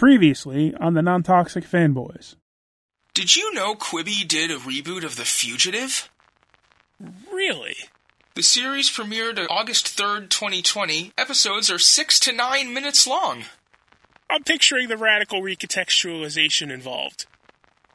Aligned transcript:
Previously 0.00 0.74
on 0.76 0.94
the 0.94 1.02
Non 1.02 1.22
Toxic 1.22 1.62
Fanboys. 1.62 2.36
Did 3.12 3.36
you 3.36 3.52
know 3.52 3.74
Quibi 3.74 4.26
did 4.26 4.50
a 4.50 4.56
reboot 4.56 5.04
of 5.04 5.16
The 5.16 5.26
Fugitive? 5.26 6.10
Really? 7.30 7.76
The 8.34 8.42
series 8.42 8.88
premiered 8.88 9.46
August 9.50 9.94
3rd, 9.98 10.30
2020. 10.30 11.12
Episodes 11.18 11.70
are 11.70 11.78
6 11.78 12.20
to 12.20 12.32
9 12.32 12.72
minutes 12.72 13.06
long. 13.06 13.44
I'm 14.30 14.42
picturing 14.42 14.88
the 14.88 14.96
radical 14.96 15.42
recontextualization 15.42 16.70
involved. 16.70 17.26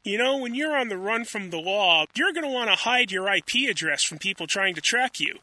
You 0.04 0.16
know, 0.16 0.36
when 0.36 0.54
you're 0.54 0.76
on 0.76 0.86
the 0.86 0.96
run 0.96 1.24
from 1.24 1.50
the 1.50 1.58
law, 1.58 2.04
you're 2.14 2.32
going 2.32 2.46
to 2.46 2.54
want 2.54 2.70
to 2.70 2.76
hide 2.76 3.10
your 3.10 3.28
IP 3.34 3.68
address 3.68 4.04
from 4.04 4.18
people 4.18 4.46
trying 4.46 4.76
to 4.76 4.80
track 4.80 5.18
you. 5.18 5.40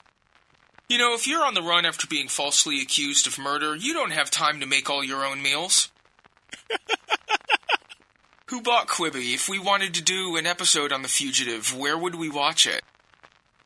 You 0.88 0.98
know, 0.98 1.14
if 1.14 1.27
you're 1.27 1.43
on 1.43 1.55
the 1.55 1.61
run 1.61 1.86
after 1.86 2.07
being 2.07 2.30
falsely 2.30 2.82
accused 2.82 3.27
of 3.27 3.38
murder, 3.38 3.75
you 3.75 3.93
don't 3.93 4.14
have 4.14 4.32
time 4.32 4.61
to 4.61 4.66
make 4.66 4.89
all 4.89 5.04
your 5.04 5.25
own 5.25 5.41
meals. 5.41 5.89
Who 8.50 8.61
bought 8.61 8.87
Quibi? 8.87 9.33
If 9.33 9.50
we 9.50 9.59
wanted 9.59 9.93
to 9.96 10.04
do 10.04 10.36
an 10.36 10.46
episode 10.46 10.91
on 10.91 11.01
The 11.01 11.07
Fugitive, 11.07 11.75
where 11.75 11.97
would 11.97 12.15
we 12.15 12.29
watch 12.29 12.68
it? 12.68 12.83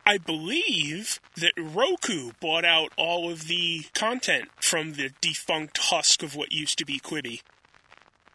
I 0.05 0.17
believe 0.17 1.19
that 1.35 1.51
Roku 1.57 2.31
bought 2.39 2.63
out 2.63 2.93
all 2.95 3.29
of 3.29 3.47
the 3.47 3.85
content 3.93 4.49
from 4.61 4.93
the 4.93 5.11
defunct 5.19 5.77
husk 5.77 6.23
of 6.23 6.35
what 6.35 6.53
used 6.53 6.77
to 6.77 6.85
be 6.85 6.99
Quibi. 6.99 7.41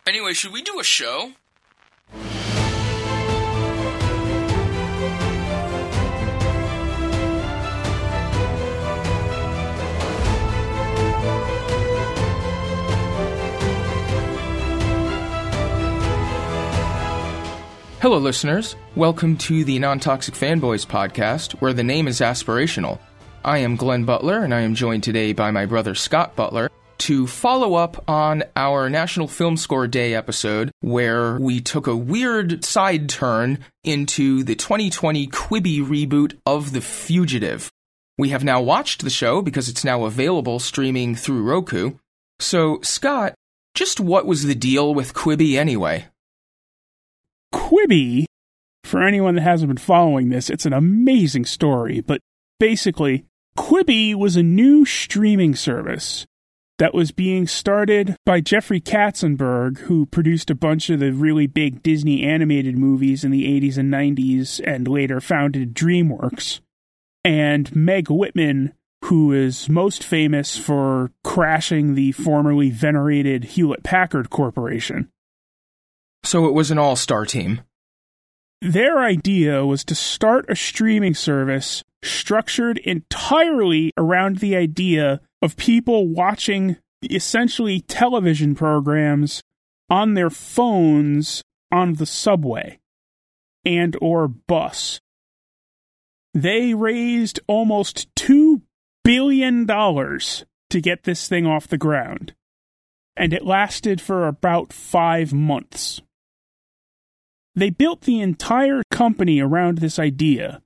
Anyway, 0.07 0.35
should 0.35 0.53
we 0.53 0.61
do 0.61 0.79
a 0.79 0.85
show? 0.85 1.33
Hello, 18.03 18.19
listeners. 18.19 18.75
Welcome 18.97 19.37
to 19.37 19.63
the 19.63 19.79
Non 19.79 20.01
Toxic 20.01 20.35
Fanboys 20.35 20.85
podcast, 20.85 21.53
where 21.61 21.73
the 21.73 21.85
name 21.85 22.09
is 22.09 22.19
aspirational. 22.19 22.99
I 23.45 23.59
am 23.59 23.77
Glenn 23.77 24.05
Butler, 24.05 24.43
and 24.43 24.53
I 24.53 24.63
am 24.63 24.75
joined 24.75 25.05
today 25.05 25.33
by 25.33 25.53
my 25.53 25.67
brother 25.67 25.95
Scott 25.95 26.35
Butler 26.35 26.69
to 26.99 27.29
follow 27.29 27.75
up 27.75 28.03
on 28.09 28.43
our 28.57 28.91
National 28.91 29.29
Film 29.29 29.57
Score 29.57 29.87
Day 29.87 30.17
episode, 30.17 30.73
where 30.81 31.39
we 31.39 31.61
took 31.61 31.87
a 31.87 31.97
weird 31.97 32.65
side 32.65 33.09
turn 33.09 33.61
into 33.85 34.43
the 34.43 34.57
2020 34.57 35.29
Quibi 35.29 35.79
reboot 35.87 36.37
of 36.45 36.73
The 36.73 36.81
Fugitive. 36.81 37.71
We 38.19 38.31
have 38.31 38.43
now 38.43 38.61
watched 38.61 39.05
the 39.05 39.11
show 39.11 39.43
because 39.43 39.69
it's 39.69 39.85
now 39.85 40.07
available 40.07 40.59
streaming 40.59 41.15
through 41.15 41.45
Roku. 41.45 41.93
So, 42.41 42.81
Scott, 42.83 43.35
just 43.77 44.01
what 44.01 44.27
was 44.27 44.43
the 44.43 44.57
deal 44.57 44.93
with 44.93 45.15
Quibi 45.15 45.57
anyway? 45.57 46.07
Quibi, 47.53 48.25
for 48.85 49.03
anyone 49.03 49.35
that 49.37 49.43
hasn't 49.43 49.69
been 49.69 49.77
following 49.77 50.29
this, 50.29 50.51
it's 50.51 50.67
an 50.67 50.73
amazing 50.73 51.45
story, 51.45 52.01
but 52.01 52.21
basically, 52.59 53.25
Quibi 53.57 54.15
was 54.15 54.37
a 54.37 54.43
new 54.43 54.85
streaming 54.85 55.55
service 55.55 56.27
that 56.79 56.95
was 56.95 57.13
being 57.13 57.47
started 57.47 58.17
by 58.27 58.41
Jeffrey 58.41 58.81
Katzenberg, 58.81 59.79
who 59.81 60.07
produced 60.07 60.51
a 60.51 60.55
bunch 60.55 60.91
of 60.91 61.01
the 61.01 61.13
really 61.13 61.47
big 61.47 61.83
Disney 61.83 62.23
animated 62.23 62.77
movies 62.77 63.25
in 63.25 63.31
the 63.31 63.45
80s 63.45 63.79
and 63.79 63.93
90s 63.93 64.61
and 64.67 64.89
later 64.89 65.21
founded 65.21 65.75
DreamWorks, 65.75 66.61
and 67.25 67.75
Meg 67.77 68.11
Whitman, 68.11 68.73
who 69.05 69.33
is 69.33 69.69
most 69.69 70.03
famous 70.03 70.57
for 70.57 71.13
crashing 71.23 71.95
the 71.95 72.13
formerly 72.13 72.71
venerated 72.71 73.45
Hewlett 73.45 73.83
Packard 73.83 74.31
Corporation. 74.31 75.09
So 76.25 76.47
it 76.47 76.55
was 76.55 76.71
an 76.71 76.79
all 76.79 76.97
star 76.97 77.27
team. 77.27 77.63
Their 78.61 78.99
idea 78.99 79.67
was 79.67 79.85
to 79.87 79.95
start 79.95 80.47
a 80.49 80.55
streaming 80.55 81.15
service 81.15 81.83
structured 82.05 82.79
entirely 82.79 83.93
around 83.97 84.39
the 84.39 84.55
idea 84.57 85.21
of 85.41 85.57
people 85.57 86.09
watching 86.09 86.77
essentially 87.11 87.81
television 87.81 88.55
programs 88.55 89.43
on 89.91 90.15
their 90.15 90.31
phones 90.31 91.43
on 91.73 91.95
the 91.95 92.07
subway 92.07 92.79
and 93.65 93.97
or 94.01 94.29
bus. 94.29 95.01
They 96.35 96.73
raised 96.73 97.41
almost 97.47 98.09
2 98.17 98.63
billion 99.05 99.67
dollars 99.67 100.45
to 100.71 100.81
get 100.81 101.03
this 101.03 101.29
thing 101.29 101.47
off 101.47 101.69
the 101.69 101.79
ground. 101.79 102.35
And 103.17 103.33
it 103.33 103.45
lasted 103.45 104.01
for 104.01 104.27
about 104.27 104.73
5 104.73 105.33
months. 105.35 106.01
They 107.55 107.71
built 107.71 108.03
the 108.03 108.21
entire 108.21 108.83
company 108.91 109.41
around 109.41 109.79
this 109.79 109.99
idea. 109.99 110.63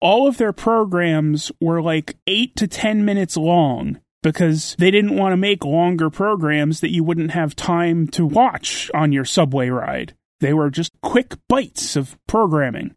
All 0.00 0.28
of 0.28 0.36
their 0.36 0.52
programs 0.52 1.50
were 1.60 1.82
like 1.82 2.16
8 2.26 2.54
to 2.56 2.68
10 2.68 3.04
minutes 3.04 3.36
long 3.36 4.00
because 4.22 4.76
they 4.78 4.90
didn't 4.90 5.16
want 5.16 5.32
to 5.32 5.36
make 5.36 5.64
longer 5.64 6.10
programs 6.10 6.80
that 6.80 6.92
you 6.92 7.02
wouldn't 7.02 7.32
have 7.32 7.56
time 7.56 8.06
to 8.08 8.24
watch 8.24 8.90
on 8.94 9.12
your 9.12 9.24
subway 9.24 9.68
ride. 9.68 10.14
They 10.40 10.52
were 10.52 10.70
just 10.70 10.92
quick 11.02 11.34
bites 11.48 11.96
of 11.96 12.16
programming. 12.28 12.94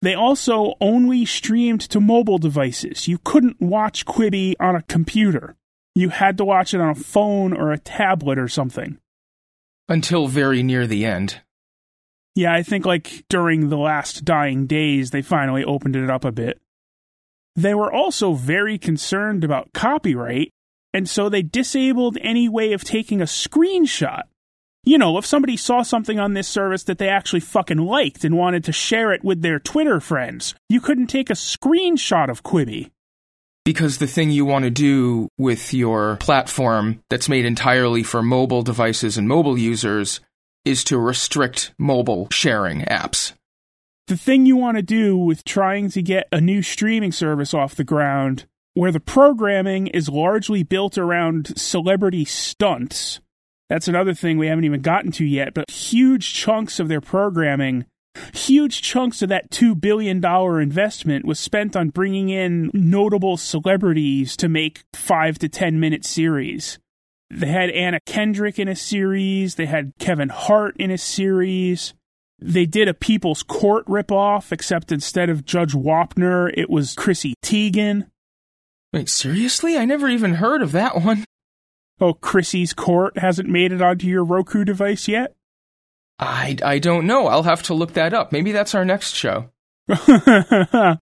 They 0.00 0.14
also 0.14 0.74
only 0.80 1.24
streamed 1.24 1.80
to 1.82 2.00
mobile 2.00 2.38
devices. 2.38 3.08
You 3.08 3.18
couldn't 3.18 3.60
watch 3.60 4.06
Quibi 4.06 4.54
on 4.60 4.76
a 4.76 4.82
computer. 4.82 5.56
You 5.94 6.10
had 6.10 6.38
to 6.38 6.44
watch 6.44 6.72
it 6.72 6.80
on 6.80 6.90
a 6.90 6.94
phone 6.94 7.52
or 7.52 7.72
a 7.72 7.78
tablet 7.78 8.38
or 8.38 8.48
something. 8.48 8.98
Until 9.88 10.28
very 10.28 10.62
near 10.62 10.86
the 10.86 11.04
end. 11.04 11.40
Yeah, 12.38 12.52
I 12.52 12.62
think 12.62 12.86
like 12.86 13.24
during 13.28 13.68
the 13.68 13.76
last 13.76 14.24
dying 14.24 14.68
days, 14.68 15.10
they 15.10 15.22
finally 15.22 15.64
opened 15.64 15.96
it 15.96 16.08
up 16.08 16.24
a 16.24 16.30
bit. 16.30 16.60
They 17.56 17.74
were 17.74 17.92
also 17.92 18.34
very 18.34 18.78
concerned 18.78 19.42
about 19.42 19.72
copyright, 19.72 20.52
and 20.94 21.08
so 21.08 21.28
they 21.28 21.42
disabled 21.42 22.16
any 22.20 22.48
way 22.48 22.74
of 22.74 22.84
taking 22.84 23.20
a 23.20 23.24
screenshot. 23.24 24.22
You 24.84 24.98
know, 24.98 25.18
if 25.18 25.26
somebody 25.26 25.56
saw 25.56 25.82
something 25.82 26.20
on 26.20 26.34
this 26.34 26.46
service 26.46 26.84
that 26.84 26.98
they 26.98 27.08
actually 27.08 27.40
fucking 27.40 27.78
liked 27.78 28.22
and 28.22 28.36
wanted 28.36 28.62
to 28.66 28.72
share 28.72 29.12
it 29.12 29.24
with 29.24 29.42
their 29.42 29.58
Twitter 29.58 29.98
friends, 29.98 30.54
you 30.68 30.80
couldn't 30.80 31.08
take 31.08 31.30
a 31.30 31.32
screenshot 31.32 32.30
of 32.30 32.44
Quibi. 32.44 32.92
Because 33.64 33.98
the 33.98 34.06
thing 34.06 34.30
you 34.30 34.44
want 34.44 34.64
to 34.64 34.70
do 34.70 35.28
with 35.36 35.74
your 35.74 36.18
platform 36.18 37.02
that's 37.10 37.28
made 37.28 37.44
entirely 37.44 38.04
for 38.04 38.22
mobile 38.22 38.62
devices 38.62 39.18
and 39.18 39.26
mobile 39.26 39.58
users 39.58 40.20
is 40.68 40.84
to 40.84 40.98
restrict 40.98 41.72
mobile 41.78 42.28
sharing 42.30 42.82
apps. 42.82 43.32
The 44.06 44.18
thing 44.18 44.44
you 44.44 44.54
want 44.54 44.76
to 44.76 44.82
do 44.82 45.16
with 45.16 45.42
trying 45.42 45.90
to 45.90 46.02
get 46.02 46.28
a 46.30 46.42
new 46.42 46.60
streaming 46.60 47.10
service 47.10 47.54
off 47.54 47.74
the 47.74 47.84
ground, 47.84 48.44
where 48.74 48.92
the 48.92 49.00
programming 49.00 49.86
is 49.86 50.10
largely 50.10 50.62
built 50.62 50.98
around 50.98 51.58
celebrity 51.58 52.26
stunts, 52.26 53.20
that's 53.70 53.88
another 53.88 54.12
thing 54.12 54.36
we 54.36 54.46
haven't 54.46 54.64
even 54.64 54.82
gotten 54.82 55.10
to 55.12 55.24
yet, 55.24 55.54
but 55.54 55.70
huge 55.70 56.34
chunks 56.34 56.78
of 56.78 56.88
their 56.88 57.00
programming, 57.00 57.86
huge 58.34 58.82
chunks 58.82 59.22
of 59.22 59.30
that 59.30 59.50
$2 59.50 59.80
billion 59.80 60.22
investment 60.24 61.24
was 61.24 61.38
spent 61.38 61.76
on 61.76 61.88
bringing 61.88 62.28
in 62.28 62.70
notable 62.74 63.38
celebrities 63.38 64.36
to 64.36 64.50
make 64.50 64.84
5 64.94 65.38
to 65.38 65.48
10 65.48 65.80
minute 65.80 66.04
series. 66.04 66.78
They 67.30 67.48
had 67.48 67.70
Anna 67.70 68.00
Kendrick 68.00 68.58
in 68.58 68.68
a 68.68 68.76
series. 68.76 69.56
They 69.56 69.66
had 69.66 69.92
Kevin 69.98 70.30
Hart 70.30 70.76
in 70.78 70.90
a 70.90 70.98
series. 70.98 71.94
They 72.40 72.66
did 72.66 72.88
a 72.88 72.94
People's 72.94 73.42
Court 73.42 73.84
ripoff, 73.86 74.52
except 74.52 74.92
instead 74.92 75.28
of 75.28 75.44
Judge 75.44 75.72
Wapner, 75.72 76.52
it 76.56 76.70
was 76.70 76.94
Chrissy 76.94 77.34
Teigen. 77.42 78.10
Wait, 78.92 79.08
seriously? 79.08 79.76
I 79.76 79.84
never 79.84 80.08
even 80.08 80.34
heard 80.34 80.62
of 80.62 80.72
that 80.72 81.02
one. 81.02 81.24
Oh, 82.00 82.14
Chrissy's 82.14 82.72
Court 82.72 83.18
hasn't 83.18 83.48
made 83.48 83.72
it 83.72 83.82
onto 83.82 84.06
your 84.06 84.24
Roku 84.24 84.64
device 84.64 85.08
yet? 85.08 85.34
I, 86.18 86.56
I 86.64 86.78
don't 86.78 87.06
know. 87.06 87.26
I'll 87.26 87.42
have 87.42 87.62
to 87.64 87.74
look 87.74 87.94
that 87.94 88.14
up. 88.14 88.32
Maybe 88.32 88.52
that's 88.52 88.74
our 88.74 88.84
next 88.84 89.14
show. 89.14 89.50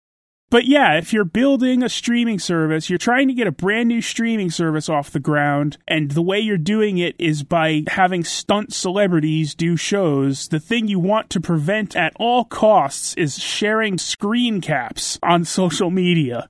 But 0.52 0.66
yeah, 0.66 0.98
if 0.98 1.14
you're 1.14 1.24
building 1.24 1.82
a 1.82 1.88
streaming 1.88 2.38
service, 2.38 2.90
you're 2.90 3.00
trying 3.00 3.30
to 3.30 3.34
get 3.34 3.48
a 3.48 3.54
brand 3.54 3.88
new 3.88 4.02
streaming 4.02 4.52
service 4.52 4.90
off 4.90 5.10
the 5.10 5.22
ground, 5.22 5.78
and 5.88 6.12
the 6.12 6.22
way 6.22 6.42
you're 6.42 6.58
doing 6.58 6.98
it 6.98 7.16
is 7.18 7.42
by 7.42 7.84
having 7.88 8.26
stunt 8.26 8.74
celebrities 8.74 9.56
do 9.56 9.78
shows. 9.78 10.50
The 10.50 10.60
thing 10.60 10.90
you 10.90 11.00
want 11.00 11.30
to 11.30 11.40
prevent 11.40 11.96
at 11.96 12.12
all 12.18 12.44
costs 12.44 13.14
is 13.14 13.40
sharing 13.40 13.98
screen 13.98 14.60
caps 14.60 15.18
on 15.24 15.46
social 15.46 15.90
media. 15.90 16.50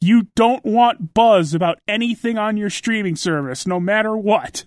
You 0.00 0.28
don't 0.34 0.64
want 0.64 1.12
buzz 1.12 1.52
about 1.52 1.80
anything 1.86 2.38
on 2.38 2.56
your 2.56 2.70
streaming 2.70 3.14
service, 3.14 3.66
no 3.66 3.78
matter 3.78 4.16
what. 4.16 4.64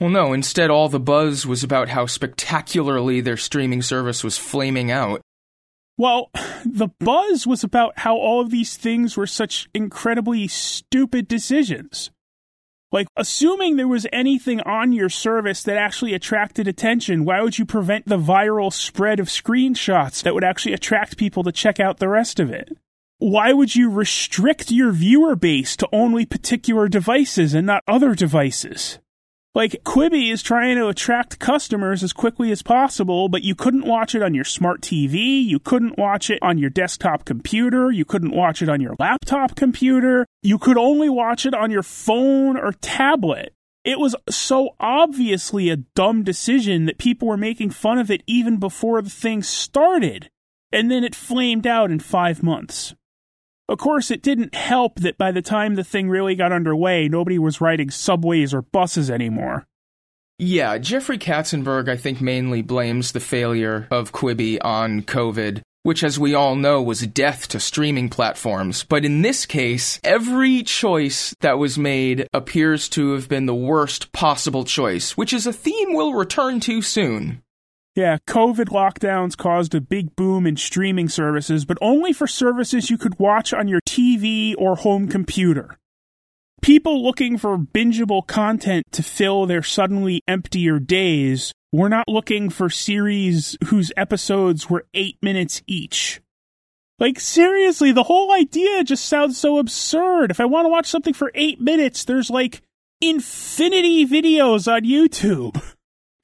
Well, 0.00 0.10
no, 0.10 0.32
instead, 0.32 0.70
all 0.70 0.88
the 0.88 0.98
buzz 0.98 1.46
was 1.46 1.62
about 1.62 1.90
how 1.90 2.06
spectacularly 2.06 3.20
their 3.20 3.36
streaming 3.36 3.80
service 3.80 4.24
was 4.24 4.36
flaming 4.36 4.90
out. 4.90 5.22
Well, 5.98 6.30
the 6.64 6.88
buzz 7.00 7.46
was 7.46 7.64
about 7.64 8.00
how 8.00 8.16
all 8.16 8.40
of 8.40 8.50
these 8.50 8.76
things 8.76 9.16
were 9.16 9.26
such 9.26 9.68
incredibly 9.72 10.46
stupid 10.46 11.26
decisions. 11.26 12.10
Like, 12.92 13.08
assuming 13.16 13.76
there 13.76 13.88
was 13.88 14.06
anything 14.12 14.60
on 14.60 14.92
your 14.92 15.08
service 15.08 15.62
that 15.64 15.76
actually 15.76 16.14
attracted 16.14 16.68
attention, 16.68 17.24
why 17.24 17.42
would 17.42 17.58
you 17.58 17.66
prevent 17.66 18.06
the 18.06 18.18
viral 18.18 18.72
spread 18.72 19.18
of 19.18 19.28
screenshots 19.28 20.22
that 20.22 20.34
would 20.34 20.44
actually 20.44 20.72
attract 20.72 21.16
people 21.16 21.42
to 21.44 21.52
check 21.52 21.80
out 21.80 21.98
the 21.98 22.08
rest 22.08 22.38
of 22.38 22.50
it? 22.50 22.76
Why 23.18 23.52
would 23.52 23.74
you 23.74 23.90
restrict 23.90 24.70
your 24.70 24.92
viewer 24.92 25.34
base 25.34 25.74
to 25.76 25.88
only 25.90 26.26
particular 26.26 26.86
devices 26.86 27.54
and 27.54 27.66
not 27.66 27.82
other 27.88 28.14
devices? 28.14 28.98
Like, 29.56 29.82
Quibi 29.84 30.30
is 30.30 30.42
trying 30.42 30.76
to 30.76 30.88
attract 30.88 31.38
customers 31.38 32.02
as 32.02 32.12
quickly 32.12 32.52
as 32.52 32.60
possible, 32.60 33.30
but 33.30 33.42
you 33.42 33.54
couldn't 33.54 33.86
watch 33.86 34.14
it 34.14 34.22
on 34.22 34.34
your 34.34 34.44
smart 34.44 34.82
TV, 34.82 35.42
you 35.42 35.58
couldn't 35.58 35.96
watch 35.96 36.28
it 36.28 36.38
on 36.42 36.58
your 36.58 36.68
desktop 36.68 37.24
computer, 37.24 37.90
you 37.90 38.04
couldn't 38.04 38.36
watch 38.36 38.60
it 38.60 38.68
on 38.68 38.82
your 38.82 38.94
laptop 38.98 39.56
computer, 39.56 40.26
you 40.42 40.58
could 40.58 40.76
only 40.76 41.08
watch 41.08 41.46
it 41.46 41.54
on 41.54 41.70
your 41.70 41.82
phone 41.82 42.58
or 42.58 42.72
tablet. 42.82 43.54
It 43.82 43.98
was 43.98 44.14
so 44.28 44.76
obviously 44.78 45.70
a 45.70 45.76
dumb 45.76 46.22
decision 46.22 46.84
that 46.84 46.98
people 46.98 47.26
were 47.26 47.38
making 47.38 47.70
fun 47.70 47.96
of 47.96 48.10
it 48.10 48.22
even 48.26 48.58
before 48.58 49.00
the 49.00 49.08
thing 49.08 49.42
started. 49.42 50.28
And 50.70 50.90
then 50.90 51.02
it 51.02 51.14
flamed 51.14 51.66
out 51.66 51.90
in 51.90 52.00
five 52.00 52.42
months. 52.42 52.94
Of 53.68 53.78
course, 53.78 54.12
it 54.12 54.22
didn't 54.22 54.54
help 54.54 55.00
that 55.00 55.18
by 55.18 55.32
the 55.32 55.42
time 55.42 55.74
the 55.74 55.82
thing 55.82 56.08
really 56.08 56.36
got 56.36 56.52
underway, 56.52 57.08
nobody 57.08 57.38
was 57.38 57.60
riding 57.60 57.90
subways 57.90 58.54
or 58.54 58.62
buses 58.62 59.10
anymore. 59.10 59.66
Yeah, 60.38 60.78
Jeffrey 60.78 61.18
Katzenberg, 61.18 61.88
I 61.88 61.96
think, 61.96 62.20
mainly 62.20 62.62
blames 62.62 63.12
the 63.12 63.20
failure 63.20 63.88
of 63.90 64.12
Quibi 64.12 64.58
on 64.62 65.02
COVID, 65.02 65.62
which, 65.82 66.04
as 66.04 66.18
we 66.18 66.34
all 66.34 66.54
know, 66.54 66.80
was 66.80 67.06
death 67.06 67.48
to 67.48 67.58
streaming 67.58 68.08
platforms. 68.08 68.84
But 68.84 69.04
in 69.04 69.22
this 69.22 69.46
case, 69.46 69.98
every 70.04 70.62
choice 70.62 71.34
that 71.40 71.58
was 71.58 71.78
made 71.78 72.28
appears 72.34 72.88
to 72.90 73.14
have 73.14 73.28
been 73.28 73.46
the 73.46 73.54
worst 73.54 74.12
possible 74.12 74.64
choice, 74.64 75.16
which 75.16 75.32
is 75.32 75.46
a 75.46 75.52
theme 75.52 75.94
we'll 75.94 76.12
return 76.12 76.60
to 76.60 76.82
soon. 76.82 77.42
Yeah, 77.96 78.18
COVID 78.28 78.66
lockdowns 78.66 79.38
caused 79.38 79.74
a 79.74 79.80
big 79.80 80.14
boom 80.16 80.46
in 80.46 80.58
streaming 80.58 81.08
services, 81.08 81.64
but 81.64 81.78
only 81.80 82.12
for 82.12 82.26
services 82.26 82.90
you 82.90 82.98
could 82.98 83.18
watch 83.18 83.54
on 83.54 83.68
your 83.68 83.80
TV 83.88 84.54
or 84.58 84.76
home 84.76 85.08
computer. 85.08 85.78
People 86.60 87.02
looking 87.02 87.38
for 87.38 87.56
bingeable 87.56 88.26
content 88.26 88.84
to 88.92 89.02
fill 89.02 89.46
their 89.46 89.62
suddenly 89.62 90.20
emptier 90.28 90.78
days 90.78 91.54
were 91.72 91.88
not 91.88 92.06
looking 92.06 92.50
for 92.50 92.68
series 92.68 93.56
whose 93.68 93.90
episodes 93.96 94.68
were 94.68 94.84
eight 94.92 95.16
minutes 95.22 95.62
each. 95.66 96.20
Like, 96.98 97.18
seriously, 97.18 97.92
the 97.92 98.02
whole 98.02 98.30
idea 98.30 98.84
just 98.84 99.06
sounds 99.06 99.38
so 99.38 99.56
absurd. 99.56 100.30
If 100.30 100.38
I 100.38 100.44
want 100.44 100.66
to 100.66 100.70
watch 100.70 100.86
something 100.86 101.14
for 101.14 101.32
eight 101.34 101.62
minutes, 101.62 102.04
there's 102.04 102.28
like 102.28 102.60
infinity 103.00 104.06
videos 104.06 104.70
on 104.70 104.82
YouTube. 104.82 105.62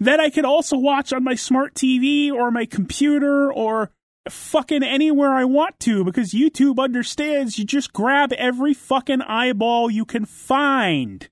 that 0.04 0.20
I 0.20 0.31
could 0.31 0.44
also 0.44 0.76
watch 0.76 1.12
on 1.12 1.25
my 1.25 1.34
smart 1.34 1.75
TV 1.75 2.32
or 2.32 2.50
my 2.50 2.64
computer 2.64 3.52
or 3.52 3.90
fucking 4.28 4.82
anywhere 4.82 5.32
I 5.32 5.44
want 5.44 5.78
to 5.81 6.04
because 6.04 6.32
YouTube 6.32 6.78
understands 6.78 7.58
you 7.58 7.64
just 7.64 7.93
grab 7.93 8.32
every 8.32 8.75
fucking 8.75 9.22
eyeball 9.22 9.90
you 9.90 10.04
can 10.04 10.25
find. 10.25 11.28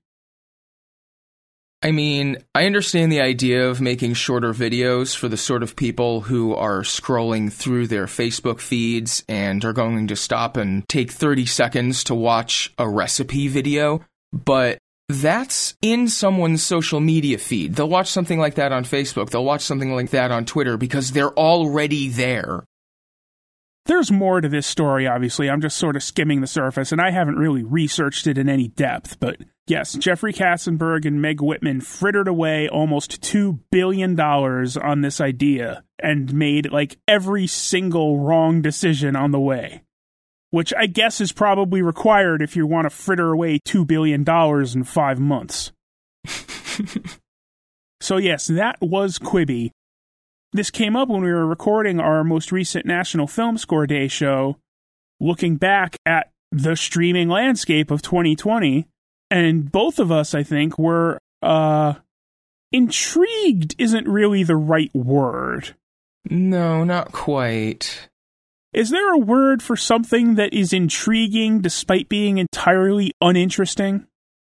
I 1.83 1.91
mean, 1.91 2.37
I 2.53 2.65
understand 2.65 3.11
the 3.11 3.21
idea 3.21 3.67
of 3.67 3.81
making 3.81 4.13
shorter 4.13 4.53
videos 4.53 5.15
for 5.15 5.27
the 5.27 5.37
sort 5.37 5.63
of 5.63 5.75
people 5.75 6.21
who 6.21 6.53
are 6.53 6.81
scrolling 6.81 7.51
through 7.51 7.87
their 7.87 8.05
Facebook 8.05 8.59
feeds 8.59 9.23
and 9.27 9.65
are 9.65 9.73
going 9.73 10.07
to 10.07 10.15
stop 10.15 10.57
and 10.57 10.87
take 10.87 11.09
30 11.09 11.47
seconds 11.47 12.03
to 12.03 12.13
watch 12.13 12.71
a 12.77 12.87
recipe 12.87 13.47
video, 13.47 14.01
but 14.31 14.77
that's 15.11 15.75
in 15.81 16.07
someone's 16.07 16.63
social 16.63 16.99
media 16.99 17.37
feed. 17.37 17.75
They'll 17.75 17.89
watch 17.89 18.09
something 18.09 18.39
like 18.39 18.55
that 18.55 18.71
on 18.71 18.83
Facebook. 18.83 19.29
They'll 19.29 19.45
watch 19.45 19.61
something 19.61 19.93
like 19.93 20.11
that 20.11 20.31
on 20.31 20.45
Twitter 20.45 20.77
because 20.77 21.11
they're 21.11 21.33
already 21.33 22.09
there. 22.09 22.65
There's 23.85 24.11
more 24.11 24.41
to 24.41 24.49
this 24.49 24.67
story, 24.67 25.07
obviously. 25.07 25.49
I'm 25.49 25.61
just 25.61 25.77
sort 25.77 25.95
of 25.95 26.03
skimming 26.03 26.41
the 26.41 26.47
surface, 26.47 26.91
and 26.91 27.01
I 27.01 27.09
haven't 27.11 27.37
really 27.37 27.63
researched 27.63 28.27
it 28.27 28.37
in 28.37 28.47
any 28.47 28.67
depth. 28.67 29.19
But 29.19 29.37
yes, 29.65 29.93
Jeffrey 29.93 30.33
Katzenberg 30.33 31.05
and 31.05 31.21
Meg 31.21 31.41
Whitman 31.41 31.81
frittered 31.81 32.27
away 32.27 32.69
almost 32.69 33.21
$2 33.21 33.59
billion 33.71 34.19
on 34.19 35.01
this 35.01 35.19
idea 35.19 35.83
and 35.97 36.33
made 36.33 36.71
like 36.71 36.97
every 37.07 37.47
single 37.47 38.19
wrong 38.19 38.61
decision 38.61 39.15
on 39.15 39.31
the 39.31 39.39
way 39.39 39.83
which 40.51 40.73
I 40.77 40.85
guess 40.85 41.19
is 41.19 41.31
probably 41.31 41.81
required 41.81 42.41
if 42.41 42.55
you 42.55 42.67
want 42.67 42.85
to 42.85 42.89
fritter 42.89 43.31
away 43.31 43.59
$2 43.59 43.87
billion 43.87 44.23
in 44.27 44.83
five 44.83 45.19
months. 45.19 45.71
so, 48.01 48.17
yes, 48.17 48.47
that 48.47 48.77
was 48.81 49.17
Quibi. 49.17 49.71
This 50.53 50.69
came 50.69 50.97
up 50.97 51.07
when 51.07 51.23
we 51.23 51.31
were 51.31 51.47
recording 51.47 52.01
our 52.01 52.23
most 52.23 52.51
recent 52.51 52.85
National 52.85 53.25
Film 53.25 53.57
Score 53.57 53.87
Day 53.87 54.09
show, 54.09 54.57
looking 55.21 55.55
back 55.55 55.95
at 56.05 56.29
the 56.51 56.75
streaming 56.75 57.29
landscape 57.29 57.89
of 57.89 58.01
2020. 58.01 58.85
And 59.29 59.71
both 59.71 59.97
of 59.97 60.11
us, 60.11 60.35
I 60.35 60.43
think, 60.43 60.77
were 60.77 61.17
uh, 61.41 61.93
intrigued, 62.73 63.75
isn't 63.77 64.05
really 64.05 64.43
the 64.43 64.57
right 64.57 64.93
word. 64.93 65.75
No, 66.29 66.83
not 66.83 67.13
quite. 67.13 68.09
Is 68.73 68.89
there 68.89 69.13
a 69.13 69.17
word 69.17 69.61
for 69.61 69.75
something 69.75 70.35
that 70.35 70.53
is 70.53 70.71
intriguing 70.71 71.59
despite 71.59 72.07
being 72.07 72.37
entirely 72.37 73.11
uninteresting? 73.19 74.07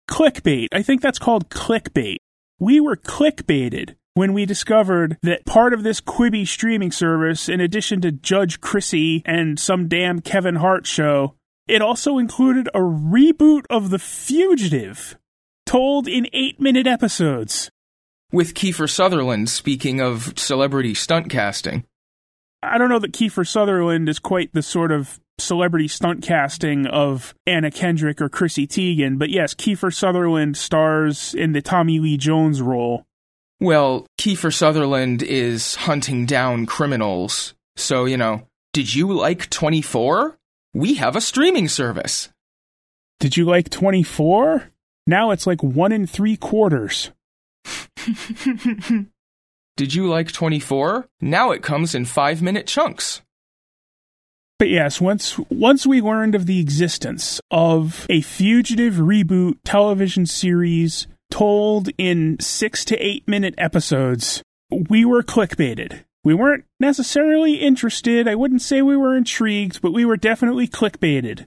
Clickbait. 0.09 0.69
I 0.73 0.83
think 0.83 1.01
that's 1.01 1.19
called 1.19 1.51
clickbait. 1.51 2.19
We 2.61 2.79
were 2.79 2.97
clickbaited 2.97 3.97
when 4.15 4.33
we 4.33 4.47
discovered 4.47 5.17
that 5.23 5.45
part 5.45 5.73
of 5.73 5.83
this 5.83 6.01
Quibi 6.01 6.47
streaming 6.47 6.93
service, 6.93 7.49
in 7.49 7.61
addition 7.61 8.01
to 8.03 8.13
Judge 8.13 8.61
Chrissy 8.61 9.23
and 9.25 9.59
some 9.59 9.89
damn 9.89 10.21
Kevin 10.21 10.57
Hart 10.57 10.87
show, 10.87 11.35
it 11.67 11.83
also 11.83 12.19
included 12.19 12.69
a 12.69 12.81
reboot 12.81 13.65
of 13.71 13.91
The 13.91 13.99
Fugitive, 13.99 15.19
told 15.67 16.07
in 16.07 16.29
eight 16.33 16.61
minute 16.61 16.87
episodes. 16.87 17.71
With 18.31 18.55
Kiefer 18.55 18.89
Sutherland, 18.89 19.49
speaking 19.49 20.01
of 20.01 20.39
celebrity 20.39 20.95
stunt 20.95 21.29
casting. 21.29 21.85
I 22.62 22.79
don't 22.79 22.88
know 22.88 22.99
that 23.00 23.12
Kiefer 23.12 23.47
Sutherland 23.47 24.09
is 24.09 24.19
quite 24.19 24.53
the 24.53 24.62
sort 24.62 24.93
of 24.93 25.20
celebrity 25.38 25.88
stunt 25.88 26.23
casting 26.23 26.87
of 26.87 27.35
Anna 27.47 27.70
Kendrick 27.70 28.20
or 28.20 28.29
Chrissy 28.29 28.67
Teigen, 28.67 29.19
but 29.19 29.31
yes, 29.31 29.55
Kiefer 29.55 29.93
Sutherland 29.93 30.56
stars 30.56 31.35
in 31.35 31.53
the 31.53 31.62
Tommy 31.62 31.99
Lee 31.99 32.17
Jones 32.17 32.62
role. 32.62 33.05
Well, 33.61 34.06
Kiefer 34.19 34.53
Sutherland 34.53 35.23
is 35.23 35.75
hunting 35.75 36.27
down 36.27 36.67
criminals. 36.67 37.55
So, 37.77 38.05
you 38.05 38.17
know, 38.17 38.46
did 38.72 38.94
you 38.94 39.13
like 39.13 39.51
24? 39.51 40.39
We 40.75 40.94
have 40.94 41.17
a 41.17 41.20
streaming 41.20 41.69
service. 41.69 42.29
Did 43.20 43.37
you 43.37 43.44
like 43.44 43.70
24? 43.70 44.70
Now 45.06 45.31
it's 45.31 45.46
like 45.46 45.63
one 45.63 45.93
in 45.93 46.06
three 46.06 46.37
quarters. 46.37 47.10
Did 49.76 49.94
you 49.94 50.08
like 50.08 50.32
24? 50.32 51.08
Now 51.20 51.50
it 51.50 51.62
comes 51.62 51.94
in 51.94 52.05
five 52.05 52.43
minute 52.43 52.67
chunks. 52.67 53.22
But 54.58 54.69
yes, 54.69 55.00
once 55.00 55.38
once 55.50 55.86
we 55.86 56.00
learned 56.00 56.34
of 56.34 56.46
the 56.46 56.60
existence 56.60 57.41
of 57.50 58.06
a 58.08 58.20
fugitive 58.20 58.94
reboot 58.94 59.56
television 59.64 60.24
series 60.24 61.08
told 61.32 61.88
in 61.98 62.38
six 62.38 62.84
to 62.84 62.96
eight 62.98 63.26
minute 63.26 63.55
episodes, 63.58 64.43
we 64.70 65.05
were 65.05 65.22
clickbaited. 65.22 66.05
We 66.22 66.34
weren't 66.34 66.64
necessarily 66.79 67.56
interested. 67.56 68.29
I 68.29 68.36
wouldn't 68.36 68.62
say 68.62 68.82
we 68.82 68.96
were 68.96 69.17
intrigued, 69.17 69.82
but 69.82 69.93
we 69.93 70.05
were 70.05 70.17
definitely 70.17 70.69
clickbaited. 70.69 71.46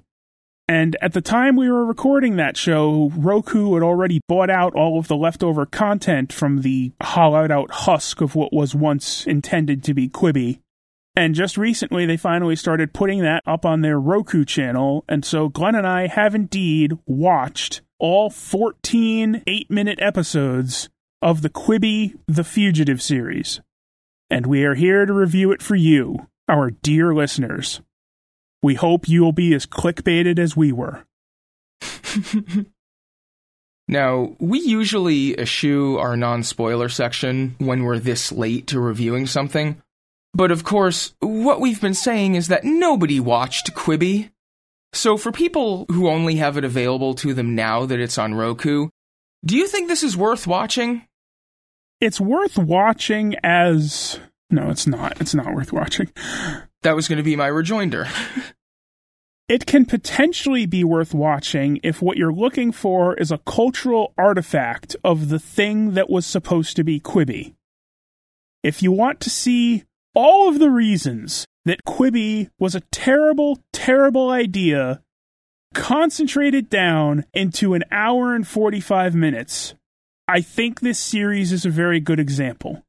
And 0.67 0.97
at 0.99 1.13
the 1.13 1.21
time 1.21 1.55
we 1.55 1.69
were 1.69 1.85
recording 1.85 2.37
that 2.37 2.57
show, 2.57 3.11
Roku 3.15 3.75
had 3.75 3.83
already 3.83 4.19
bought 4.27 4.49
out 4.49 4.73
all 4.73 4.97
of 4.97 5.07
the 5.07 5.15
leftover 5.15 5.65
content 5.65 6.33
from 6.33 6.61
the 6.61 6.91
hollowed 7.01 7.51
out 7.51 7.69
husk 7.69 8.19
of 8.19 8.33
what 8.35 8.51
was 8.51 8.73
once 8.73 9.27
intended 9.27 9.83
to 9.83 9.93
be 9.93 10.09
Quibi. 10.09 10.59
And 11.15 11.35
just 11.35 11.57
recently, 11.57 12.05
they 12.05 12.17
finally 12.17 12.55
started 12.55 12.93
putting 12.93 13.21
that 13.21 13.43
up 13.45 13.63
on 13.63 13.81
their 13.81 13.99
Roku 13.99 14.43
channel. 14.43 15.05
And 15.07 15.23
so 15.23 15.49
Glenn 15.49 15.75
and 15.75 15.87
I 15.87 16.07
have 16.07 16.33
indeed 16.33 16.97
watched 17.05 17.81
all 17.99 18.29
14 18.29 19.43
eight 19.47 19.71
minute 19.71 19.99
episodes 20.01 20.89
of 21.21 21.41
the 21.41 21.49
Quibi 21.49 22.15
The 22.27 22.43
Fugitive 22.43 23.01
series. 23.01 23.61
And 24.29 24.47
we 24.47 24.65
are 24.65 24.75
here 24.75 25.05
to 25.05 25.13
review 25.13 25.51
it 25.51 25.61
for 25.61 25.75
you, 25.75 26.27
our 26.49 26.71
dear 26.71 27.13
listeners. 27.13 27.81
We 28.65 28.73
hope 28.73 29.07
you'll 29.07 29.31
be 29.31 29.53
as 29.53 29.67
clickbaited 29.67 30.39
as 30.39 30.57
we 30.57 30.71
were. 30.71 31.05
now, 33.87 34.35
we 34.39 34.57
usually 34.57 35.39
eschew 35.39 35.99
our 35.99 36.17
non 36.17 36.41
spoiler 36.41 36.89
section 36.89 37.57
when 37.59 37.83
we're 37.83 37.99
this 37.99 38.31
late 38.31 38.65
to 38.69 38.79
reviewing 38.79 39.27
something. 39.27 39.79
But 40.33 40.49
of 40.49 40.63
course, 40.63 41.13
what 41.19 41.61
we've 41.61 41.79
been 41.79 41.93
saying 41.93 42.33
is 42.33 42.47
that 42.47 42.63
nobody 42.63 43.19
watched 43.19 43.75
Quibi. 43.75 44.31
So 44.93 45.15
for 45.15 45.31
people 45.31 45.85
who 45.91 46.09
only 46.09 46.37
have 46.37 46.57
it 46.57 46.63
available 46.63 47.13
to 47.13 47.35
them 47.35 47.53
now 47.53 47.85
that 47.85 47.99
it's 47.99 48.17
on 48.17 48.33
Roku, 48.33 48.89
Do 49.45 49.55
you 49.55 49.67
think 49.67 49.87
this 49.87 50.01
is 50.01 50.17
worth 50.17 50.47
watching? 50.47 51.03
It's 52.01 52.19
worth 52.19 52.57
watching 52.57 53.35
as. 53.43 54.19
No, 54.49 54.71
it's 54.71 54.87
not. 54.87 55.21
It's 55.21 55.35
not 55.35 55.53
worth 55.53 55.71
watching. 55.71 56.09
That 56.85 56.95
was 56.95 57.07
going 57.07 57.17
to 57.17 57.23
be 57.23 57.35
my 57.35 57.47
rejoinder. 57.47 58.07
It 59.47 59.67
can 59.67 59.85
potentially 59.85 60.65
be 60.65 60.83
worth 60.83 61.13
watching 61.13 61.79
if 61.83 62.01
what 62.01 62.17
you're 62.17 62.33
looking 62.33 62.71
for 62.71 63.13
is 63.13 63.31
a 63.31 63.37
cultural 63.37 64.11
artifact 64.17 64.95
of 65.03 65.29
the 65.29 65.37
thing 65.37 65.93
that 65.93 66.09
was 66.09 66.25
supposed 66.25 66.75
to 66.77 66.83
be 66.83 66.99
Quibi. 66.99 67.53
If 68.63 68.81
you 68.81 68.91
want 68.91 69.19
to 69.19 69.29
see 69.29 69.83
all 70.15 70.49
of 70.49 70.57
the 70.57 70.71
reasons 70.71 71.45
that 71.63 71.85
Quibi 71.87 72.49
was 72.57 72.73
a 72.73 72.81
terrible, 72.91 73.59
terrible 73.71 74.31
idea, 74.31 75.03
concentrated 75.75 76.67
down 76.67 77.25
into 77.31 77.75
an 77.75 77.83
hour 77.91 78.33
and 78.33 78.47
45 78.47 79.13
minutes, 79.13 79.75
I 80.27 80.41
think 80.41 80.79
this 80.79 80.97
series 80.97 81.51
is 81.51 81.67
a 81.67 81.69
very 81.69 81.99
good 81.99 82.19
example. 82.19 82.81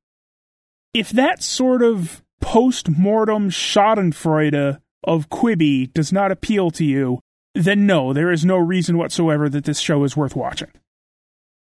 If 0.94 1.10
that 1.10 1.42
sort 1.42 1.82
of 1.82 2.22
post 2.40 2.88
mortem 2.88 3.50
Schadenfreude 3.50 4.80
of 5.04 5.28
Quibi 5.28 5.92
does 5.92 6.12
not 6.12 6.32
appeal 6.32 6.70
to 6.72 6.84
you, 6.84 7.20
then 7.54 7.86
no, 7.86 8.12
there 8.12 8.30
is 8.30 8.44
no 8.44 8.56
reason 8.56 8.98
whatsoever 8.98 9.48
that 9.48 9.64
this 9.64 9.78
show 9.78 10.04
is 10.04 10.16
worth 10.16 10.36
watching. 10.36 10.70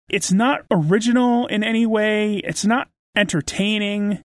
It's 0.08 0.32
not 0.32 0.60
original 0.70 1.46
in 1.46 1.62
any 1.62 1.86
way, 1.86 2.36
it's 2.38 2.64
not 2.64 2.88
entertaining. 3.16 4.22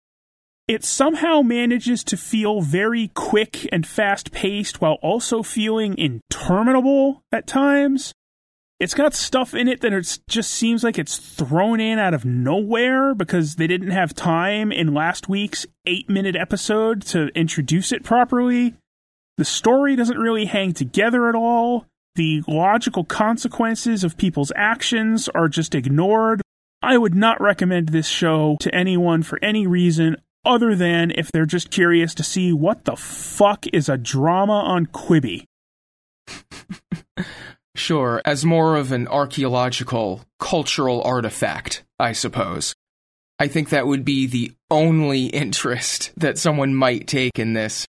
It 0.68 0.84
somehow 0.84 1.42
manages 1.42 2.04
to 2.06 2.18
feel 2.18 2.62
very 2.62 3.10
quick 3.14 3.70
and 3.72 3.86
fast 3.86 4.32
paced 4.32 4.82
while 4.82 4.98
also 5.02 5.44
feeling 5.44 5.98
interminable 5.98 7.24
at 7.32 7.46
times. 7.46 8.14
It's 8.78 8.94
got 8.94 9.14
stuff 9.14 9.54
in 9.54 9.70
it 9.70 9.80
that 9.82 9.94
it 9.94 10.20
just 10.28 10.52
seems 10.52 10.84
like 10.84 11.00
it's 11.00 11.18
thrown 11.18 11.80
in 11.80 11.98
out 11.98 12.14
of 12.14 12.26
nowhere 12.26 13.16
because 13.16 13.56
they 13.56 13.68
didn't 13.68 13.92
have 13.92 14.14
time 14.14 14.70
in 14.70 14.94
last 14.94 15.30
week's 15.30 15.66
eight 15.86 16.10
minute 16.10 16.36
episode 16.36 17.02
to 17.04 17.28
introduce 17.28 17.94
it 17.94 18.04
properly. 18.04 18.76
The 19.38 19.46
story 19.46 19.96
doesn't 19.96 20.18
really 20.18 20.46
hang 20.46 20.74
together 20.74 21.30
at 21.30 21.36
all. 21.36 21.86
The 22.16 22.44
logical 22.48 23.06
consequences 23.06 24.04
of 24.04 24.18
people's 24.18 24.52
actions 24.58 25.30
are 25.30 25.48
just 25.48 25.74
ignored. 25.74 26.42
I 26.82 26.98
would 26.98 27.16
not 27.16 27.42
recommend 27.42 27.90
this 27.90 28.08
show 28.08 28.58
to 28.60 28.76
anyone 28.76 29.24
for 29.24 29.40
any 29.42 29.66
reason 29.66 30.18
other 30.46 30.76
than 30.76 31.12
if 31.12 31.32
they're 31.32 31.46
just 31.46 31.72
curious 31.72 32.14
to 32.16 32.24
see 32.24 32.52
what 32.52 32.84
the 32.84 32.98
fuck 32.98 33.66
is 33.74 33.88
a 33.88 33.98
drama 33.98 34.60
on 34.60 34.86
Quibi. 34.88 35.46
sure, 37.78 38.22
as 38.26 38.46
more 38.46 38.76
of 38.76 38.92
an 38.92 39.08
archaeological, 39.08 40.22
cultural 40.40 41.02
artifact, 41.04 41.84
I 42.00 42.14
suppose. 42.14 42.74
I 43.38 43.48
think 43.48 43.70
that 43.70 43.88
would 43.88 44.06
be 44.06 44.26
the 44.28 44.54
only 44.72 45.26
interest 45.44 46.12
that 46.18 46.38
someone 46.38 46.76
might 46.76 47.08
take 47.08 47.38
in 47.38 47.54
this. 47.54 47.86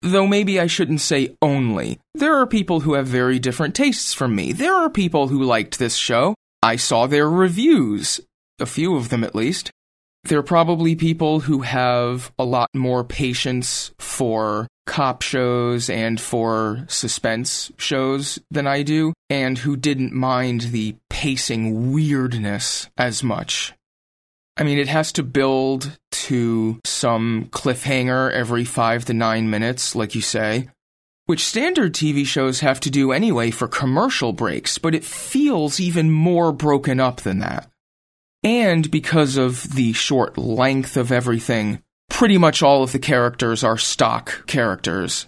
Though 0.00 0.26
maybe 0.26 0.58
I 0.58 0.66
shouldn't 0.66 1.00
say 1.00 1.36
only. 1.40 2.00
There 2.14 2.34
are 2.34 2.46
people 2.46 2.80
who 2.80 2.94
have 2.94 3.06
very 3.06 3.38
different 3.38 3.76
tastes 3.76 4.12
from 4.12 4.34
me. 4.34 4.52
There 4.52 4.74
are 4.74 4.90
people 4.90 5.28
who 5.28 5.44
liked 5.44 5.78
this 5.78 5.94
show. 5.94 6.34
I 6.62 6.76
saw 6.76 7.06
their 7.06 7.28
reviews, 7.28 8.20
a 8.58 8.66
few 8.66 8.96
of 8.96 9.10
them 9.10 9.22
at 9.22 9.34
least. 9.34 9.70
There 10.24 10.38
are 10.38 10.44
probably 10.44 10.96
people 10.96 11.40
who 11.40 11.60
have 11.60 12.32
a 12.38 12.44
lot 12.44 12.68
more 12.74 13.04
patience 13.04 13.92
for 13.98 14.66
cop 14.86 15.22
shows 15.22 15.88
and 15.88 16.20
for 16.20 16.84
suspense 16.88 17.70
shows 17.76 18.38
than 18.50 18.66
I 18.66 18.82
do, 18.82 19.12
and 19.30 19.58
who 19.58 19.76
didn't 19.76 20.12
mind 20.12 20.62
the 20.62 20.96
pacing 21.08 21.92
weirdness 21.92 22.88
as 22.96 23.22
much. 23.22 23.72
I 24.56 24.64
mean, 24.64 24.78
it 24.78 24.88
has 24.88 25.12
to 25.12 25.22
build 25.22 25.98
to 26.10 26.80
some 26.84 27.48
cliffhanger 27.50 28.30
every 28.32 28.64
five 28.64 29.04
to 29.06 29.14
nine 29.14 29.48
minutes, 29.48 29.94
like 29.96 30.14
you 30.14 30.20
say, 30.20 30.68
which 31.26 31.44
standard 31.44 31.94
TV 31.94 32.26
shows 32.26 32.60
have 32.60 32.80
to 32.80 32.90
do 32.90 33.12
anyway 33.12 33.50
for 33.50 33.68
commercial 33.68 34.32
breaks, 34.32 34.76
but 34.78 34.94
it 34.94 35.04
feels 35.04 35.80
even 35.80 36.10
more 36.10 36.52
broken 36.52 37.00
up 37.00 37.22
than 37.22 37.38
that. 37.38 37.70
And 38.44 38.90
because 38.90 39.36
of 39.36 39.74
the 39.74 39.92
short 39.92 40.36
length 40.36 40.96
of 40.96 41.12
everything, 41.12 41.82
pretty 42.22 42.38
much 42.38 42.62
all 42.62 42.84
of 42.84 42.92
the 42.92 43.00
characters 43.00 43.64
are 43.64 43.76
stock 43.76 44.46
characters. 44.46 45.26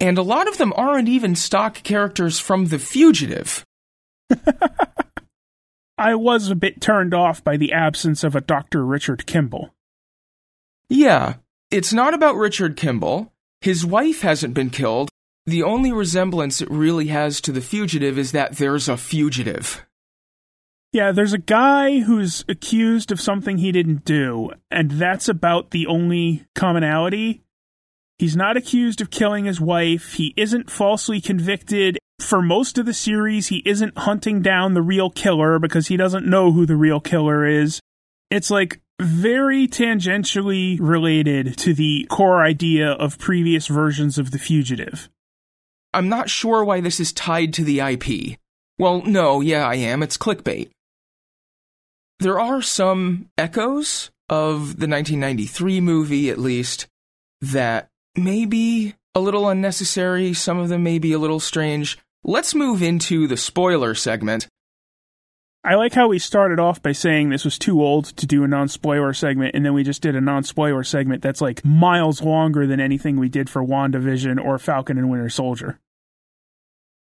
And 0.00 0.16
a 0.16 0.22
lot 0.22 0.48
of 0.48 0.56
them 0.56 0.72
aren't 0.74 1.06
even 1.06 1.36
stock 1.36 1.82
characters 1.82 2.40
from 2.40 2.68
The 2.68 2.78
Fugitive. 2.78 3.62
I 5.98 6.14
was 6.14 6.48
a 6.48 6.54
bit 6.54 6.80
turned 6.80 7.12
off 7.12 7.44
by 7.44 7.58
the 7.58 7.74
absence 7.74 8.24
of 8.24 8.34
a 8.34 8.40
Dr. 8.40 8.86
Richard 8.86 9.26
Kimble. 9.26 9.74
Yeah, 10.88 11.34
it's 11.70 11.92
not 11.92 12.14
about 12.14 12.36
Richard 12.36 12.78
Kimble. 12.78 13.30
His 13.60 13.84
wife 13.84 14.22
hasn't 14.22 14.54
been 14.54 14.70
killed. 14.70 15.10
The 15.44 15.62
only 15.62 15.92
resemblance 15.92 16.62
it 16.62 16.70
really 16.70 17.08
has 17.08 17.38
to 17.42 17.52
the 17.52 17.60
fugitive 17.60 18.18
is 18.18 18.32
that 18.32 18.56
there's 18.56 18.88
a 18.88 18.96
fugitive. 18.96 19.84
Yeah, 20.94 21.10
there's 21.10 21.32
a 21.32 21.38
guy 21.38 21.98
who's 21.98 22.44
accused 22.48 23.10
of 23.10 23.20
something 23.20 23.58
he 23.58 23.72
didn't 23.72 24.04
do, 24.04 24.52
and 24.70 24.92
that's 24.92 25.28
about 25.28 25.72
the 25.72 25.88
only 25.88 26.46
commonality. 26.54 27.42
He's 28.16 28.36
not 28.36 28.56
accused 28.56 29.00
of 29.00 29.10
killing 29.10 29.44
his 29.44 29.60
wife. 29.60 30.12
He 30.12 30.32
isn't 30.36 30.70
falsely 30.70 31.20
convicted. 31.20 31.98
For 32.20 32.40
most 32.40 32.78
of 32.78 32.86
the 32.86 32.94
series, 32.94 33.48
he 33.48 33.60
isn't 33.66 33.98
hunting 33.98 34.40
down 34.40 34.74
the 34.74 34.82
real 34.82 35.10
killer 35.10 35.58
because 35.58 35.88
he 35.88 35.96
doesn't 35.96 36.28
know 36.28 36.52
who 36.52 36.64
the 36.64 36.76
real 36.76 37.00
killer 37.00 37.44
is. 37.44 37.80
It's 38.30 38.52
like 38.52 38.80
very 39.02 39.66
tangentially 39.66 40.78
related 40.80 41.58
to 41.58 41.74
the 41.74 42.06
core 42.08 42.44
idea 42.44 42.92
of 42.92 43.18
previous 43.18 43.66
versions 43.66 44.16
of 44.16 44.30
The 44.30 44.38
Fugitive. 44.38 45.10
I'm 45.92 46.08
not 46.08 46.30
sure 46.30 46.64
why 46.64 46.80
this 46.80 47.00
is 47.00 47.12
tied 47.12 47.52
to 47.54 47.64
the 47.64 47.80
IP. 47.80 48.38
Well, 48.78 49.02
no, 49.02 49.40
yeah, 49.40 49.66
I 49.66 49.74
am. 49.74 50.00
It's 50.00 50.16
clickbait. 50.16 50.70
There 52.20 52.38
are 52.38 52.62
some 52.62 53.28
echoes 53.36 54.10
of 54.28 54.78
the 54.78 54.88
1993 54.88 55.80
movie, 55.80 56.30
at 56.30 56.38
least, 56.38 56.86
that 57.40 57.88
may 58.16 58.44
be 58.44 58.94
a 59.14 59.20
little 59.20 59.48
unnecessary. 59.48 60.32
Some 60.32 60.58
of 60.58 60.68
them 60.68 60.82
may 60.82 60.98
be 60.98 61.12
a 61.12 61.18
little 61.18 61.40
strange. 61.40 61.98
Let's 62.22 62.54
move 62.54 62.82
into 62.82 63.26
the 63.26 63.36
spoiler 63.36 63.94
segment. 63.94 64.48
I 65.66 65.76
like 65.76 65.94
how 65.94 66.08
we 66.08 66.18
started 66.18 66.60
off 66.60 66.82
by 66.82 66.92
saying 66.92 67.30
this 67.30 67.44
was 67.44 67.58
too 67.58 67.82
old 67.82 68.04
to 68.18 68.26
do 68.26 68.44
a 68.44 68.48
non 68.48 68.68
spoiler 68.68 69.14
segment, 69.14 69.54
and 69.54 69.64
then 69.64 69.72
we 69.72 69.82
just 69.82 70.02
did 70.02 70.14
a 70.14 70.20
non 70.20 70.44
spoiler 70.44 70.84
segment 70.84 71.22
that's 71.22 71.40
like 71.40 71.64
miles 71.64 72.20
longer 72.20 72.66
than 72.66 72.80
anything 72.80 73.18
we 73.18 73.30
did 73.30 73.48
for 73.48 73.64
WandaVision 73.64 74.42
or 74.42 74.58
Falcon 74.58 74.98
and 74.98 75.10
Winter 75.10 75.30
Soldier. 75.30 75.80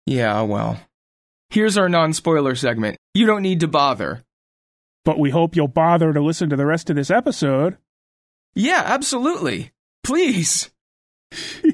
Yeah, 0.07 0.43
well. 0.43 0.79
Here's 1.49 1.79
our 1.79 1.89
non 1.89 2.13
spoiler 2.13 2.55
segment. 2.55 2.99
You 3.15 3.27
don't 3.27 3.43
need 3.43 3.61
to 3.61 3.69
bother. 3.69 4.23
But 5.05 5.19
we 5.19 5.31
hope 5.31 5.57
you'll 5.57 5.69
bother 5.69 6.13
to 6.13 6.21
listen 6.21 6.51
to 6.51 6.57
the 6.57 6.67
rest 6.67 6.91
of 6.91 6.97
this 6.97 7.11
episode. 7.11 7.77
Yeah, 8.55 8.83
absolutely. 8.85 9.73
Please. 10.05 10.71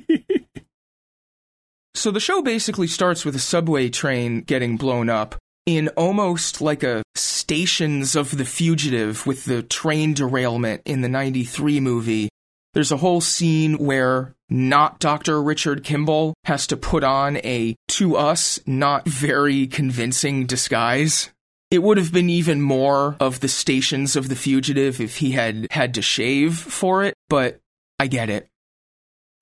so 1.95 2.11
the 2.11 2.21
show 2.21 2.43
basically 2.43 2.87
starts 2.87 3.25
with 3.25 3.35
a 3.35 3.41
subway 3.41 3.89
train 3.89 4.43
getting 4.43 4.77
blown 4.77 5.11
up 5.11 5.37
in 5.67 5.89
almost 5.89 6.63
like 6.63 6.83
a 6.83 7.03
Stations 7.15 8.15
of 8.17 8.37
the 8.37 8.45
Fugitive 8.45 9.27
with 9.27 9.45
the 9.45 9.63
train 9.63 10.15
derailment 10.15 10.83
in 10.85 11.01
the 11.01 11.09
93 11.09 11.81
movie. 11.81 12.29
There's 12.75 12.93
a 12.93 12.99
whole 12.99 13.21
scene 13.21 13.79
where 13.79 14.35
not 14.49 15.01
Dr. 15.01 15.43
Richard 15.43 15.85
Kimble 15.85 16.35
has 16.45 16.67
to 16.69 16.77
put 16.77 17.05
on 17.05 17.39
a, 17.39 17.75
to 17.89 18.17
us, 18.17 18.61
not 18.67 19.07
very 19.09 19.67
convincing 19.67 20.47
disguise. 20.47 21.31
It 21.71 21.83
would 21.83 21.99
have 21.99 22.13
been 22.13 22.31
even 22.31 22.63
more 22.63 23.17
of 23.21 23.41
the 23.41 23.49
Stations 23.49 24.17
of 24.17 24.29
the 24.29 24.37
Fugitive 24.37 25.01
if 25.01 25.19
he 25.19 25.33
had 25.33 25.67
had 25.71 25.95
to 25.95 26.03
shave 26.03 26.57
for 26.57 27.05
it, 27.05 27.15
but 27.29 27.61
I 28.01 28.07
get 28.07 28.31
it. 28.31 28.49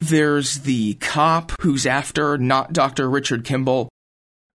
There's 0.00 0.60
the 0.60 0.94
cop 0.94 1.52
who's 1.60 1.86
after 1.86 2.36
not 2.36 2.72
Dr. 2.72 3.08
Richard 3.08 3.44
Kimble, 3.44 3.88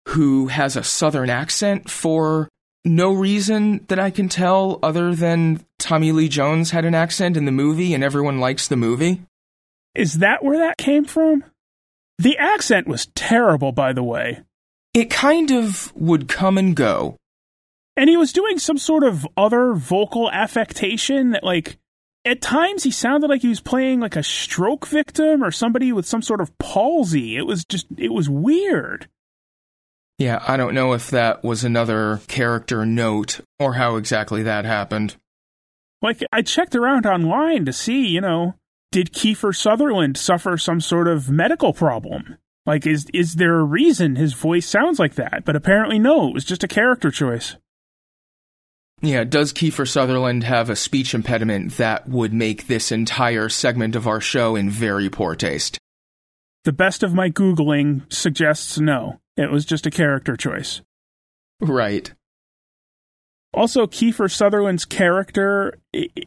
who 0.09 0.47
has 0.47 0.75
a 0.75 0.83
southern 0.83 1.29
accent 1.29 1.89
for 1.89 2.49
no 2.83 3.13
reason 3.13 3.85
that 3.87 3.99
I 3.99 4.09
can 4.09 4.27
tell 4.27 4.79
other 4.83 5.15
than 5.15 5.63
Tommy 5.79 6.11
Lee 6.11 6.29
Jones 6.29 6.71
had 6.71 6.85
an 6.85 6.95
accent 6.95 7.37
in 7.37 7.45
the 7.45 7.51
movie 7.51 7.93
and 7.93 8.03
everyone 8.03 8.39
likes 8.39 8.67
the 8.67 8.75
movie. 8.75 9.21
Is 9.95 10.15
that 10.15 10.43
where 10.43 10.57
that 10.57 10.77
came 10.77 11.05
from? 11.05 11.43
The 12.17 12.37
accent 12.37 12.87
was 12.87 13.07
terrible, 13.15 13.71
by 13.71 13.93
the 13.93 14.03
way. 14.03 14.41
It 14.93 15.09
kind 15.09 15.51
of 15.51 15.91
would 15.95 16.27
come 16.27 16.57
and 16.57 16.75
go. 16.75 17.17
And 17.97 18.09
he 18.09 18.17
was 18.17 18.33
doing 18.33 18.57
some 18.57 18.77
sort 18.77 19.03
of 19.03 19.27
other 19.35 19.73
vocal 19.73 20.31
affectation 20.31 21.31
that, 21.31 21.43
like, 21.43 21.77
at 22.23 22.41
times 22.41 22.83
he 22.83 22.91
sounded 22.91 23.29
like 23.29 23.41
he 23.41 23.49
was 23.49 23.59
playing 23.59 23.99
like 23.99 24.15
a 24.15 24.23
stroke 24.23 24.87
victim 24.87 25.43
or 25.43 25.51
somebody 25.51 25.91
with 25.91 26.05
some 26.05 26.21
sort 26.21 26.39
of 26.39 26.57
palsy. 26.57 27.35
It 27.35 27.45
was 27.45 27.65
just, 27.65 27.87
it 27.97 28.13
was 28.13 28.29
weird. 28.29 29.09
Yeah, 30.17 30.43
I 30.47 30.55
don't 30.55 30.75
know 30.75 30.93
if 30.93 31.09
that 31.09 31.43
was 31.43 31.63
another 31.63 32.21
character 32.27 32.85
note 32.85 33.41
or 33.59 33.73
how 33.73 33.95
exactly 33.95 34.43
that 34.43 34.65
happened. 34.65 35.15
Like, 36.01 36.23
I 36.31 36.43
checked 36.43 36.75
around 36.75 37.05
online 37.05 37.65
to 37.65 37.73
see, 37.73 38.07
you 38.07 38.21
know, 38.21 38.55
did 38.91 39.13
Kiefer 39.13 39.55
Sutherland 39.55 40.17
suffer 40.17 40.57
some 40.57 40.79
sort 40.79 41.07
of 41.07 41.29
medical 41.29 41.73
problem? 41.73 42.37
Like, 42.65 42.85
is 42.85 43.07
is 43.13 43.35
there 43.35 43.59
a 43.59 43.63
reason 43.63 44.15
his 44.15 44.33
voice 44.33 44.67
sounds 44.67 44.99
like 44.99 45.15
that? 45.15 45.43
But 45.43 45.55
apparently, 45.55 45.97
no. 45.97 46.27
It 46.27 46.33
was 46.33 46.45
just 46.45 46.63
a 46.63 46.67
character 46.67 47.09
choice. 47.09 47.55
Yeah, 49.01 49.23
does 49.23 49.51
Kiefer 49.51 49.87
Sutherland 49.87 50.43
have 50.43 50.69
a 50.69 50.75
speech 50.75 51.15
impediment 51.15 51.77
that 51.77 52.07
would 52.07 52.33
make 52.33 52.67
this 52.67 52.91
entire 52.91 53.49
segment 53.49 53.95
of 53.95 54.07
our 54.07 54.21
show 54.21 54.55
in 54.55 54.69
very 54.69 55.09
poor 55.09 55.35
taste? 55.35 55.79
The 56.65 56.71
best 56.71 57.01
of 57.01 57.13
my 57.13 57.31
Googling 57.31 58.11
suggests 58.13 58.77
no. 58.77 59.19
It 59.37 59.49
was 59.49 59.65
just 59.65 59.87
a 59.87 59.91
character 59.91 60.37
choice. 60.37 60.81
Right. 61.59 62.13
Also, 63.53 63.85
Kiefer 63.85 64.31
Sutherland's 64.31 64.85
character, 64.85 65.77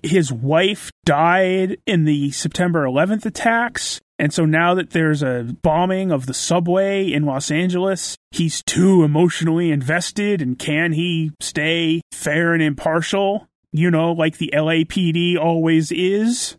his 0.02 0.31
wife 0.31 0.90
died 1.04 1.78
in 1.87 2.04
the 2.04 2.31
September 2.33 2.85
11th 2.85 3.25
attacks. 3.25 4.00
And 4.19 4.33
so 4.33 4.45
now 4.45 4.75
that 4.75 4.90
there's 4.90 5.23
a 5.23 5.57
bombing 5.62 6.12
of 6.12 6.26
the 6.26 6.35
subway 6.35 7.11
in 7.11 7.25
Los 7.25 7.50
Angeles, 7.50 8.16
he's 8.31 8.62
too 8.62 9.02
emotionally 9.02 9.71
invested. 9.71 10.43
And 10.43 10.59
can 10.59 10.93
he 10.93 11.33
stay 11.40 12.02
fair 12.12 12.52
and 12.52 12.62
impartial? 12.62 13.49
You 13.73 13.90
know, 13.90 14.12
like 14.12 14.37
the 14.37 14.52
LAPD 14.54 15.38
always 15.38 15.90
is? 15.90 16.57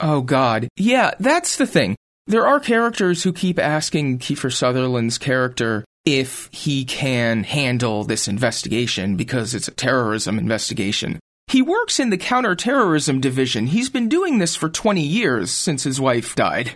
Oh, 0.00 0.22
God. 0.22 0.68
Yeah, 0.76 1.12
that's 1.20 1.58
the 1.58 1.66
thing. 1.66 1.94
There 2.26 2.46
are 2.46 2.58
characters 2.58 3.22
who 3.22 3.32
keep 3.32 3.58
asking 3.58 4.18
Kiefer 4.20 4.52
Sutherland's 4.52 5.18
character 5.18 5.84
if 6.18 6.48
he 6.52 6.84
can 6.84 7.44
handle 7.44 8.04
this 8.04 8.26
investigation 8.26 9.16
because 9.16 9.54
it's 9.54 9.68
a 9.68 9.72
terrorism 9.72 10.38
investigation. 10.38 11.20
He 11.46 11.62
works 11.62 11.98
in 11.98 12.10
the 12.10 12.16
counterterrorism 12.16 13.20
division. 13.20 13.66
He's 13.66 13.90
been 13.90 14.08
doing 14.08 14.38
this 14.38 14.54
for 14.54 14.68
20 14.68 15.02
years 15.02 15.50
since 15.50 15.84
his 15.84 16.00
wife 16.00 16.36
died. 16.36 16.74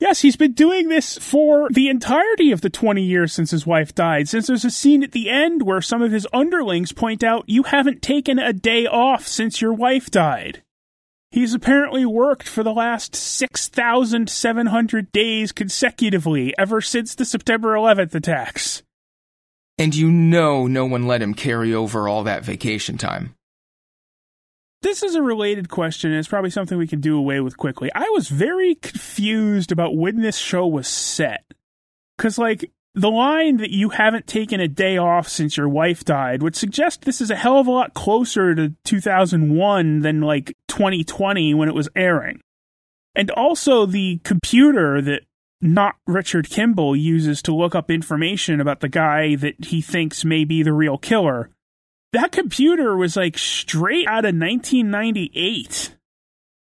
Yes, 0.00 0.20
he's 0.20 0.36
been 0.36 0.52
doing 0.52 0.88
this 0.88 1.18
for 1.18 1.68
the 1.70 1.88
entirety 1.88 2.52
of 2.52 2.60
the 2.60 2.70
20 2.70 3.02
years 3.02 3.32
since 3.32 3.50
his 3.50 3.66
wife 3.66 3.94
died, 3.94 4.28
since 4.28 4.46
there's 4.46 4.64
a 4.64 4.70
scene 4.70 5.02
at 5.02 5.10
the 5.10 5.28
end 5.28 5.62
where 5.62 5.80
some 5.80 6.02
of 6.02 6.12
his 6.12 6.26
underlings 6.32 6.92
point 6.92 7.24
out, 7.24 7.44
You 7.48 7.64
haven't 7.64 8.00
taken 8.00 8.38
a 8.38 8.52
day 8.52 8.86
off 8.86 9.26
since 9.26 9.60
your 9.60 9.72
wife 9.72 10.08
died. 10.10 10.62
He's 11.30 11.52
apparently 11.52 12.06
worked 12.06 12.48
for 12.48 12.62
the 12.62 12.72
last 12.72 13.14
6,700 13.14 15.12
days 15.12 15.52
consecutively 15.52 16.54
ever 16.58 16.80
since 16.80 17.14
the 17.14 17.26
September 17.26 17.74
11th 17.74 18.14
attacks. 18.14 18.82
And 19.76 19.94
you 19.94 20.10
know 20.10 20.66
no 20.66 20.86
one 20.86 21.06
let 21.06 21.22
him 21.22 21.34
carry 21.34 21.74
over 21.74 22.08
all 22.08 22.24
that 22.24 22.44
vacation 22.44 22.96
time. 22.96 23.34
This 24.80 25.02
is 25.02 25.16
a 25.16 25.22
related 25.22 25.68
question, 25.68 26.10
and 26.10 26.18
it's 26.18 26.28
probably 26.28 26.50
something 26.50 26.78
we 26.78 26.86
can 26.86 27.00
do 27.00 27.18
away 27.18 27.40
with 27.40 27.56
quickly. 27.56 27.90
I 27.94 28.08
was 28.10 28.28
very 28.28 28.76
confused 28.76 29.72
about 29.72 29.96
when 29.96 30.22
this 30.22 30.38
show 30.38 30.66
was 30.66 30.86
set. 30.88 31.44
Because, 32.16 32.38
like, 32.38 32.70
the 32.98 33.10
line 33.10 33.58
that 33.58 33.70
you 33.70 33.90
haven't 33.90 34.26
taken 34.26 34.60
a 34.60 34.66
day 34.66 34.96
off 34.96 35.28
since 35.28 35.56
your 35.56 35.68
wife 35.68 36.04
died 36.04 36.42
would 36.42 36.56
suggest 36.56 37.02
this 37.02 37.20
is 37.20 37.30
a 37.30 37.36
hell 37.36 37.58
of 37.58 37.68
a 37.68 37.70
lot 37.70 37.94
closer 37.94 38.54
to 38.54 38.74
2001 38.84 40.00
than 40.00 40.20
like 40.20 40.56
2020 40.66 41.54
when 41.54 41.68
it 41.68 41.74
was 41.74 41.88
airing. 41.94 42.40
And 43.14 43.30
also 43.30 43.86
the 43.86 44.20
computer 44.24 45.00
that 45.00 45.22
not 45.60 45.96
Richard 46.06 46.50
Kimble 46.50 46.96
uses 46.96 47.40
to 47.42 47.54
look 47.54 47.74
up 47.74 47.90
information 47.90 48.60
about 48.60 48.80
the 48.80 48.88
guy 48.88 49.36
that 49.36 49.66
he 49.66 49.80
thinks 49.80 50.24
may 50.24 50.44
be 50.44 50.62
the 50.62 50.72
real 50.72 50.98
killer. 50.98 51.50
That 52.12 52.32
computer 52.32 52.96
was 52.96 53.16
like 53.16 53.38
straight 53.38 54.06
out 54.08 54.24
of 54.24 54.34
1998. 54.34 55.96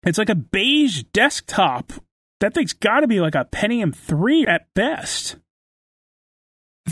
It's 0.03 0.17
like 0.17 0.29
a 0.29 0.35
beige 0.35 1.03
desktop. 1.13 1.93
That 2.41 2.53
thing's 2.53 2.73
got 2.73 3.01
to 3.01 3.07
be 3.07 3.21
like 3.21 3.35
a 3.35 3.47
Pentium 3.51 3.95
3 3.95 4.47
at 4.47 4.73
best 4.73 5.37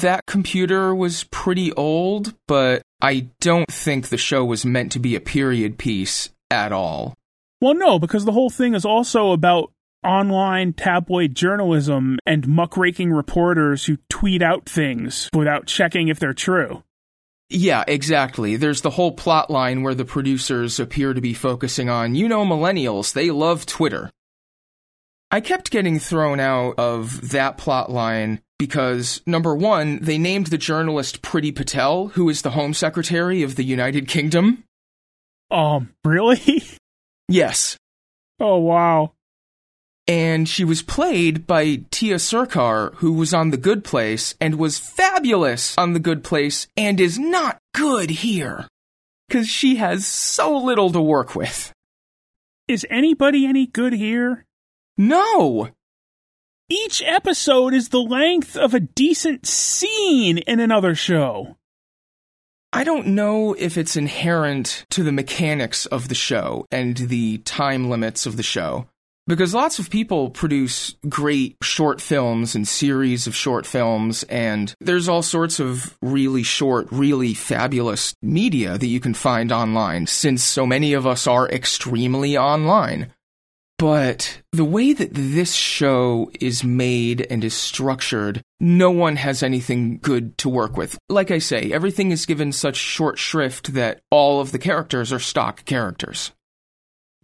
that 0.02 0.26
computer 0.26 0.94
was 0.96 1.26
pretty 1.26 1.72
old, 1.74 2.34
but 2.48 2.82
I 3.02 3.28
don't 3.40 3.72
think 3.72 4.10
the 4.10 4.18
show 4.18 4.44
was 4.44 4.66
meant 4.66 4.92
to 4.94 5.00
be 5.00 5.16
a 5.16 5.22
period 5.22 5.78
piece 5.78 6.30
at 6.50 6.72
all. 6.72 7.14
Well, 7.62 7.76
no, 7.76 8.00
because 8.00 8.26
the 8.26 8.32
whole 8.32 8.50
thing 8.50 8.76
is 8.76 8.86
also 8.86 9.32
about 9.32 9.72
online 10.04 10.74
tabloid 10.74 11.36
journalism 11.36 12.20
and 12.26 12.48
muckraking 12.48 13.12
reporters 13.12 13.86
who 13.86 13.98
tweet 14.10 14.42
out 14.42 14.68
things 14.68 15.30
without 15.34 15.66
checking 15.66 16.10
if 16.10 16.20
they're 16.20 16.34
true. 16.34 16.84
Yeah, 17.50 17.84
exactly. 17.88 18.56
There's 18.56 18.82
the 18.82 18.90
whole 18.90 19.12
plot 19.12 19.50
line 19.50 19.84
where 19.84 19.96
the 19.96 20.06
producers 20.06 20.80
appear 20.80 21.14
to 21.14 21.22
be 21.22 21.34
focusing 21.34 21.90
on, 21.90 22.16
you 22.16 22.28
know, 22.28 22.44
millennials, 22.44 23.14
they 23.14 23.32
love 23.32 23.66
Twitter. 23.66 24.10
I 25.30 25.40
kept 25.40 25.72
getting 25.72 26.00
thrown 26.00 26.40
out 26.40 26.76
of 26.78 27.30
that 27.32 27.58
plot 27.58 27.92
line 27.92 28.42
because 28.64 29.22
number 29.26 29.54
one, 29.54 30.00
they 30.02 30.18
named 30.18 30.48
the 30.48 30.58
journalist 30.58 31.22
Priti 31.22 31.54
Patel, 31.54 32.08
who 32.16 32.30
is 32.30 32.44
the 32.44 32.52
Home 32.52 32.74
Secretary 32.74 33.44
of 33.44 33.58
the 33.58 33.64
United 33.66 34.08
Kingdom. 34.08 34.64
Um, 35.52 35.94
really? 36.06 36.64
yes. 37.28 37.76
Oh 38.40 38.60
wow. 38.60 39.12
And 40.08 40.48
she 40.48 40.64
was 40.64 40.82
played 40.82 41.46
by 41.46 41.84
Tiya 41.92 42.22
Sircar, 42.22 42.92
who 42.96 43.12
was 43.12 43.34
on 43.34 43.52
The 43.52 43.58
Good 43.58 43.84
Place 43.84 44.34
and 44.40 44.56
was 44.56 44.80
fabulous 44.80 45.78
on 45.78 45.92
The 45.92 46.00
Good 46.00 46.24
Place 46.24 46.66
and 46.78 47.02
is 47.02 47.20
not 47.20 47.58
good 47.74 48.12
here. 48.12 48.70
Because 49.28 49.50
she 49.50 49.76
has 49.76 50.08
so 50.08 50.58
little 50.58 50.90
to 50.94 51.02
work 51.02 51.36
with. 51.36 51.74
Is 52.70 52.88
anybody 52.90 53.46
any 53.46 53.66
good 53.66 53.92
here? 53.92 54.46
No! 54.98 55.72
Each 56.74 57.04
episode 57.06 57.76
is 57.76 57.90
the 57.90 58.02
length 58.02 58.58
of 58.58 58.74
a 58.74 58.80
decent 58.80 59.46
scene 59.46 60.40
in 60.40 60.60
another 60.60 60.96
show. 60.96 61.56
I 62.72 62.84
don't 62.84 63.10
know 63.10 63.54
if 63.54 63.78
it's 63.78 63.96
inherent 63.96 64.84
to 64.90 65.04
the 65.04 65.12
mechanics 65.12 65.86
of 65.86 66.08
the 66.08 66.16
show 66.16 66.66
and 66.72 66.98
the 66.98 67.38
time 67.40 67.92
limits 67.92 68.26
of 68.26 68.38
the 68.38 68.44
show. 68.44 68.88
Because 69.28 69.54
lots 69.54 69.78
of 69.78 69.92
people 69.92 70.32
produce 70.32 70.96
great 71.08 71.58
short 71.62 72.02
films 72.02 72.56
and 72.56 72.68
series 72.68 73.28
of 73.28 73.36
short 73.36 73.68
films, 73.68 74.24
and 74.24 74.74
there's 74.82 75.08
all 75.08 75.22
sorts 75.22 75.60
of 75.60 75.96
really 76.02 76.42
short, 76.42 76.88
really 76.92 77.36
fabulous 77.36 78.16
media 78.24 78.80
that 78.80 78.88
you 78.88 79.00
can 79.00 79.14
find 79.14 79.52
online, 79.52 80.08
since 80.08 80.44
so 80.44 80.66
many 80.66 80.94
of 80.94 81.06
us 81.06 81.28
are 81.28 81.48
extremely 81.48 82.36
online. 82.36 83.13
But 83.84 84.40
the 84.54 84.64
way 84.64 84.94
that 84.94 85.10
this 85.14 85.54
show 85.54 86.32
is 86.40 86.64
made 86.64 87.28
and 87.30 87.44
is 87.44 87.54
structured, 87.54 88.42
no 88.62 88.90
one 88.92 89.18
has 89.18 89.44
anything 89.44 89.98
good 89.98 90.38
to 90.38 90.48
work 90.48 90.78
with. 90.78 90.98
Like 91.10 91.32
I 91.32 91.40
say, 91.40 91.70
everything 91.70 92.12
is 92.12 92.26
given 92.26 92.54
such 92.54 92.78
short 92.78 93.20
shrift 93.20 93.74
that 93.74 94.00
all 94.10 94.40
of 94.40 94.54
the 94.54 94.58
characters 94.58 95.12
are 95.12 95.20
stock 95.20 95.66
characters. 95.66 96.32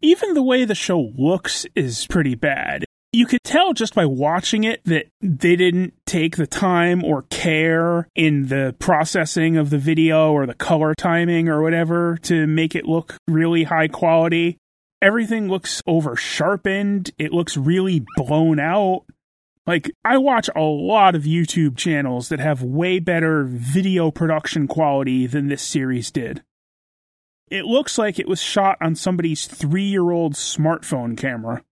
Even 0.01 0.33
the 0.33 0.43
way 0.43 0.65
the 0.65 0.75
show 0.75 1.13
looks 1.17 1.65
is 1.77 2.05
pretty 2.07 2.35
bad. 2.35 2.83
You 3.13 3.25
could 3.25 3.45
tell 3.45 3.71
just 3.71 3.95
by 3.95 4.05
watching 4.05 4.65
it 4.65 4.83
that 4.83 5.07
they 5.21 5.55
didn't 5.55 5.93
take 6.05 6.35
the 6.35 6.45
time 6.45 7.05
or 7.05 7.21
care 7.29 8.09
in 8.15 8.49
the 8.49 8.75
processing 8.79 9.55
of 9.55 9.69
the 9.69 9.77
video 9.77 10.33
or 10.33 10.45
the 10.45 10.55
color 10.55 10.93
timing 10.93 11.47
or 11.47 11.61
whatever 11.61 12.17
to 12.23 12.45
make 12.47 12.75
it 12.75 12.85
look 12.85 13.15
really 13.29 13.63
high 13.63 13.87
quality 13.87 14.57
everything 15.01 15.47
looks 15.47 15.81
over 15.87 16.15
sharpened. 16.15 17.11
It 17.17 17.33
looks 17.33 17.57
really 17.57 18.05
blown 18.15 18.59
out. 18.59 19.05
Like, 19.65 19.91
I 20.03 20.17
watch 20.17 20.49
a 20.55 20.61
lot 20.61 21.15
of 21.15 21.23
YouTube 21.23 21.77
channels 21.77 22.29
that 22.29 22.39
have 22.39 22.63
way 22.63 22.99
better 22.99 23.43
video 23.43 24.09
production 24.09 24.67
quality 24.67 25.27
than 25.27 25.47
this 25.47 25.61
series 25.61 26.09
did. 26.09 26.43
It 27.49 27.65
looks 27.65 27.97
like 27.97 28.19
it 28.19 28.27
was 28.27 28.41
shot 28.41 28.77
on 28.81 28.95
somebody's 28.95 29.45
three 29.45 29.83
year 29.83 30.09
old 30.11 30.33
smartphone 30.33 31.17
camera. 31.17 31.63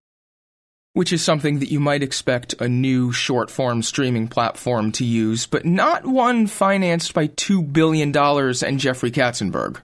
Which 0.93 1.13
is 1.13 1.23
something 1.23 1.59
that 1.59 1.71
you 1.71 1.79
might 1.79 2.01
expect 2.01 2.55
a 2.59 2.67
new 2.67 3.11
short 3.11 3.51
form 3.51 3.83
streaming 3.83 4.27
platform 4.27 4.91
to 4.93 5.05
use, 5.05 5.45
but 5.45 5.63
not 5.63 6.07
one 6.07 6.47
financed 6.47 7.13
by 7.13 7.27
$2 7.27 7.71
billion 7.71 8.15
and 8.17 8.79
Jeffrey 8.79 9.11
Katzenberg. 9.11 9.81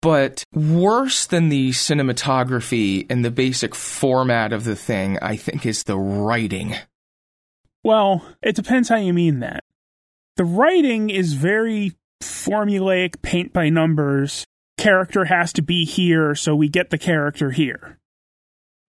But 0.00 0.44
worse 0.52 1.26
than 1.26 1.48
the 1.48 1.70
cinematography 1.70 3.06
and 3.10 3.24
the 3.24 3.30
basic 3.30 3.74
format 3.74 4.52
of 4.52 4.64
the 4.64 4.76
thing, 4.76 5.18
I 5.20 5.36
think, 5.36 5.66
is 5.66 5.82
the 5.82 5.96
writing. 5.96 6.76
Well, 7.82 8.24
it 8.42 8.54
depends 8.54 8.88
how 8.88 8.96
you 8.96 9.12
mean 9.12 9.40
that. 9.40 9.64
The 10.36 10.44
writing 10.44 11.10
is 11.10 11.32
very 11.32 11.96
formulaic, 12.22 13.22
paint 13.22 13.52
by 13.52 13.70
numbers. 13.70 14.46
Character 14.76 15.24
has 15.24 15.52
to 15.54 15.62
be 15.62 15.84
here, 15.84 16.36
so 16.36 16.54
we 16.54 16.68
get 16.68 16.90
the 16.90 16.98
character 16.98 17.50
here. 17.50 17.98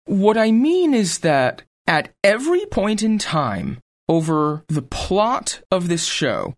What 0.06 0.38
I 0.38 0.52
mean 0.52 0.94
is 0.94 1.20
that 1.20 1.64
at 1.88 2.10
every 2.24 2.66
point 2.68 3.02
in 3.02 3.18
time, 3.18 3.80
over 4.08 4.64
the 4.68 4.84
plot 4.84 5.62
of 5.72 5.88
this 5.88 6.06
show, 6.06 6.56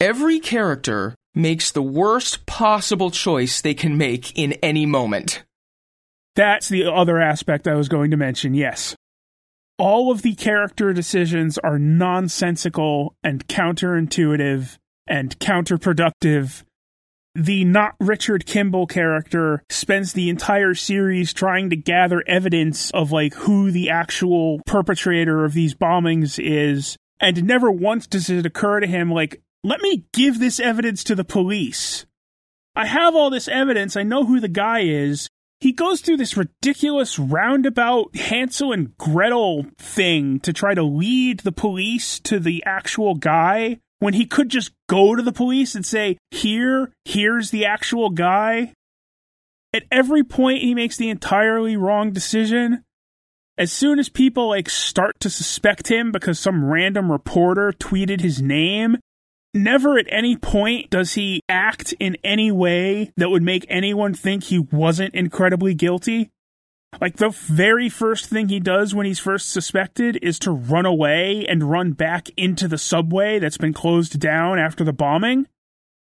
every 0.00 0.38
character 0.38 1.16
makes 1.38 1.70
the 1.70 1.82
worst 1.82 2.44
possible 2.46 3.10
choice 3.10 3.60
they 3.60 3.74
can 3.74 3.96
make 3.96 4.36
in 4.36 4.52
any 4.54 4.84
moment. 4.84 5.44
That's 6.34 6.68
the 6.68 6.84
other 6.84 7.20
aspect 7.20 7.66
I 7.66 7.74
was 7.74 7.88
going 7.88 8.10
to 8.10 8.16
mention, 8.16 8.54
yes. 8.54 8.94
All 9.78 10.10
of 10.10 10.22
the 10.22 10.34
character 10.34 10.92
decisions 10.92 11.56
are 11.58 11.78
nonsensical 11.78 13.14
and 13.22 13.46
counterintuitive 13.46 14.76
and 15.06 15.38
counterproductive. 15.38 16.64
The 17.34 17.64
not 17.64 17.94
Richard 18.00 18.44
Kimble 18.44 18.88
character 18.88 19.62
spends 19.68 20.12
the 20.12 20.28
entire 20.28 20.74
series 20.74 21.32
trying 21.32 21.70
to 21.70 21.76
gather 21.76 22.24
evidence 22.26 22.90
of 22.90 23.12
like 23.12 23.34
who 23.34 23.70
the 23.70 23.90
actual 23.90 24.60
perpetrator 24.66 25.44
of 25.44 25.54
these 25.54 25.74
bombings 25.74 26.40
is, 26.42 26.96
and 27.20 27.44
never 27.44 27.70
once 27.70 28.08
does 28.08 28.28
it 28.28 28.44
occur 28.44 28.80
to 28.80 28.86
him 28.88 29.12
like, 29.12 29.40
let 29.64 29.80
me 29.80 30.04
give 30.12 30.38
this 30.38 30.60
evidence 30.60 31.04
to 31.04 31.14
the 31.14 31.24
police. 31.24 32.06
I 32.76 32.86
have 32.86 33.14
all 33.14 33.30
this 33.30 33.48
evidence, 33.48 33.96
I 33.96 34.02
know 34.02 34.24
who 34.24 34.40
the 34.40 34.48
guy 34.48 34.80
is. 34.80 35.28
He 35.60 35.72
goes 35.72 36.00
through 36.00 36.18
this 36.18 36.36
ridiculous 36.36 37.18
roundabout 37.18 38.14
Hansel 38.14 38.72
and 38.72 38.96
Gretel 38.96 39.66
thing 39.76 40.38
to 40.40 40.52
try 40.52 40.74
to 40.74 40.84
lead 40.84 41.40
the 41.40 41.50
police 41.50 42.20
to 42.20 42.38
the 42.38 42.62
actual 42.64 43.16
guy 43.16 43.80
when 43.98 44.14
he 44.14 44.24
could 44.24 44.48
just 44.48 44.70
go 44.88 45.16
to 45.16 45.22
the 45.22 45.32
police 45.32 45.74
and 45.74 45.84
say, 45.84 46.16
Here, 46.30 46.92
here's 47.04 47.50
the 47.50 47.64
actual 47.64 48.10
guy. 48.10 48.72
At 49.74 49.84
every 49.90 50.22
point, 50.22 50.62
he 50.62 50.74
makes 50.74 50.96
the 50.96 51.10
entirely 51.10 51.76
wrong 51.76 52.12
decision. 52.12 52.84
As 53.58 53.72
soon 53.72 53.98
as 53.98 54.08
people 54.08 54.48
like 54.48 54.70
start 54.70 55.18
to 55.18 55.28
suspect 55.28 55.90
him 55.90 56.12
because 56.12 56.38
some 56.38 56.64
random 56.64 57.10
reporter 57.10 57.72
tweeted 57.72 58.20
his 58.20 58.40
name, 58.40 58.98
never 59.54 59.98
at 59.98 60.06
any 60.10 60.36
point 60.36 60.90
does 60.90 61.14
he 61.14 61.40
act 61.48 61.94
in 61.98 62.16
any 62.24 62.50
way 62.50 63.12
that 63.16 63.30
would 63.30 63.42
make 63.42 63.66
anyone 63.68 64.14
think 64.14 64.44
he 64.44 64.58
wasn't 64.58 65.14
incredibly 65.14 65.74
guilty. 65.74 66.30
Like 67.00 67.16
the 67.16 67.30
very 67.30 67.88
first 67.88 68.26
thing 68.26 68.48
he 68.48 68.60
does 68.60 68.94
when 68.94 69.06
he's 69.06 69.18
first 69.18 69.50
suspected 69.50 70.18
is 70.22 70.38
to 70.40 70.50
run 70.50 70.86
away 70.86 71.46
and 71.46 71.70
run 71.70 71.92
back 71.92 72.28
into 72.36 72.66
the 72.66 72.78
subway 72.78 73.38
that's 73.38 73.58
been 73.58 73.74
closed 73.74 74.18
down 74.18 74.58
after 74.58 74.84
the 74.84 74.92
bombing. 74.92 75.46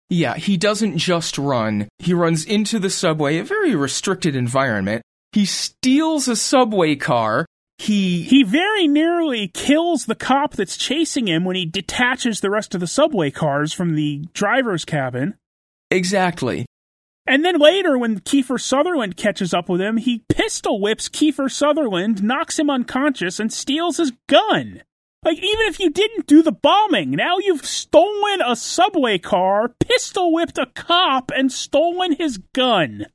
Yeah, 0.10 0.36
he 0.36 0.56
doesn't 0.56 0.97
just 0.97 1.38
run. 1.38 1.89
He 2.00 2.13
runs 2.13 2.45
into 2.45 2.80
the 2.80 2.89
subway, 2.89 3.39
a 3.39 3.43
very 3.43 3.76
restricted 3.76 4.36
environment. 4.36 5.02
He 5.34 5.45
steals 5.45 6.28
a 6.28 6.36
subway 6.36 6.95
car. 6.95 7.45
He 7.78 8.24
He 8.24 8.44
very 8.44 8.88
nearly 8.88 9.48
kills 9.50 10.06
the 10.06 10.16
cop 10.16 10.54
that's 10.54 10.78
chasing 10.78 11.28
him 11.28 11.46
when 11.46 11.56
he 11.56 11.66
detaches 11.66 12.40
the 12.40 12.50
rest 12.50 12.74
of 12.74 12.82
the 12.82 12.88
subway 12.88 13.32
cars 13.32 13.74
from 13.74 13.96
the 13.96 14.26
driver's 14.34 14.86
cabin. 14.86 15.36
Exactly. 15.92 16.66
And 17.28 17.44
then 17.44 17.60
later, 17.60 17.98
when 17.98 18.22
Kiefer 18.22 18.60
Sutherland 18.60 19.18
catches 19.18 19.54
up 19.54 19.68
with 19.68 19.82
him, 19.82 19.98
he 19.98 20.24
pistol 20.30 20.80
whips 20.80 21.10
Kiefer 21.10 21.52
Sutherland, 21.52 22.24
knocks 22.24 22.58
him 22.58 22.70
unconscious, 22.70 23.40
and 23.40 23.52
steals 23.52 23.98
his 23.98 24.13
gun. 24.28 24.82
Like, 25.24 25.38
even 25.38 25.68
if 25.68 25.80
you 25.80 25.90
didn't 25.90 26.28
do 26.28 26.42
the 26.42 26.54
bombing, 26.54 27.12
now 27.12 27.38
you've 27.38 27.66
stolen 27.66 28.42
a 28.42 28.56
subway 28.56 29.18
car, 29.18 29.70
pistol 29.80 30.32
whipped 30.32 30.58
a 30.58 30.68
cop, 30.68 31.32
and 31.36 31.52
stolen 31.52 32.13
his 32.13 32.38
gun. 32.54 33.08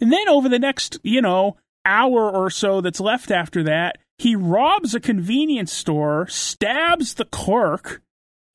And 0.00 0.12
then 0.12 0.28
over 0.28 0.48
the 0.48 0.60
next, 0.60 0.98
you 1.02 1.20
know, 1.20 1.56
hour 1.84 2.30
or 2.30 2.50
so 2.50 2.80
that's 2.80 3.00
left 3.00 3.30
after 3.30 3.62
that, 3.64 3.98
he 4.18 4.36
robs 4.36 4.94
a 4.94 5.00
convenience 5.00 5.72
store, 5.72 6.26
stabs 6.28 7.14
the 7.14 7.24
clerk, 7.24 8.02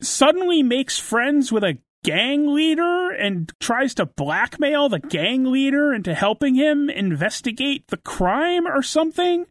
suddenly 0.01 0.63
makes 0.63 0.99
friends 0.99 1.51
with 1.51 1.63
a 1.63 1.77
gang 2.03 2.53
leader 2.53 3.11
and 3.11 3.51
tries 3.59 3.93
to 3.95 4.05
blackmail 4.05 4.87
the 4.87 4.99
gang 4.99 5.51
leader 5.51 5.93
into 5.93 6.13
helping 6.13 6.55
him 6.55 6.89
investigate 6.89 7.87
the 7.87 7.97
crime 7.97 8.65
or 8.65 8.81
something. 8.81 9.45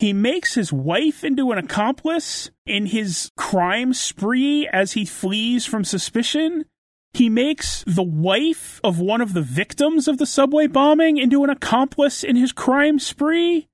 He 0.00 0.12
makes 0.12 0.54
his 0.54 0.72
wife 0.72 1.22
into 1.22 1.52
an 1.52 1.58
accomplice 1.58 2.50
in 2.64 2.86
his 2.86 3.30
crime 3.36 3.92
spree 3.92 4.66
as 4.66 4.92
he 4.92 5.04
flees 5.04 5.66
from 5.66 5.84
suspicion. 5.84 6.64
He 7.12 7.28
makes 7.28 7.84
the 7.86 8.02
wife 8.02 8.80
of 8.84 9.00
one 9.00 9.20
of 9.20 9.34
the 9.34 9.42
victims 9.42 10.06
of 10.08 10.18
the 10.18 10.26
subway 10.26 10.66
bombing 10.66 11.18
into 11.18 11.42
an 11.44 11.50
accomplice 11.50 12.22
in 12.22 12.36
his 12.36 12.52
crime 12.52 12.98
spree. 12.98 13.68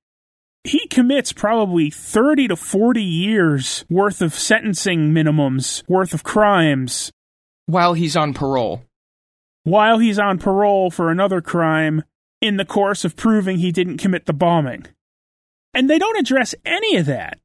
He 0.64 0.88
commits 0.88 1.32
probably 1.32 1.90
30 1.90 2.48
to 2.48 2.56
40 2.56 3.02
years 3.02 3.84
worth 3.88 4.20
of 4.20 4.34
sentencing 4.34 5.12
minimums, 5.12 5.84
worth 5.88 6.12
of 6.12 6.24
crimes, 6.24 7.12
while 7.66 7.94
he's 7.94 8.16
on 8.16 8.34
parole. 8.34 8.82
while 9.64 9.98
he's 9.98 10.18
on 10.18 10.38
parole 10.38 10.90
for 10.90 11.10
another 11.10 11.40
crime 11.40 12.02
in 12.40 12.56
the 12.56 12.64
course 12.64 13.04
of 13.04 13.16
proving 13.16 13.58
he 13.58 13.70
didn't 13.72 13.98
commit 13.98 14.26
the 14.26 14.32
bombing. 14.32 14.86
And 15.74 15.90
they 15.90 15.98
don't 15.98 16.18
address 16.18 16.54
any 16.64 16.96
of 16.96 17.06
that. 17.06 17.38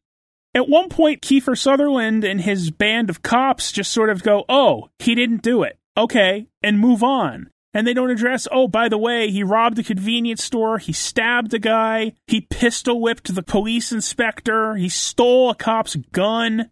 At 0.54 0.69
one 0.69 0.89
point, 0.89 1.21
Kiefer 1.21 1.58
Sutherland 1.58 2.23
and 2.23 2.41
his 2.41 2.71
band 2.71 3.10
of 3.10 3.21
cops 3.23 3.71
just 3.71 3.91
sort 3.91 4.10
of 4.10 4.23
go, 4.23 4.45
oh, 4.49 4.89
he 4.99 5.15
didn't 5.15 5.41
do 5.41 5.63
it. 5.63 5.77
Okay, 5.97 6.47
and 6.62 6.80
move 6.80 7.04
on. 7.04 7.49
And 7.73 7.88
they 7.88 7.93
don't 7.93 8.10
address, 8.10 8.47
oh, 8.51 8.67
by 8.67 8.89
the 8.89 8.97
way, 8.97 9.32
he 9.32 9.43
robbed 9.43 9.80
a 9.80 9.84
convenience 9.84 10.43
store, 10.43 10.77
he 10.77 10.91
stabbed 10.91 11.54
a 11.54 11.60
guy, 11.60 12.13
he 12.27 12.41
pistol 12.41 12.99
whipped 12.99 13.34
the 13.34 13.43
police 13.43 13.93
inspector, 13.93 14.75
he 14.75 14.89
stole 14.89 15.49
a 15.49 15.56
cop's 15.56 15.95
gun, 16.12 16.69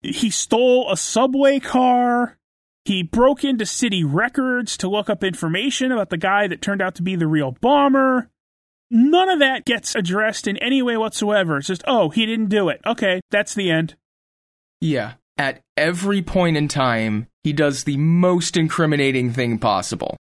he 0.00 0.30
stole 0.30 0.90
a 0.90 0.96
subway 0.96 1.60
car, 1.60 2.38
he 2.86 3.02
broke 3.02 3.44
into 3.44 3.66
city 3.66 4.02
records 4.02 4.78
to 4.78 4.88
look 4.88 5.10
up 5.10 5.22
information 5.22 5.92
about 5.92 6.08
the 6.08 6.16
guy 6.16 6.46
that 6.46 6.62
turned 6.62 6.80
out 6.80 6.94
to 6.94 7.02
be 7.02 7.16
the 7.16 7.26
real 7.26 7.54
bomber. 7.60 8.30
None 8.90 9.28
of 9.28 9.40
that 9.40 9.66
gets 9.66 9.94
addressed 9.94 10.46
in 10.46 10.56
any 10.56 10.80
way 10.80 10.96
whatsoever. 10.96 11.58
It's 11.58 11.66
just, 11.66 11.84
oh, 11.86 12.08
he 12.08 12.24
didn't 12.24 12.48
do 12.48 12.70
it. 12.70 12.80
Okay, 12.86 13.20
that's 13.30 13.52
the 13.52 13.70
end. 13.70 13.96
Yeah. 14.80 15.14
At 15.38 15.60
every 15.76 16.20
point 16.20 16.56
in 16.56 16.66
time, 16.66 17.28
he 17.44 17.52
does 17.52 17.84
the 17.84 17.96
most 17.96 18.56
incriminating 18.56 19.32
thing 19.32 19.58
possible. 19.58 20.16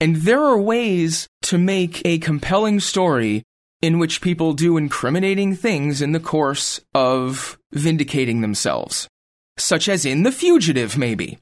And 0.00 0.16
there 0.16 0.42
are 0.42 0.58
ways 0.58 1.28
to 1.42 1.56
make 1.56 2.02
a 2.04 2.18
compelling 2.18 2.80
story 2.80 3.44
in 3.80 3.98
which 3.98 4.20
people 4.20 4.52
do 4.52 4.76
incriminating 4.76 5.54
things 5.54 6.02
in 6.02 6.12
the 6.12 6.20
course 6.20 6.80
of 6.94 7.58
vindicating 7.72 8.40
themselves. 8.40 9.08
Such 9.56 9.88
as 9.88 10.04
in 10.04 10.24
The 10.24 10.32
Fugitive, 10.32 10.98
maybe. 10.98 11.38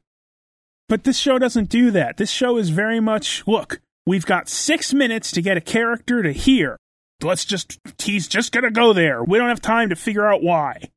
But 0.88 1.04
this 1.04 1.18
show 1.18 1.38
doesn't 1.38 1.70
do 1.70 1.90
that. 1.92 2.18
This 2.18 2.30
show 2.30 2.58
is 2.58 2.68
very 2.68 3.00
much 3.00 3.42
look, 3.46 3.80
we've 4.06 4.26
got 4.26 4.48
six 4.48 4.92
minutes 4.92 5.30
to 5.32 5.40
get 5.40 5.56
a 5.56 5.62
character 5.62 6.22
to 6.22 6.32
here. 6.32 6.76
Let's 7.22 7.46
just, 7.46 7.78
he's 8.02 8.28
just 8.28 8.52
gonna 8.52 8.70
go 8.70 8.92
there. 8.92 9.24
We 9.24 9.38
don't 9.38 9.48
have 9.48 9.62
time 9.62 9.88
to 9.88 9.96
figure 9.96 10.26
out 10.26 10.42
why. 10.42 10.90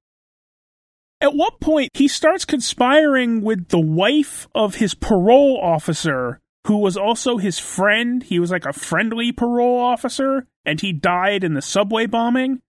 At 1.26 1.34
what 1.34 1.60
point 1.60 1.90
he 1.96 2.08
starts 2.08 2.46
conspiring 2.46 3.42
with 3.42 3.70
the 3.70 3.80
wife 3.80 4.48
of 4.54 4.76
his 4.76 4.94
parole 4.94 5.60
officer, 5.60 6.40
who 6.68 6.78
was 6.78 6.96
also 6.96 7.38
his 7.38 7.58
friend. 7.58 8.22
He 8.22 8.38
was 8.38 8.52
like 8.52 8.68
a 8.68 8.72
friendly 8.72 9.32
parole 9.32 9.80
officer, 9.80 10.46
and 10.66 10.80
he 10.80 10.94
died 10.94 11.44
in 11.44 11.56
the 11.56 11.64
subway 11.64 12.06
bombing. 12.06 12.62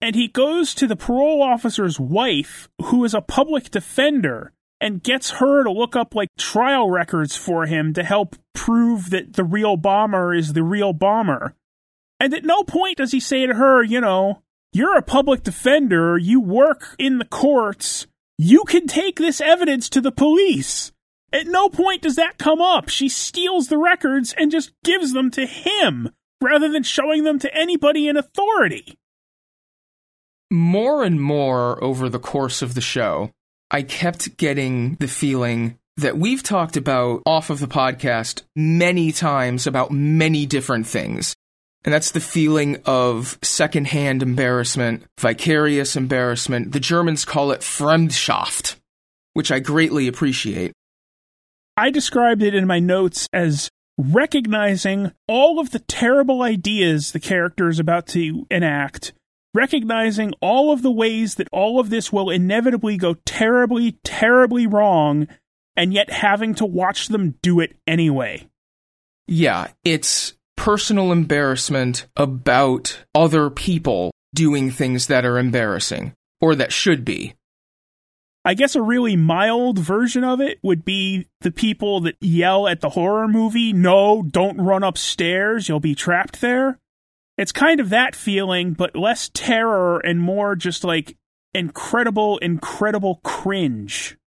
And 0.00 0.14
he 0.14 0.28
goes 0.28 0.72
to 0.76 0.86
the 0.86 0.94
parole 0.94 1.42
officer's 1.42 1.98
wife, 1.98 2.68
who 2.80 3.02
is 3.02 3.12
a 3.12 3.20
public 3.20 3.72
defender, 3.72 4.52
and 4.80 5.02
gets 5.02 5.32
her 5.40 5.64
to 5.64 5.72
look 5.72 5.96
up 5.96 6.14
like 6.14 6.28
trial 6.38 6.88
records 6.88 7.34
for 7.34 7.66
him 7.66 7.92
to 7.94 8.04
help 8.04 8.36
prove 8.54 9.10
that 9.10 9.32
the 9.32 9.42
real 9.42 9.76
bomber 9.76 10.32
is 10.32 10.52
the 10.52 10.62
real 10.62 10.92
bomber. 10.92 11.56
And 12.20 12.32
at 12.34 12.44
no 12.44 12.62
point 12.62 12.98
does 12.98 13.10
he 13.10 13.18
say 13.18 13.48
to 13.48 13.54
her, 13.54 13.82
you 13.82 14.00
know, 14.00 14.43
you're 14.74 14.98
a 14.98 15.02
public 15.02 15.44
defender, 15.44 16.18
you 16.18 16.40
work 16.40 16.96
in 16.98 17.18
the 17.18 17.24
courts, 17.24 18.08
you 18.36 18.64
can 18.64 18.88
take 18.88 19.16
this 19.16 19.40
evidence 19.40 19.88
to 19.90 20.00
the 20.00 20.10
police. 20.10 20.90
At 21.32 21.46
no 21.46 21.68
point 21.68 22.02
does 22.02 22.16
that 22.16 22.38
come 22.38 22.60
up. 22.60 22.88
She 22.88 23.08
steals 23.08 23.68
the 23.68 23.78
records 23.78 24.34
and 24.36 24.50
just 24.50 24.72
gives 24.82 25.12
them 25.12 25.30
to 25.32 25.46
him 25.46 26.10
rather 26.42 26.68
than 26.68 26.82
showing 26.82 27.22
them 27.22 27.38
to 27.38 27.54
anybody 27.54 28.08
in 28.08 28.16
authority. 28.16 28.98
More 30.50 31.04
and 31.04 31.20
more 31.20 31.82
over 31.82 32.08
the 32.08 32.18
course 32.18 32.60
of 32.60 32.74
the 32.74 32.80
show, 32.80 33.30
I 33.70 33.82
kept 33.82 34.36
getting 34.36 34.96
the 35.00 35.08
feeling 35.08 35.78
that 35.96 36.18
we've 36.18 36.42
talked 36.42 36.76
about 36.76 37.22
off 37.26 37.50
of 37.50 37.60
the 37.60 37.68
podcast 37.68 38.42
many 38.56 39.12
times 39.12 39.66
about 39.66 39.92
many 39.92 40.46
different 40.46 40.86
things. 40.86 41.34
And 41.84 41.92
that's 41.92 42.12
the 42.12 42.20
feeling 42.20 42.80
of 42.86 43.38
secondhand 43.42 44.22
embarrassment, 44.22 45.04
vicarious 45.18 45.96
embarrassment. 45.96 46.72
The 46.72 46.80
Germans 46.80 47.24
call 47.24 47.52
it 47.52 47.60
Fremdschaft, 47.60 48.76
which 49.34 49.52
I 49.52 49.58
greatly 49.58 50.08
appreciate. 50.08 50.72
I 51.76 51.90
described 51.90 52.42
it 52.42 52.54
in 52.54 52.66
my 52.66 52.78
notes 52.78 53.28
as 53.32 53.68
recognizing 53.98 55.12
all 55.28 55.60
of 55.60 55.70
the 55.70 55.78
terrible 55.80 56.42
ideas 56.42 57.12
the 57.12 57.20
character 57.20 57.68
is 57.68 57.78
about 57.78 58.06
to 58.08 58.46
enact 58.50 59.12
recognizing 59.54 60.32
all 60.40 60.72
of 60.72 60.82
the 60.82 60.90
ways 60.90 61.36
that 61.36 61.48
all 61.52 61.80
of 61.80 61.88
this 61.88 62.12
will 62.12 62.28
inevitably 62.28 62.96
go 62.96 63.14
terribly, 63.24 63.92
terribly 64.02 64.66
wrong, 64.66 65.28
and 65.76 65.94
yet 65.94 66.10
having 66.10 66.54
to 66.56 66.66
watch 66.66 67.08
them 67.08 67.36
do 67.40 67.60
it 67.60 67.76
anyway. 67.86 68.46
Yeah, 69.26 69.68
it's 69.84 70.34
personal 70.56 71.12
embarrassment 71.12 72.06
about 72.16 73.04
other 73.14 73.50
people 73.50 74.12
doing 74.34 74.70
things 74.70 75.06
that 75.06 75.24
are 75.24 75.38
embarrassing, 75.38 76.12
or 76.40 76.54
that 76.54 76.72
should 76.72 77.04
be. 77.04 77.34
I 78.44 78.54
guess 78.54 78.74
a 78.74 78.82
really 78.82 79.16
mild 79.16 79.78
version 79.78 80.22
of 80.22 80.40
it 80.40 80.58
would 80.62 80.84
be 80.84 81.28
the 81.40 81.50
people 81.50 82.00
that 82.00 82.16
yell 82.20 82.68
at 82.68 82.82
the 82.82 82.90
horror 82.90 83.26
movie, 83.26 83.72
no, 83.72 84.22
don't 84.22 84.60
run 84.60 84.82
upstairs, 84.82 85.68
you'll 85.68 85.80
be 85.80 85.94
trapped 85.94 86.42
there. 86.42 86.78
It's 87.38 87.52
kind 87.52 87.80
of 87.80 87.88
that 87.88 88.14
feeling, 88.14 88.74
but 88.74 88.94
less 88.94 89.30
terror 89.32 89.98
and 89.98 90.20
more 90.20 90.56
just 90.56 90.84
like 90.84 91.16
incredible, 91.54 92.38
incredible 92.38 93.20
cringe. 93.24 94.18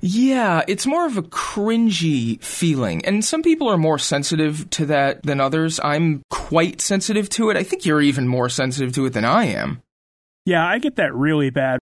Yeah, 0.00 0.62
it's 0.66 0.86
more 0.86 1.06
of 1.06 1.18
a 1.18 1.22
cringy 1.22 2.42
feeling. 2.42 3.04
And 3.04 3.24
some 3.24 3.42
people 3.42 3.68
are 3.68 3.76
more 3.76 3.98
sensitive 3.98 4.68
to 4.70 4.86
that 4.86 5.22
than 5.22 5.40
others. 5.40 5.78
I'm 5.82 6.22
quite 6.30 6.80
sensitive 6.80 7.28
to 7.30 7.50
it. 7.50 7.56
I 7.56 7.62
think 7.62 7.84
you're 7.84 8.00
even 8.00 8.26
more 8.26 8.48
sensitive 8.48 8.94
to 8.94 9.06
it 9.06 9.12
than 9.12 9.24
I 9.24 9.44
am. 9.46 9.82
Yeah, 10.46 10.66
I 10.66 10.78
get 10.78 10.96
that 10.96 11.14
really 11.14 11.50
bad. 11.50 11.78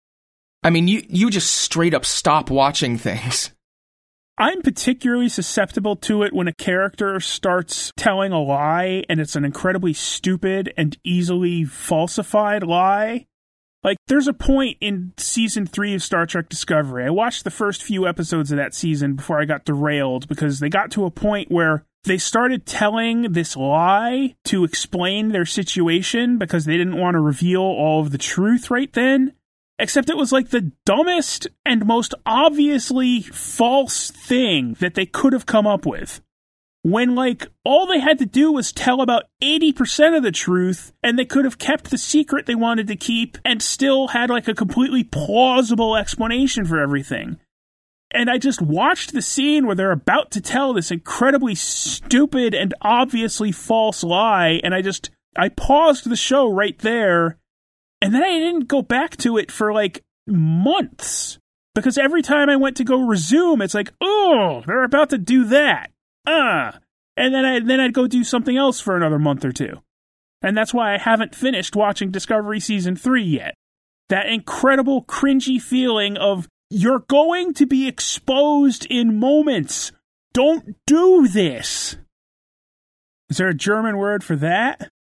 I 0.63 0.71
mean, 0.71 0.89
you, 0.89 1.03
you 1.09 1.31
just 1.31 1.53
straight 1.53 1.95
up 1.95 2.05
stop 2.05 2.51
watching 2.51 2.99
things. 2.99 3.53
I'm 4.41 4.63
particularly 4.63 5.29
susceptible 5.29 5.97
to 5.97 6.23
it 6.23 6.33
when 6.33 6.47
a 6.47 6.55
character 6.55 7.19
starts 7.19 7.93
telling 7.97 8.31
a 8.31 8.41
lie 8.41 9.03
and 9.09 9.19
it's 9.19 9.35
an 9.35 9.45
incredibly 9.45 9.93
stupid 9.93 10.73
and 10.77 10.97
easily 11.03 11.65
falsified 11.65 12.63
lie. 12.63 13.27
Like, 13.85 13.97
there's 14.09 14.27
a 14.27 14.33
point 14.33 14.77
in 14.81 15.13
season 15.17 15.67
three 15.67 15.95
of 15.95 16.03
Star 16.03 16.27
Trek 16.27 16.49
Discovery. 16.49 17.05
I 17.05 17.11
watched 17.11 17.45
the 17.45 17.51
first 17.51 17.83
few 17.83 18.09
episodes 18.09 18.51
of 18.51 18.57
that 18.57 18.75
season 18.75 19.15
before 19.15 19.41
I 19.41 19.45
got 19.45 19.65
derailed 19.65 20.27
because 20.27 20.59
they 20.59 20.69
got 20.69 20.91
to 20.93 21.05
a 21.05 21.11
point 21.11 21.51
where 21.51 21.85
they 22.05 22.19
started 22.19 22.67
telling 22.67 23.33
this 23.33 23.57
lie 23.57 24.35
to 24.47 24.65
explain 24.65 25.29
their 25.29 25.45
situation 25.45 26.39
because 26.39 26.65
they 26.65 26.77
didn't 26.77 26.99
want 26.99 27.15
to 27.15 27.21
reveal 27.21 27.61
all 27.61 28.01
of 28.01 28.11
the 28.11 28.19
truth 28.19 28.71
right 28.71 28.93
then. 28.93 29.35
Except 29.79 30.11
it 30.11 30.17
was 30.17 30.33
like 30.33 30.49
the 30.49 30.73
dumbest 30.85 31.47
and 31.65 31.87
most 31.87 32.15
obviously 32.27 33.21
false 33.23 34.11
thing 34.11 34.75
that 34.81 34.95
they 34.95 35.07
could 35.07 35.33
have 35.33 35.47
come 35.47 35.69
up 35.69 35.87
with. 35.87 36.21
When, 36.83 37.15
like, 37.15 37.49
all 37.65 37.87
they 37.87 38.01
had 38.01 38.19
to 38.19 38.27
do 38.27 38.53
was 38.53 38.73
tell 38.73 39.01
about 39.01 39.25
80% 39.43 40.17
of 40.17 40.23
the 40.23 40.31
truth, 40.31 40.93
and 41.03 41.19
they 41.19 41.25
could 41.25 41.45
have 41.45 41.59
kept 41.59 41.91
the 41.91 41.99
secret 41.99 42.47
they 42.47 42.55
wanted 42.55 42.87
to 42.87 42.97
keep 42.97 43.37
and 43.45 43.61
still 43.61 44.09
had, 44.09 44.31
like, 44.31 44.49
a 44.49 44.55
completely 44.55 45.05
plausible 45.05 45.97
explanation 45.97 46.65
for 46.65 46.81
everything. 46.81 47.39
And 48.11 48.31
I 48.31 48.39
just 48.39 48.63
watched 48.63 49.13
the 49.13 49.21
scene 49.21 49.67
where 49.67 49.75
they're 49.75 49.91
about 49.91 50.31
to 50.31 50.41
tell 50.41 50.73
this 50.73 50.91
incredibly 50.91 51.55
stupid 51.55 52.55
and 52.55 52.73
obviously 52.81 53.53
false 53.53 54.03
lie, 54.03 54.61
and 54.63 54.75
I 54.75 54.81
just, 54.81 55.11
I 55.37 55.51
paused 55.51 56.09
the 56.09 56.17
show 56.17 56.51
right 56.51 56.79
there 56.79 57.39
and 58.01 58.15
then 58.15 58.23
I 58.23 58.39
didn't 58.39 58.69
go 58.69 58.83
back 58.83 59.17
to 59.19 59.39
it 59.39 59.51
for 59.51 59.73
like 59.73 60.05
months 60.27 61.39
because 61.75 61.99
every 61.99 62.23
time 62.23 62.49
I 62.49 62.57
went 62.57 62.77
to 62.79 62.85
go 62.85 63.07
resume, 63.07 63.61
it's 63.61 63.75
like, 63.75 63.93
oh, 64.01 64.63
they're 64.67 64.85
about 64.85 65.11
to 65.11 65.19
do 65.19 65.45
that. 65.47 65.91
Ah. 66.27 66.69
Uh. 66.69 66.79
And 67.17 67.35
then 67.35 67.45
I 67.45 67.61
then 67.61 67.81
I'd 67.81 67.95
go 67.95 68.07
do 68.07 68.23
something 68.23 68.57
else 68.57 68.81
for 68.81 68.97
another 68.97 69.19
month 69.19 69.45
or 69.45 69.51
two. 69.51 69.83
And 70.41 70.57
that's 70.57 70.73
why 70.73 70.95
I 70.95 70.99
haven't 70.99 71.35
finished 71.35 71.75
watching 71.75 72.13
Discovery 72.13 72.61
season 72.61 72.95
3 72.95 73.25
yet. 73.25 73.55
That 74.09 74.27
incredible 74.27 75.05
cringy 75.05 75.61
feeling 75.61 76.17
of 76.17 76.47
you're 76.71 77.01
going 77.09 77.55
to 77.55 77.67
be 77.67 77.89
exposed 77.89 78.87
in 78.89 79.19
moments. 79.19 79.91
Don't 80.33 80.77
do 80.87 81.27
this. 81.27 81.97
Is 83.29 83.39
there 83.39 83.49
a 83.49 83.55
German 83.55 83.99
word 83.99 84.23
for 84.23 84.37
that? 84.37 84.91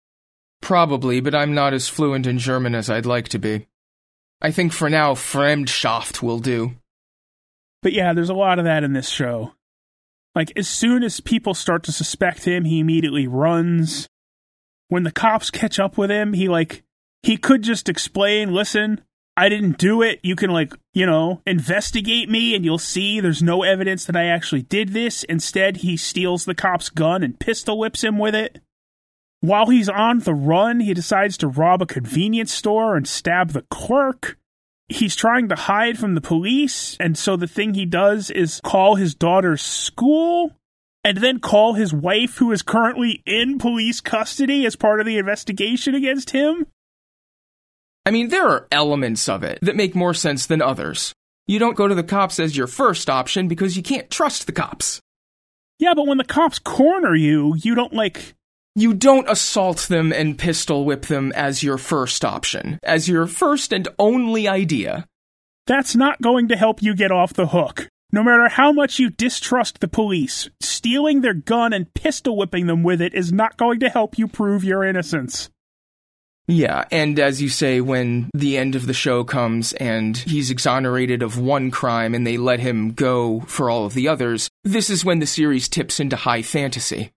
Probably, 0.61 1.21
but 1.21 1.35
I'm 1.35 1.55
not 1.55 1.73
as 1.73 1.89
fluent 1.89 2.27
in 2.27 2.39
German 2.39 2.75
as 2.75 2.91
I'd 2.91 3.07
like 3.07 3.29
to 3.29 3.39
be. 3.39 3.69
I 4.43 4.51
think 4.51 4.73
for 4.73 4.91
now, 4.91 5.15
Fremdschaft 5.15 6.21
will 6.23 6.41
do. 6.41 6.75
But 7.83 7.93
yeah, 7.93 8.13
there's 8.13 8.29
a 8.29 8.35
lot 8.35 8.59
of 8.59 8.65
that 8.65 8.83
in 8.83 8.93
this 8.93 9.09
show. 9.09 9.53
Like, 10.35 10.53
as 10.57 10.69
soon 10.69 11.03
as 11.03 11.21
people 11.21 11.55
start 11.55 11.83
to 11.85 11.93
suspect 11.93 12.45
him, 12.45 12.65
he 12.65 12.79
immediately 12.79 13.27
runs. 13.27 14.09
When 14.89 15.03
the 15.03 15.13
cops 15.13 15.51
catch 15.51 15.79
up 15.79 15.99
with 15.99 16.11
him, 16.11 16.33
he, 16.33 16.49
like, 16.49 16.85
he 17.23 17.37
could 17.37 17.63
just 17.63 17.89
explain, 17.89 18.53
listen, 18.53 19.03
I 19.37 19.49
didn't 19.49 19.79
do 19.79 20.03
it. 20.03 20.21
You 20.23 20.35
can, 20.35 20.51
like, 20.51 20.75
you 20.95 21.07
know, 21.07 21.43
investigate 21.47 22.29
me 22.29 22.55
and 22.55 22.65
you'll 22.65 22.79
see 22.79 23.21
there's 23.21 23.43
no 23.43 23.63
evidence 23.63 24.05
that 24.05 24.17
I 24.17 24.27
actually 24.27 24.63
did 24.63 24.89
this. 24.91 25.23
Instead, 25.25 25.79
he 25.79 25.97
steals 25.97 26.45
the 26.45 26.55
cop's 26.55 26.91
gun 26.91 27.23
and 27.23 27.39
pistol 27.39 27.79
whips 27.79 28.03
him 28.03 28.19
with 28.19 28.35
it. 28.35 28.61
While 29.41 29.67
he's 29.67 29.89
on 29.89 30.21
the 30.21 30.35
run, 30.35 30.81
he 30.81 30.93
decides 30.95 31.37
to 31.39 31.47
rob 31.47 31.83
a 31.83 31.87
convenience 31.87 32.53
store 32.53 32.97
and 32.97 33.07
stab 33.07 33.53
the 33.53 33.63
clerk. 33.71 34.37
He's 34.89 35.15
trying 35.15 35.49
to 35.49 35.55
hide 35.55 35.99
from 35.99 36.15
the 36.15 36.21
police, 36.21 36.97
and 36.99 37.17
so 37.17 37.37
the 37.37 37.47
thing 37.47 37.75
he 37.75 37.85
does 37.85 38.31
is 38.31 38.61
call 38.63 38.95
his 38.95 39.15
daughter's 39.15 39.61
school 39.61 40.57
and 41.05 41.19
then 41.19 41.41
call 41.41 41.75
his 41.75 41.93
wife, 41.93 42.37
who 42.37 42.53
is 42.53 42.63
currently 42.63 43.23
in 43.27 43.59
police 43.59 44.01
custody 44.01 44.67
as 44.67 44.77
part 44.77 45.01
of 45.01 45.07
the 45.07 45.19
investigation 45.19 45.95
against 45.95 46.31
him. 46.31 46.67
I 48.05 48.11
mean, 48.11 48.29
there 48.29 48.49
are 48.49 48.67
elements 48.73 49.29
of 49.29 49.43
it 49.43 49.59
that 49.61 49.77
make 49.77 49.95
more 49.95 50.15
sense 50.15 50.47
than 50.47 50.63
others. 50.63 51.13
You 51.47 51.59
don't 51.59 51.77
go 51.77 51.89
to 51.89 51.95
the 51.95 52.03
cops 52.03 52.41
as 52.41 52.57
your 52.57 52.67
first 52.67 53.11
option 53.11 53.49
because 53.49 53.77
you 53.77 53.83
can't 53.83 54.11
trust 54.11 54.47
the 54.47 54.53
cops. 54.53 55.01
Yeah, 55.79 55.95
but 55.95 56.07
when 56.07 56.19
the 56.19 56.25
cops 56.25 56.59
corner 56.59 57.15
you, 57.15 57.55
you 57.57 57.75
don't 57.75 57.93
like 57.93 58.35
you 58.81 58.95
don't 58.95 59.29
assault 59.29 59.87
them 59.89 60.13
and 60.13 60.39
pistol 60.39 60.85
whip 60.85 61.07
them 61.07 61.33
as 61.33 61.63
your 61.63 61.79
first 61.79 62.25
option, 62.25 62.79
as 62.83 63.09
your 63.09 63.27
first 63.27 63.73
and 63.73 63.89
only 63.99 64.47
idea. 64.47 65.07
That's 65.67 65.97
not 65.97 66.23
going 66.23 66.49
to 66.49 66.57
help 66.57 66.83
you 66.83 66.95
get 66.95 67.13
off 67.13 67.33
the 67.35 67.49
hook. 67.49 67.89
No 68.11 68.23
matter 68.23 68.49
how 68.49 68.73
much 68.73 68.99
you 68.99 69.11
distrust 69.11 69.81
the 69.81 69.89
police, 69.89 70.49
stealing 70.61 71.21
their 71.21 71.35
gun 71.35 71.75
and 71.75 71.93
pistol 71.93 72.37
whipping 72.37 72.67
them 72.67 72.83
with 72.83 73.03
it 73.03 73.15
is 73.15 73.33
not 73.33 73.59
going 73.59 73.81
to 73.81 73.91
help 73.91 74.17
you 74.17 74.27
prove 74.27 74.65
your 74.65 74.83
innocence. 74.83 75.51
Yeah, 76.47 76.87
and 76.91 77.19
as 77.19 77.43
you 77.43 77.51
say, 77.51 77.83
when 77.83 78.31
the 78.33 78.57
end 78.57 78.75
of 78.75 78.87
the 78.87 78.95
show 78.95 79.23
comes 79.23 79.75
and 79.75 80.17
he's 80.17 80.51
exonerated 80.51 81.23
of 81.23 81.39
one 81.39 81.71
crime 81.71 82.15
and 82.15 82.27
they 82.27 82.39
let 82.39 82.61
him 82.61 82.95
go 82.95 83.41
for 83.41 83.69
all 83.69 83.85
of 83.85 83.93
the 83.93 84.09
others, 84.09 84.49
this 84.65 84.89
is 84.89 85.05
when 85.05 85.19
the 85.19 85.27
series 85.27 85.69
tips 85.69 86.01
into 86.01 86.17
high 86.17 86.41
fantasy. 86.41 87.11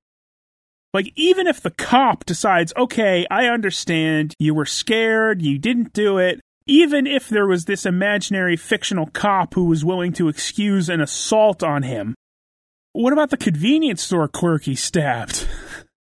Like, 0.93 1.13
even 1.15 1.47
if 1.47 1.61
the 1.61 1.71
cop 1.71 2.25
decides, 2.25 2.73
okay, 2.75 3.25
I 3.31 3.45
understand, 3.45 4.35
you 4.39 4.53
were 4.53 4.65
scared, 4.65 5.41
you 5.41 5.57
didn't 5.57 5.93
do 5.93 6.17
it, 6.17 6.41
even 6.67 7.07
if 7.07 7.29
there 7.29 7.47
was 7.47 7.65
this 7.65 7.85
imaginary 7.85 8.57
fictional 8.57 9.07
cop 9.07 9.53
who 9.53 9.65
was 9.65 9.85
willing 9.85 10.11
to 10.13 10.27
excuse 10.27 10.89
an 10.89 10.99
assault 10.99 11.63
on 11.63 11.83
him, 11.83 12.13
what 12.93 13.13
about 13.13 13.29
the 13.29 13.37
convenience 13.37 14.01
store 14.01 14.27
clerk 14.27 14.63
he 14.63 14.75
stabbed? 14.75 15.47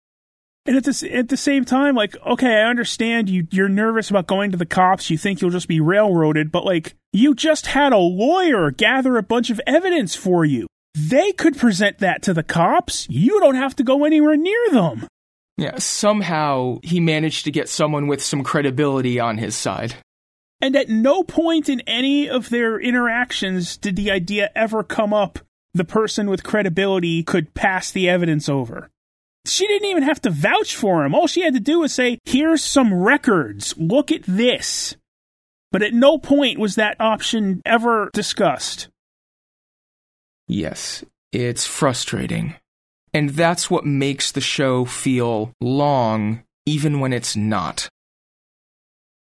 and 0.66 0.76
at 0.76 0.84
the, 0.86 1.10
at 1.14 1.30
the 1.30 1.38
same 1.38 1.66
time, 1.66 1.94
like, 1.94 2.18
okay, 2.26 2.62
I 2.62 2.70
understand 2.70 3.30
you, 3.30 3.48
you're 3.52 3.70
nervous 3.70 4.10
about 4.10 4.26
going 4.26 4.52
to 4.52 4.58
the 4.58 4.66
cops, 4.66 5.12
you 5.12 5.20
think 5.20 5.40
you'll 5.40 5.52
just 5.52 5.68
be 5.68 5.80
railroaded, 5.80 6.52
but 6.52 6.66
like, 6.66 6.96
you 7.14 7.36
just 7.36 7.68
had 7.68 7.94
a 7.94 7.98
lawyer 7.98 8.72
gather 8.72 9.18
a 9.18 9.24
bunch 9.24 9.52
of 9.52 9.62
evidence 9.68 10.16
for 10.16 10.46
you. 10.46 10.68
They 10.96 11.32
could 11.32 11.58
present 11.58 12.00
that 12.00 12.24
to 12.24 12.34
the 12.34 12.44
cops. 12.44 13.08
You 13.10 13.40
don't 13.40 13.56
have 13.56 13.76
to 13.78 13.84
go 13.84 14.06
anywhere 14.06 14.36
near 14.36 14.70
them. 14.72 15.08
Yeah, 15.58 15.78
somehow 15.78 16.80
he 16.84 17.00
managed 17.00 17.44
to 17.46 17.52
get 17.52 17.70
someone 17.70 18.08
with 18.08 18.24
some 18.24 18.44
credibility 18.44 19.20
on 19.20 19.38
his 19.38 19.56
side. 19.56 19.96
And 20.62 20.76
at 20.76 20.90
no 20.90 21.24
point 21.24 21.70
in 21.70 21.82
any 21.82 22.30
of 22.30 22.50
their 22.50 22.80
interactions 22.80 23.78
did 23.78 23.96
the 23.96 24.12
idea 24.12 24.52
ever 24.56 24.84
come 24.84 25.14
up 25.14 25.40
the 25.74 25.86
person 25.86 26.30
with 26.30 26.44
credibility 26.44 27.24
could 27.24 27.54
pass 27.54 27.92
the 27.92 28.10
evidence 28.10 28.50
over. 28.50 28.90
She 29.46 29.68
didn't 29.68 29.90
even 29.90 30.04
have 30.04 30.22
to 30.22 30.30
vouch 30.30 30.76
for 30.76 31.06
him. 31.06 31.16
All 31.16 31.28
she 31.28 31.42
had 31.42 31.54
to 31.54 31.60
do 31.60 31.80
was 31.80 31.94
say, 31.94 32.20
Here's 32.26 32.64
some 32.64 32.94
records. 32.94 33.76
Look 33.78 34.12
at 34.12 34.24
this. 34.24 34.96
But 35.72 35.84
at 35.84 35.94
no 35.94 36.18
point 36.18 36.60
was 36.60 36.76
that 36.76 37.00
option 37.00 37.62
ever 37.66 38.10
discussed. 38.14 38.90
Yes, 40.50 41.06
it's 41.32 41.68
frustrating. 41.68 42.56
And 43.14 43.30
that's 43.30 43.70
what 43.70 43.86
makes 43.86 44.32
the 44.32 44.42
show 44.42 44.84
feel 44.84 45.54
long, 45.62 46.44
even 46.66 47.00
when 47.00 47.14
it's 47.14 47.36
not. 47.36 47.88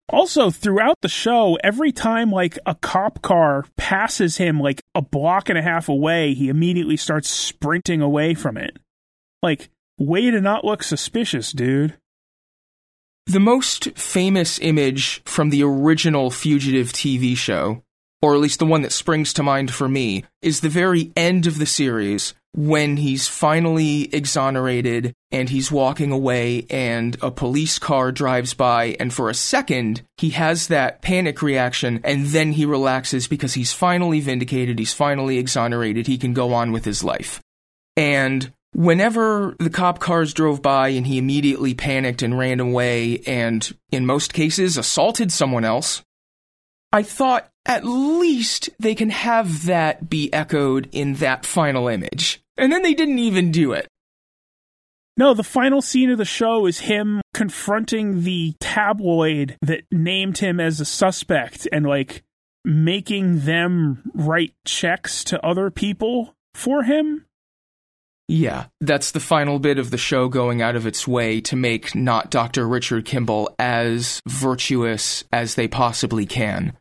Also, 0.09 0.51
throughout 0.51 0.97
the 1.01 1.07
show, 1.07 1.57
every 1.63 1.93
time 1.93 2.29
like 2.29 2.59
a 2.65 2.75
cop 2.75 3.21
car 3.21 3.65
passes 3.77 4.37
him 4.37 4.59
like 4.59 4.81
a 4.93 5.01
block 5.01 5.47
and 5.47 5.57
a 5.57 5.61
half 5.61 5.87
away, 5.87 6.33
he 6.33 6.49
immediately 6.49 6.97
starts 6.97 7.29
sprinting 7.29 8.01
away 8.01 8.33
from 8.33 8.57
it. 8.57 8.77
Like, 9.41 9.69
way 9.97 10.29
to 10.29 10.41
not 10.41 10.65
look 10.65 10.83
suspicious, 10.83 11.53
dude. 11.53 11.95
The 13.27 13.39
most 13.39 13.97
famous 13.97 14.59
image 14.59 15.23
from 15.23 15.49
the 15.49 15.63
original 15.63 16.29
Fugitive 16.29 16.91
TV 16.91 17.37
show, 17.37 17.81
or 18.23 18.33
at 18.33 18.39
least 18.39 18.59
the 18.59 18.65
one 18.65 18.83
that 18.83 18.93
springs 18.93 19.33
to 19.33 19.43
mind 19.43 19.69
for 19.69 19.89
me, 19.89 20.23
is 20.41 20.61
the 20.61 20.69
very 20.69 21.11
end 21.17 21.45
of 21.45 21.59
the 21.59 21.65
series 21.65 22.33
when 22.55 22.95
he's 22.95 23.27
finally 23.27 24.03
exonerated 24.15 25.13
and 25.29 25.49
he's 25.49 25.69
walking 25.69 26.09
away 26.11 26.65
and 26.69 27.17
a 27.21 27.29
police 27.29 27.77
car 27.79 28.13
drives 28.13 28.53
by 28.53 28.95
and 28.97 29.11
for 29.11 29.29
a 29.29 29.33
second 29.33 30.03
he 30.17 30.29
has 30.29 30.67
that 30.67 31.01
panic 31.01 31.41
reaction 31.41 31.99
and 32.03 32.27
then 32.27 32.53
he 32.53 32.63
relaxes 32.63 33.27
because 33.27 33.55
he's 33.55 33.73
finally 33.73 34.21
vindicated, 34.21 34.79
he's 34.79 34.93
finally 34.93 35.37
exonerated, 35.37 36.07
he 36.07 36.17
can 36.17 36.33
go 36.33 36.53
on 36.53 36.71
with 36.71 36.85
his 36.85 37.03
life. 37.03 37.41
And 37.97 38.51
Whenever 38.75 39.55
the 39.59 39.69
cop 39.69 39.99
cars 39.99 40.33
drove 40.33 40.59
by 40.63 40.87
and 40.87 41.05
he 41.05 41.19
immediately 41.19 41.75
panicked 41.75 42.23
and 42.23 42.39
ran 42.39 42.59
away 42.59 43.19
and, 43.27 43.71
in 43.91 44.03
most 44.03 44.33
cases, 44.33 44.79
assaulted 44.79 45.31
someone 45.31 45.63
else, 45.63 46.01
I 46.93 47.01
thought 47.01 47.49
at 47.65 47.83
least 47.83 48.69
they 48.79 48.93
can 48.93 49.09
have 49.09 49.65
that 49.65 50.09
be 50.11 50.31
echoed 50.31 50.87
in 50.91 51.15
that 51.15 51.43
final 51.43 51.87
image. 51.87 52.43
And 52.55 52.71
then 52.71 52.83
they 52.83 52.93
didn't 52.93 53.17
even 53.17 53.51
do 53.51 53.71
it. 53.71 53.87
No, 55.17 55.33
the 55.33 55.43
final 55.43 55.81
scene 55.81 56.11
of 56.11 56.19
the 56.19 56.25
show 56.25 56.67
is 56.67 56.81
him 56.81 57.21
confronting 57.33 58.23
the 58.23 58.53
tabloid 58.59 59.57
that 59.61 59.85
named 59.91 60.37
him 60.37 60.59
as 60.59 60.79
a 60.79 60.85
suspect 60.85 61.67
and, 61.71 61.85
like, 61.85 62.23
making 62.63 63.41
them 63.41 64.11
write 64.13 64.53
checks 64.63 65.23
to 65.25 65.43
other 65.43 65.71
people 65.71 66.35
for 66.53 66.83
him. 66.83 67.25
Yeah, 68.27 68.65
that's 68.79 69.11
the 69.11 69.19
final 69.19 69.59
bit 69.59 69.77
of 69.77 69.91
the 69.91 69.97
show 69.97 70.29
going 70.29 70.61
out 70.61 70.75
of 70.75 70.87
its 70.87 71.07
way 71.07 71.41
to 71.41 71.55
make 71.55 71.93
not 71.93 72.31
Dr. 72.31 72.67
Richard 72.67 73.05
Kimble 73.05 73.53
as 73.59 74.21
virtuous 74.27 75.23
as 75.31 75.55
they 75.55 75.67
possibly 75.67 76.25
can. 76.25 76.77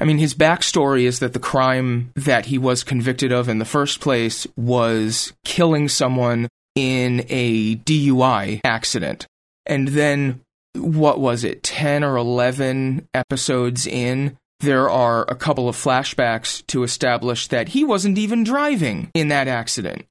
I 0.00 0.04
mean, 0.04 0.18
his 0.18 0.34
backstory 0.34 1.02
is 1.04 1.18
that 1.18 1.32
the 1.32 1.38
crime 1.38 2.12
that 2.14 2.46
he 2.46 2.58
was 2.58 2.84
convicted 2.84 3.32
of 3.32 3.48
in 3.48 3.58
the 3.58 3.64
first 3.64 4.00
place 4.00 4.46
was 4.56 5.32
killing 5.44 5.88
someone 5.88 6.48
in 6.74 7.26
a 7.28 7.76
DUI 7.76 8.60
accident. 8.62 9.26
And 9.66 9.88
then, 9.88 10.40
what 10.74 11.20
was 11.20 11.42
it, 11.42 11.62
10 11.62 12.04
or 12.04 12.16
11 12.16 13.08
episodes 13.12 13.86
in, 13.86 14.36
there 14.60 14.88
are 14.88 15.24
a 15.28 15.34
couple 15.34 15.68
of 15.68 15.76
flashbacks 15.76 16.64
to 16.68 16.84
establish 16.84 17.48
that 17.48 17.70
he 17.70 17.84
wasn't 17.84 18.18
even 18.18 18.44
driving 18.44 19.10
in 19.14 19.28
that 19.28 19.48
accident. 19.48 20.06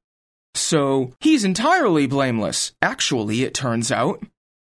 So 0.53 1.13
he's 1.19 1.43
entirely 1.43 2.07
blameless, 2.07 2.73
actually, 2.81 3.43
it 3.43 3.53
turns 3.53 3.91
out. 3.91 4.23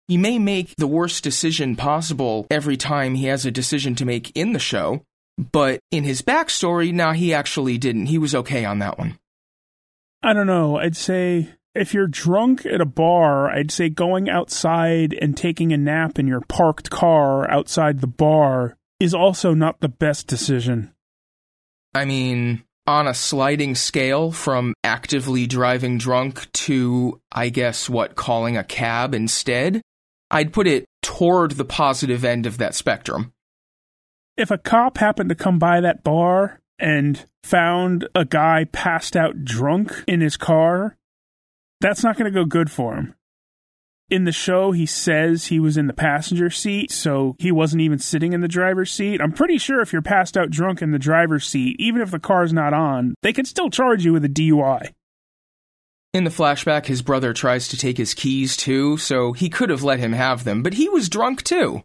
He 0.07 0.17
may 0.17 0.39
make 0.39 0.75
the 0.77 0.87
worst 0.87 1.23
decision 1.23 1.75
possible 1.75 2.47
every 2.49 2.77
time 2.77 3.15
he 3.15 3.25
has 3.25 3.45
a 3.45 3.51
decision 3.51 3.93
to 3.95 4.05
make 4.05 4.31
in 4.35 4.53
the 4.53 4.59
show, 4.59 5.03
but 5.37 5.81
in 5.91 6.05
his 6.05 6.21
backstory, 6.21 6.93
nah, 6.93 7.13
he 7.13 7.33
actually 7.33 7.77
didn't. 7.77 8.05
He 8.05 8.17
was 8.17 8.33
okay 8.33 8.63
on 8.63 8.79
that 8.79 8.97
one. 8.97 9.17
I 10.23 10.33
don't 10.33 10.47
know. 10.47 10.77
I'd 10.77 10.95
say 10.95 11.49
if 11.75 11.93
you're 11.93 12.07
drunk 12.07 12.65
at 12.65 12.81
a 12.81 12.85
bar, 12.85 13.49
I'd 13.49 13.69
say 13.69 13.89
going 13.89 14.29
outside 14.29 15.13
and 15.13 15.35
taking 15.35 15.73
a 15.73 15.77
nap 15.77 16.17
in 16.17 16.27
your 16.27 16.41
parked 16.41 16.89
car 16.89 17.49
outside 17.51 17.99
the 17.99 18.07
bar 18.07 18.77
is 18.99 19.13
also 19.13 19.53
not 19.53 19.79
the 19.79 19.89
best 19.89 20.27
decision. 20.27 20.91
I 21.93 22.05
mean, 22.05 22.63
on 22.87 23.07
a 23.07 23.13
sliding 23.13 23.75
scale 23.75 24.31
from 24.31 24.73
actively 24.83 25.45
driving 25.45 25.97
drunk 25.97 26.51
to, 26.53 27.19
I 27.31 27.49
guess, 27.49 27.89
what, 27.89 28.15
calling 28.15 28.57
a 28.57 28.63
cab 28.63 29.13
instead, 29.13 29.81
I'd 30.29 30.53
put 30.53 30.67
it 30.67 30.85
toward 31.01 31.51
the 31.51 31.65
positive 31.65 32.23
end 32.23 32.45
of 32.45 32.57
that 32.57 32.75
spectrum. 32.75 33.33
If 34.35 34.51
a 34.51 34.57
cop 34.57 34.97
happened 34.97 35.29
to 35.29 35.35
come 35.35 35.57
by 35.57 35.81
that 35.81 36.03
bar 36.03 36.59
and 36.77 37.25
found 37.43 38.07
a 38.13 38.25
guy 38.25 38.65
passed 38.71 39.15
out 39.15 39.43
drunk 39.43 40.03
in 40.07 40.21
his 40.21 40.37
car, 40.37 40.97
that's 41.81 42.03
not 42.03 42.17
going 42.17 42.31
to 42.31 42.39
go 42.39 42.45
good 42.45 42.69
for 42.69 42.95
him 42.95 43.15
in 44.09 44.23
the 44.23 44.31
show, 44.31 44.71
he 44.71 44.85
says 44.85 45.47
he 45.47 45.59
was 45.59 45.75
in 45.75 45.87
the 45.87 45.93
passenger 45.93 46.49
seat, 46.49 46.91
so 46.91 47.35
he 47.39 47.51
wasn't 47.51 47.81
even 47.81 47.99
sitting 47.99 48.33
in 48.33 48.41
the 48.41 48.47
driver's 48.47 48.91
seat. 48.91 49.19
I'm 49.21 49.33
pretty 49.33 49.57
sure 49.57 49.81
if 49.81 49.91
you're 49.91 50.01
passed 50.01 50.37
out 50.37 50.49
drunk 50.49 50.81
in 50.81 50.91
the 50.91 50.99
driver's 50.99 51.45
seat, 51.45 51.75
even 51.79 52.01
if 52.01 52.11
the 52.11 52.19
car's 52.19 52.53
not 52.53 52.73
on, 52.73 53.15
they 53.21 53.33
can 53.33 53.45
still 53.45 53.69
charge 53.69 54.05
you 54.05 54.13
with 54.13 54.23
a 54.23 54.29
DUI. 54.29 54.91
In 56.13 56.23
the 56.23 56.29
flashback, 56.29 56.85
his 56.85 57.01
brother 57.01 57.33
tries 57.33 57.67
to 57.67 57.77
take 57.77 57.97
his 57.97 58.13
keys 58.13 58.57
too, 58.57 58.97
so 58.97 59.33
he 59.33 59.49
could 59.49 59.69
have 59.69 59.83
let 59.83 59.99
him 59.99 60.13
have 60.13 60.43
them, 60.43 60.63
but 60.63 60.75
he 60.75 60.89
was 60.89 61.09
drunk 61.09 61.43
too. 61.43 61.83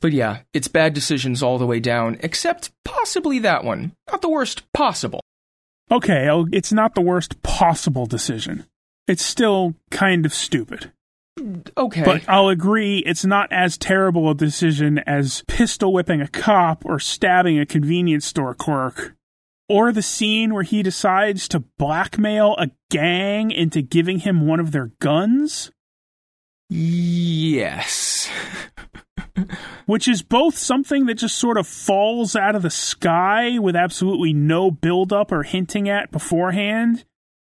But 0.00 0.12
yeah, 0.12 0.40
it's 0.52 0.68
bad 0.68 0.94
decisions 0.94 1.42
all 1.42 1.58
the 1.58 1.66
way 1.66 1.80
down, 1.80 2.18
except 2.20 2.70
possibly 2.84 3.38
that 3.40 3.64
one. 3.64 3.92
Not 4.10 4.22
the 4.22 4.28
worst 4.28 4.70
possible. 4.72 5.20
Okay, 5.90 6.28
it's 6.52 6.72
not 6.72 6.94
the 6.94 7.00
worst 7.00 7.42
possible 7.42 8.06
decision. 8.06 8.66
It's 9.06 9.24
still 9.24 9.74
kind 9.90 10.26
of 10.26 10.34
stupid. 10.34 10.92
Okay. 11.76 12.02
But 12.02 12.22
I'll 12.28 12.48
agree 12.48 12.98
it's 12.98 13.24
not 13.24 13.52
as 13.52 13.76
terrible 13.76 14.30
a 14.30 14.34
decision 14.34 14.98
as 15.00 15.42
pistol 15.46 15.92
whipping 15.92 16.20
a 16.20 16.28
cop 16.28 16.84
or 16.84 16.98
stabbing 16.98 17.58
a 17.58 17.66
convenience 17.66 18.26
store 18.26 18.54
clerk. 18.54 19.15
Or 19.68 19.92
the 19.92 20.02
scene 20.02 20.54
where 20.54 20.62
he 20.62 20.82
decides 20.82 21.48
to 21.48 21.60
blackmail 21.78 22.54
a 22.56 22.70
gang 22.90 23.50
into 23.50 23.82
giving 23.82 24.20
him 24.20 24.46
one 24.46 24.60
of 24.60 24.70
their 24.70 24.92
guns. 25.00 25.70
Yes. 26.68 28.28
Which 29.86 30.08
is 30.08 30.22
both 30.22 30.56
something 30.56 31.06
that 31.06 31.14
just 31.14 31.36
sort 31.36 31.58
of 31.58 31.66
falls 31.66 32.34
out 32.36 32.54
of 32.56 32.62
the 32.62 32.70
sky 32.70 33.58
with 33.58 33.76
absolutely 33.76 34.32
no 34.32 34.70
build 34.70 35.12
up 35.12 35.30
or 35.32 35.42
hinting 35.42 35.88
at 35.88 36.10
beforehand. 36.10 37.04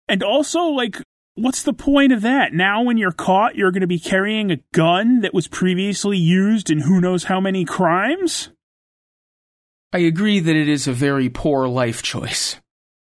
And 0.09 0.23
also, 0.23 0.65
like, 0.65 1.03
what's 1.35 1.63
the 1.63 1.73
point 1.73 2.13
of 2.13 2.23
that? 2.23 2.53
Now, 2.53 2.83
when 2.83 2.99
you're 2.99 3.13
caught, 3.13 3.57
you're 3.57 3.71
going 3.71 3.83
to 3.83 3.87
be 3.87 3.99
carrying 3.99 4.51
a 4.51 4.61
gun 4.73 5.21
that 5.21 5.35
was 5.35 5.49
previously 5.49 6.19
used 6.19 6.71
in 6.71 6.81
who 6.81 7.01
knows 7.01 7.25
how 7.25 7.41
many 7.41 7.65
crimes? 7.65 8.51
I 9.93 9.99
agree 9.99 10.41
that 10.41 10.57
it 10.57 10.69
is 10.69 10.87
a 10.87 10.93
very 10.93 11.31
poor 11.31 11.67
life 11.67 12.03
choice. 12.03 12.57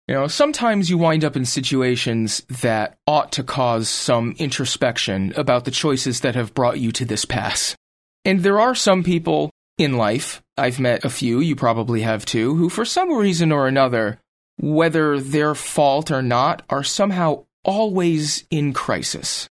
You 0.06 0.14
know, 0.14 0.26
sometimes 0.28 0.88
you 0.88 0.96
wind 0.96 1.24
up 1.24 1.36
in 1.36 1.44
situations 1.44 2.42
that 2.62 2.96
ought 3.06 3.32
to 3.32 3.42
cause 3.42 3.88
some 3.88 4.34
introspection 4.38 5.34
about 5.36 5.64
the 5.64 5.70
choices 5.70 6.20
that 6.20 6.34
have 6.34 6.54
brought 6.54 6.78
you 6.78 6.92
to 6.92 7.04
this 7.04 7.24
pass. 7.24 7.76
And 8.24 8.42
there 8.42 8.60
are 8.60 8.74
some 8.74 9.02
people 9.02 9.50
in 9.76 9.96
life, 9.96 10.40
I've 10.56 10.80
met 10.80 11.04
a 11.04 11.10
few, 11.10 11.40
you 11.40 11.56
probably 11.56 12.02
have 12.02 12.24
too, 12.24 12.54
who 12.54 12.68
for 12.68 12.84
some 12.84 13.12
reason 13.12 13.52
or 13.52 13.68
another, 13.68 14.18
whether 14.56 15.20
their 15.20 15.54
fault 15.54 16.10
or 16.10 16.22
not, 16.22 16.62
are 16.70 16.84
somehow 16.84 17.44
always 17.64 18.44
in 18.50 18.72
crisis. 18.72 19.48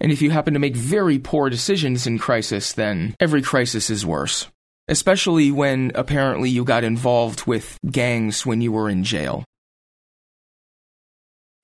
And 0.00 0.10
if 0.10 0.22
you 0.22 0.30
happen 0.30 0.54
to 0.54 0.60
make 0.60 0.74
very 0.74 1.18
poor 1.18 1.50
decisions 1.50 2.06
in 2.06 2.18
crisis, 2.18 2.72
then 2.72 3.14
every 3.20 3.42
crisis 3.42 3.90
is 3.90 4.06
worse. 4.06 4.48
Especially 4.88 5.50
when 5.50 5.92
apparently 5.94 6.50
you 6.50 6.64
got 6.64 6.84
involved 6.84 7.46
with 7.46 7.78
gangs 7.90 8.44
when 8.44 8.60
you 8.60 8.72
were 8.72 8.88
in 8.88 9.04
jail. 9.04 9.44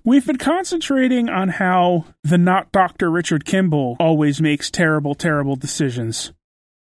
We've 0.05 0.27
been 0.27 0.39
concentrating 0.39 1.29
on 1.29 1.49
how 1.49 2.07
the 2.23 2.39
not 2.39 2.73
Dr. 2.73 3.11
Richard 3.11 3.45
Kimble 3.45 3.97
always 4.01 4.41
makes 4.41 4.71
terrible, 4.71 5.15
terrible 5.15 5.57
decisions. 5.57 6.33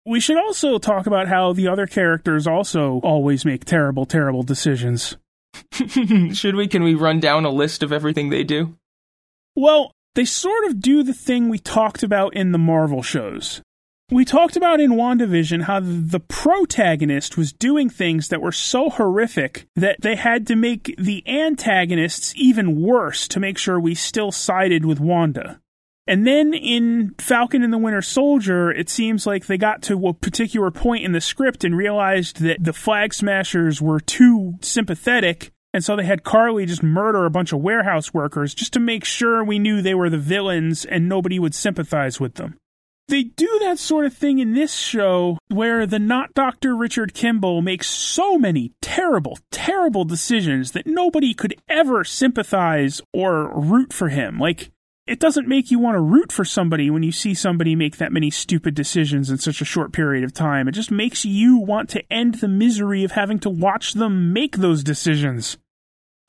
We 0.06 0.20
should 0.20 0.38
also 0.38 0.78
talk 0.80 1.08
about 1.08 1.30
how 1.30 1.54
the 1.54 1.68
other 1.68 1.88
characters 1.88 2.46
also 2.46 3.00
always 3.04 3.46
make 3.46 3.64
terrible, 3.64 4.06
terrible 4.06 4.44
decisions. 4.44 5.16
should 6.34 6.56
we? 6.56 6.68
Can 6.68 6.84
we 6.84 6.96
run 6.96 7.20
down 7.20 7.46
a 7.46 7.50
list 7.50 7.84
of 7.84 7.94
everything 7.94 8.30
they 8.30 8.44
do? 8.44 8.76
Well, 9.56 9.92
they 10.16 10.26
sort 10.26 10.66
of 10.66 10.82
do 10.82 11.04
the 11.04 11.14
thing 11.14 11.48
we 11.48 11.60
talked 11.60 12.04
about 12.04 12.36
in 12.36 12.52
the 12.52 12.58
Marvel 12.58 13.02
shows. 13.02 13.62
We 14.14 14.26
talked 14.26 14.56
about 14.56 14.80
in 14.80 14.92
WandaVision 14.92 15.64
how 15.64 15.80
the 15.82 16.20
protagonist 16.20 17.36
was 17.36 17.52
doing 17.52 17.90
things 17.90 18.28
that 18.28 18.44
were 18.44 18.52
so 18.52 18.92
horrific 18.92 19.66
that 19.76 20.02
they 20.02 20.16
had 20.16 20.46
to 20.48 20.56
make 20.56 20.94
the 21.00 21.28
antagonists 21.28 22.32
even 22.36 22.80
worse 22.80 23.28
to 23.30 23.40
make 23.40 23.58
sure 23.58 23.80
we 23.80 23.96
still 23.96 24.32
sided 24.32 24.86
with 24.86 25.00
Wanda. 25.00 25.60
And 26.06 26.28
then 26.28 26.54
in 26.54 27.16
Falcon 27.18 27.64
and 27.64 27.74
the 27.74 27.80
Winter 27.80 28.04
Soldier, 28.04 28.72
it 28.72 28.88
seems 28.88 29.26
like 29.26 29.48
they 29.48 29.58
got 29.58 29.82
to 29.84 30.08
a 30.08 30.14
particular 30.14 30.70
point 30.70 31.04
in 31.04 31.14
the 31.14 31.20
script 31.20 31.64
and 31.64 31.76
realized 31.76 32.40
that 32.42 32.64
the 32.64 32.74
Flag 32.74 33.16
Smashers 33.16 33.82
were 33.82 34.00
too 34.00 34.60
sympathetic 34.62 35.52
and 35.74 35.84
so 35.84 35.96
they 35.96 36.06
had 36.06 36.24
Karli 36.24 36.68
just 36.68 36.84
murder 36.84 37.26
a 37.26 37.32
bunch 37.32 37.52
of 37.52 37.60
warehouse 37.60 38.14
workers 38.14 38.54
just 38.54 38.74
to 38.74 38.80
make 38.80 39.04
sure 39.04 39.44
we 39.44 39.58
knew 39.58 39.82
they 39.82 39.96
were 39.96 40.10
the 40.10 40.20
villains 40.20 40.86
and 40.86 41.10
nobody 41.10 41.40
would 41.40 41.56
sympathize 41.56 42.20
with 42.20 42.36
them. 42.36 42.60
They 43.14 43.22
do 43.22 43.60
that 43.62 43.78
sort 43.78 44.08
of 44.08 44.18
thing 44.18 44.40
in 44.40 44.56
this 44.56 44.74
show 44.74 45.38
where 45.48 45.86
the 45.86 46.00
not 46.00 46.34
Dr. 46.34 46.76
Richard 46.76 47.14
Kimble 47.14 47.62
makes 47.62 47.86
so 47.86 48.40
many 48.40 48.72
terrible, 48.82 49.38
terrible 49.52 50.04
decisions 50.04 50.72
that 50.72 50.88
nobody 50.88 51.36
could 51.36 51.54
ever 51.70 52.04
sympathize 52.04 53.04
or 53.14 53.54
root 53.54 53.94
for 53.94 54.10
him. 54.10 54.40
Like, 54.40 54.72
it 55.06 55.20
doesn't 55.20 55.48
make 55.48 55.70
you 55.70 55.78
want 55.78 55.94
to 55.94 56.02
root 56.02 56.32
for 56.32 56.44
somebody 56.44 56.90
when 56.90 57.04
you 57.04 57.12
see 57.12 57.36
somebody 57.36 57.76
make 57.76 57.98
that 57.98 58.12
many 58.12 58.32
stupid 58.32 58.74
decisions 58.74 59.30
in 59.30 59.38
such 59.38 59.62
a 59.62 59.66
short 59.66 59.94
period 59.94 60.24
of 60.24 60.34
time. 60.34 60.68
It 60.68 60.72
just 60.72 60.90
makes 60.90 61.24
you 61.24 61.60
want 61.60 61.90
to 61.90 62.12
end 62.12 62.40
the 62.40 62.48
misery 62.48 63.04
of 63.04 63.12
having 63.12 63.38
to 63.42 63.50
watch 63.52 63.94
them 63.94 64.34
make 64.34 64.58
those 64.58 64.84
decisions. 64.84 65.60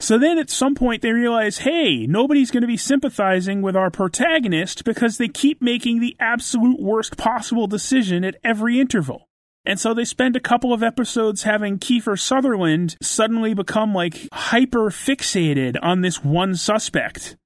So 0.01 0.19
then 0.19 0.39
at 0.39 0.51
some 0.51 0.75
point 0.75 1.03
they 1.03 1.13
realize, 1.13 1.59
hey, 1.59 2.07
nobody's 2.07 2.51
going 2.51 2.63
to 2.63 2.67
be 2.67 2.77
sympathizing 2.77 3.63
with 3.63 3.77
our 3.77 3.91
protagonist 3.91 4.85
because 4.85 5.19
they 5.19 5.29
keep 5.29 5.63
making 5.63 6.01
the 6.01 6.17
absolute 6.19 6.81
worst 6.81 7.17
possible 7.17 7.67
decision 7.67 8.25
at 8.25 8.37
every 8.45 8.81
interval. 8.81 9.29
And 9.65 9.81
so 9.81 9.95
they 9.95 10.05
spend 10.05 10.37
a 10.37 10.41
couple 10.41 10.73
of 10.73 10.83
episodes 10.83 11.45
having 11.45 11.79
Kiefer 11.79 12.19
Sutherland 12.19 12.97
suddenly 13.01 13.55
become 13.55 13.95
like 13.95 14.29
hyper 14.33 14.91
fixated 14.91 15.77
on 15.81 16.03
this 16.03 16.23
one 16.23 16.55
suspect. 16.55 17.37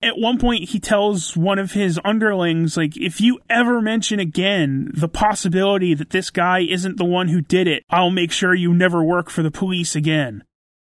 At 0.00 0.18
one 0.18 0.38
point, 0.38 0.70
he 0.70 0.78
tells 0.78 1.36
one 1.36 1.58
of 1.58 1.72
his 1.72 2.00
underlings, 2.04 2.76
like, 2.76 2.96
if 2.96 3.20
you 3.20 3.40
ever 3.50 3.80
mention 3.82 4.20
again 4.20 4.92
the 4.94 5.08
possibility 5.08 5.92
that 5.92 6.10
this 6.10 6.30
guy 6.30 6.60
isn't 6.60 6.98
the 6.98 7.04
one 7.04 7.28
who 7.28 7.40
did 7.40 7.66
it, 7.66 7.82
I'll 7.90 8.10
make 8.10 8.30
sure 8.30 8.54
you 8.54 8.72
never 8.72 9.02
work 9.02 9.28
for 9.28 9.42
the 9.42 9.50
police 9.50 9.96
again. 9.96 10.44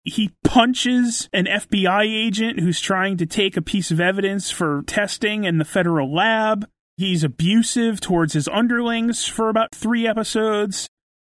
He 0.04 0.30
punches 0.44 1.28
an 1.32 1.46
FBI 1.46 2.04
agent 2.04 2.60
who's 2.60 2.80
trying 2.80 3.16
to 3.18 3.26
take 3.26 3.56
a 3.56 3.62
piece 3.62 3.90
of 3.90 4.00
evidence 4.00 4.50
for 4.50 4.82
testing 4.86 5.44
in 5.44 5.58
the 5.58 5.64
federal 5.64 6.14
lab. 6.14 6.68
He's 6.96 7.24
abusive 7.24 8.00
towards 8.00 8.32
his 8.32 8.48
underlings 8.48 9.26
for 9.26 9.48
about 9.48 9.74
three 9.74 10.06
episodes. 10.06 10.88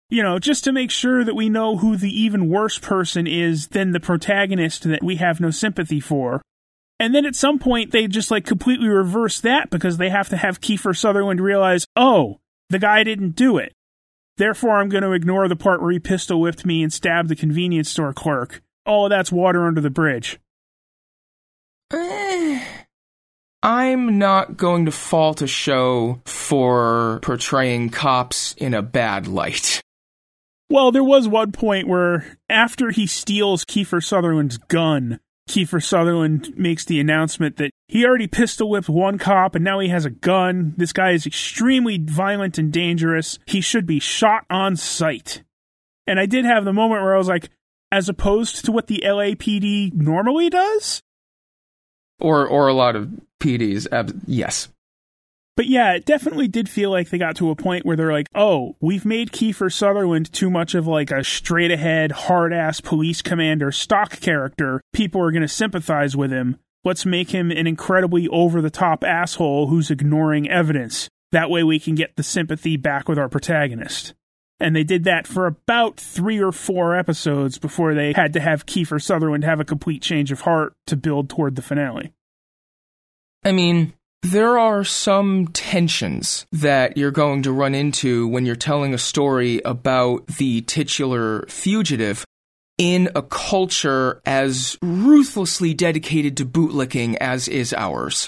You 0.10 0.22
know, 0.22 0.38
just 0.38 0.64
to 0.66 0.72
make 0.72 0.92
sure 0.92 1.24
that 1.24 1.36
we 1.36 1.50
know 1.50 1.78
who 1.78 1.98
the 1.98 2.12
even 2.12 2.50
worse 2.50 2.78
person 2.78 3.26
is 3.26 3.70
than 3.70 3.92
the 3.92 4.00
protagonist 4.00 4.84
that 4.84 5.04
we 5.04 5.16
have 5.16 5.40
no 5.40 5.50
sympathy 5.50 6.00
for. 6.00 6.42
And 7.00 7.14
then 7.14 7.26
at 7.26 7.36
some 7.36 7.60
point, 7.60 7.92
they 7.92 8.08
just 8.08 8.32
like 8.32 8.46
completely 8.46 8.88
reverse 8.88 9.42
that 9.42 9.70
because 9.70 9.98
they 9.98 10.10
have 10.10 10.30
to 10.30 10.38
have 10.38 10.62
Kiefer 10.62 10.96
Sutherland 10.96 11.42
realize, 11.42 11.86
oh, 11.96 12.40
the 12.70 12.80
guy 12.80 13.04
didn't 13.04 13.36
do 13.36 13.58
it. 13.58 13.74
Therefore, 14.38 14.80
I'm 14.80 14.90
going 14.90 15.04
to 15.04 15.14
ignore 15.14 15.48
the 15.48 15.56
part 15.56 15.82
where 15.82 15.92
he 15.92 16.00
pistol 16.00 16.42
whipped 16.42 16.66
me 16.66 16.84
and 16.84 16.92
stabbed 16.92 17.30
the 17.30 17.36
convenience 17.36 17.90
store 17.90 18.14
clerk. 18.14 18.62
Oh, 18.86 19.08
that's 19.08 19.32
water 19.32 19.66
under 19.66 19.82
the 19.82 19.90
bridge. 19.90 20.40
I'm 23.64 24.20
not 24.20 24.58
going 24.58 24.86
to 24.86 24.92
fault 24.92 25.42
a 25.42 25.48
show 25.48 26.22
for 26.26 27.20
portraying 27.24 27.90
cops 27.90 28.54
in 28.54 28.74
a 28.74 28.82
bad 28.82 29.28
light. 29.28 29.82
Well, 30.70 30.92
there 30.92 31.04
was 31.04 31.28
one 31.28 31.52
point 31.52 31.88
where 31.88 32.38
after 32.50 32.92
he 32.92 33.08
steals 33.08 33.66
Kiefer 33.66 34.04
Sutherland's 34.04 34.58
gun, 34.58 35.20
Kiefer 35.48 35.84
Sutherland 35.84 36.54
makes 36.58 36.86
the 36.86 37.00
announcement 37.00 37.58
that 37.58 37.72
he 37.88 38.06
already 38.06 38.28
pistol 38.28 38.70
whipped 38.70 38.90
one 38.90 39.18
cop 39.18 39.56
and 39.56 39.64
now 39.64 39.80
he 39.80 39.90
has 39.90 40.06
a 40.06 40.10
gun. 40.10 40.74
This 40.78 40.92
guy 40.92 41.12
is 41.12 41.26
extremely 41.26 41.98
violent 42.00 42.58
and 42.58 42.74
dangerous. 42.74 43.38
He 43.46 43.62
should 43.62 43.86
be 43.86 44.00
shot 44.00 44.46
on 44.50 44.76
sight. 44.76 45.44
And 46.08 46.20
I 46.20 46.26
did 46.26 46.46
have 46.46 46.66
the 46.66 46.74
moment 46.74 47.02
where 47.04 47.16
I 47.16 47.18
was 47.18 47.28
like, 47.28 47.50
as 47.92 48.10
opposed 48.10 48.66
to 48.66 48.72
what 48.72 48.88
the 48.88 49.04
LAPD 49.06 49.94
normally 49.94 50.50
does? 50.50 51.02
Or 52.20 52.48
or 52.48 52.68
a 52.68 52.74
lot 52.74 52.96
of 52.96 53.10
PDs. 53.42 53.88
Ab- 53.92 54.22
yes. 54.26 54.70
But 55.56 55.68
yeah, 55.68 55.94
it 55.94 56.06
definitely 56.06 56.50
did 56.50 56.68
feel 56.68 56.92
like 56.92 57.10
they 57.10 57.18
got 57.18 57.38
to 57.38 57.50
a 57.50 57.56
point 57.56 57.86
where 57.86 57.96
they're 57.96 58.12
like, 58.12 58.28
oh, 58.36 58.76
we've 58.82 59.06
made 59.06 59.32
Kiefer 59.32 59.72
Sutherland 59.72 60.32
too 60.34 60.50
much 60.50 60.76
of 60.76 60.86
like 60.86 61.12
a 61.12 61.24
straight 61.24 61.72
ahead, 61.72 62.12
hard 62.12 62.52
ass 62.52 62.82
police 62.82 63.22
commander 63.22 63.72
stock 63.72 64.20
character. 64.20 64.82
People 64.92 65.22
are 65.22 65.32
going 65.32 65.42
to 65.42 65.48
sympathize 65.48 66.16
with 66.16 66.32
him. 66.32 66.58
Let's 66.84 67.06
make 67.06 67.32
him 67.32 67.52
an 67.52 67.68
incredibly 67.68 68.28
over 68.28 68.62
the 68.62 68.70
top 68.70 69.04
asshole 69.04 69.68
who's 69.68 69.90
ignoring 69.90 70.50
evidence. 70.50 71.10
That 71.32 71.50
way 71.50 71.64
we 71.64 71.80
can 71.80 71.96
get 71.96 72.16
the 72.16 72.24
sympathy 72.24 72.76
back 72.76 73.08
with 73.08 73.18
our 73.18 73.30
protagonist. 73.30 74.14
And 74.60 74.76
they 74.76 74.84
did 74.84 75.04
that 75.06 75.26
for 75.26 75.48
about 75.48 75.98
three 75.98 76.40
or 76.40 76.52
four 76.52 76.96
episodes 76.96 77.58
before 77.58 77.94
they 77.94 78.14
had 78.14 78.34
to 78.34 78.40
have 78.40 78.66
Kiefer 78.66 79.02
Sutherland 79.02 79.44
have 79.44 79.60
a 79.60 79.66
complete 79.66 80.02
change 80.02 80.32
of 80.32 80.42
heart 80.42 80.74
to 80.88 80.96
build 80.96 81.30
toward 81.30 81.56
the 81.56 81.62
finale. 81.62 82.14
I 83.44 83.52
mean, 83.52 83.94
there 84.26 84.58
are 84.58 84.84
some 84.84 85.48
tensions 85.50 86.48
that 86.52 86.98
you're 86.98 87.12
going 87.12 87.44
to 87.44 87.52
run 87.52 87.76
into 87.76 88.28
when 88.28 88.44
you're 88.44 88.56
telling 88.56 88.92
a 88.92 88.98
story 88.98 89.62
about 89.64 90.26
the 90.26 90.62
titular 90.62 91.46
fugitive 91.48 92.26
in 92.80 93.08
a 93.16 93.22
culture 93.22 94.22
as 94.26 94.78
ruthlessly 94.82 95.76
dedicated 95.76 96.36
to 96.38 96.46
bootlicking 96.46 97.16
as 97.22 97.48
is 97.48 97.72
ours. 97.74 98.28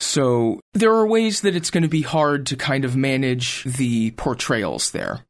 So 0.00 0.60
there 0.72 0.94
are 0.94 1.06
ways 1.06 1.42
that 1.42 1.54
it's 1.54 1.70
going 1.70 1.82
to 1.82 1.88
be 1.90 2.02
hard 2.02 2.46
to 2.46 2.56
kind 2.56 2.86
of 2.86 2.96
manage 2.96 3.64
the 3.64 4.12
portrayals 4.12 4.92
there. 4.92 5.26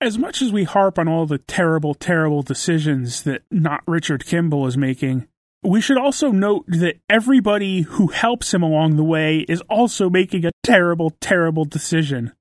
As 0.00 0.16
much 0.16 0.40
as 0.40 0.52
we 0.52 0.64
harp 0.64 0.98
on 0.98 1.06
all 1.06 1.26
the 1.26 1.38
terrible, 1.38 1.92
terrible 1.92 2.42
decisions 2.42 3.24
that 3.24 3.42
not 3.50 3.82
Richard 3.86 4.24
Kimble 4.24 4.66
is 4.66 4.78
making, 4.78 5.28
we 5.62 5.80
should 5.80 5.98
also 5.98 6.30
note 6.30 6.64
that 6.68 6.96
everybody 7.08 7.82
who 7.82 8.08
helps 8.08 8.54
him 8.54 8.62
along 8.62 8.96
the 8.96 9.04
way 9.04 9.44
is 9.48 9.60
also 9.68 10.08
making 10.08 10.44
a 10.44 10.52
terrible, 10.62 11.10
terrible 11.20 11.64
decision. 11.64 12.32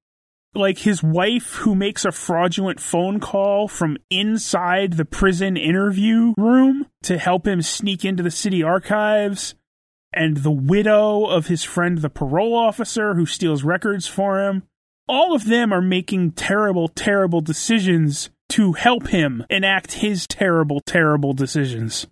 Like 0.55 0.79
his 0.79 1.03
wife, 1.03 1.55
who 1.55 1.75
makes 1.75 2.05
a 2.05 2.11
fraudulent 2.11 2.79
phone 2.79 3.19
call 3.19 3.67
from 3.67 3.97
inside 4.09 4.93
the 4.93 5.05
prison 5.05 5.57
interview 5.57 6.33
room 6.37 6.87
to 7.03 7.17
help 7.17 7.45
him 7.45 7.61
sneak 7.61 8.03
into 8.03 8.23
the 8.23 8.31
city 8.31 8.63
archives, 8.63 9.53
and 10.11 10.37
the 10.37 10.51
widow 10.51 11.25
of 11.25 11.47
his 11.47 11.63
friend, 11.63 11.99
the 11.99 12.09
parole 12.09 12.55
officer, 12.55 13.13
who 13.13 13.25
steals 13.25 13.63
records 13.63 14.07
for 14.07 14.41
him. 14.41 14.63
All 15.07 15.35
of 15.35 15.45
them 15.45 15.71
are 15.73 15.81
making 15.81 16.31
terrible, 16.31 16.87
terrible 16.87 17.41
decisions 17.41 18.29
to 18.49 18.73
help 18.73 19.07
him 19.07 19.45
enact 19.49 19.93
his 19.93 20.25
terrible, 20.25 20.81
terrible 20.81 21.33
decisions. 21.33 22.07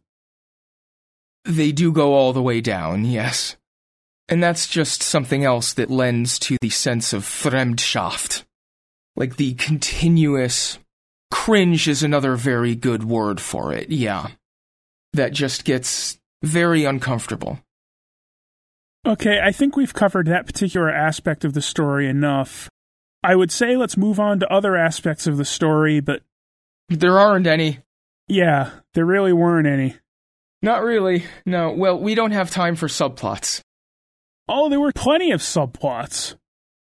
They 1.47 1.71
do 1.71 1.93
go 1.93 2.13
all 2.13 2.33
the 2.33 2.41
way 2.41 2.59
down, 2.59 3.05
yes. 3.05 3.55
And 4.27 4.43
that's 4.43 4.67
just 4.67 5.01
something 5.01 5.45
else 5.45 5.73
that 5.73 5.89
lends 5.89 6.37
to 6.39 6.57
the 6.59 6.69
sense 6.69 7.13
of 7.13 7.23
Fremdschaft. 7.23 8.43
Like 9.15 9.37
the 9.37 9.53
continuous. 9.53 10.77
Cringe 11.31 11.87
is 11.87 12.03
another 12.03 12.35
very 12.35 12.75
good 12.75 13.05
word 13.05 13.39
for 13.39 13.73
it, 13.73 13.89
yeah. 13.89 14.27
That 15.13 15.31
just 15.31 15.63
gets 15.63 16.19
very 16.43 16.83
uncomfortable. 16.83 17.59
Okay, 19.05 19.39
I 19.41 19.53
think 19.53 19.77
we've 19.77 19.93
covered 19.93 20.27
that 20.27 20.45
particular 20.45 20.89
aspect 20.89 21.45
of 21.45 21.53
the 21.53 21.61
story 21.61 22.09
enough. 22.09 22.69
I 23.23 23.35
would 23.35 23.51
say 23.51 23.77
let's 23.77 23.95
move 23.95 24.19
on 24.19 24.41
to 24.41 24.53
other 24.53 24.75
aspects 24.75 25.27
of 25.27 25.37
the 25.37 25.45
story, 25.45 26.01
but. 26.01 26.23
There 26.89 27.17
aren't 27.17 27.47
any. 27.47 27.79
Yeah, 28.27 28.71
there 28.93 29.05
really 29.05 29.31
weren't 29.31 29.67
any. 29.67 29.95
Not 30.61 30.83
really. 30.83 31.23
No. 31.45 31.71
Well, 31.71 31.99
we 31.99 32.15
don't 32.15 32.31
have 32.31 32.49
time 32.49 32.75
for 32.75 32.87
subplots. 32.87 33.61
Oh, 34.49 34.69
there 34.69 34.79
were 34.79 34.91
plenty 34.93 35.31
of 35.31 35.41
subplots. 35.41 36.35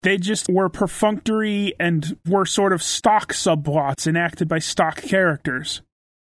They 0.03 0.19
just 0.19 0.49
were 0.49 0.69
perfunctory 0.69 1.75
and 1.79 2.19
were 2.27 2.45
sort 2.45 2.73
of 2.73 2.83
stock 2.83 3.33
subplots 3.33 4.07
enacted 4.07 4.49
by 4.49 4.59
stock 4.59 4.97
characters. 4.97 5.81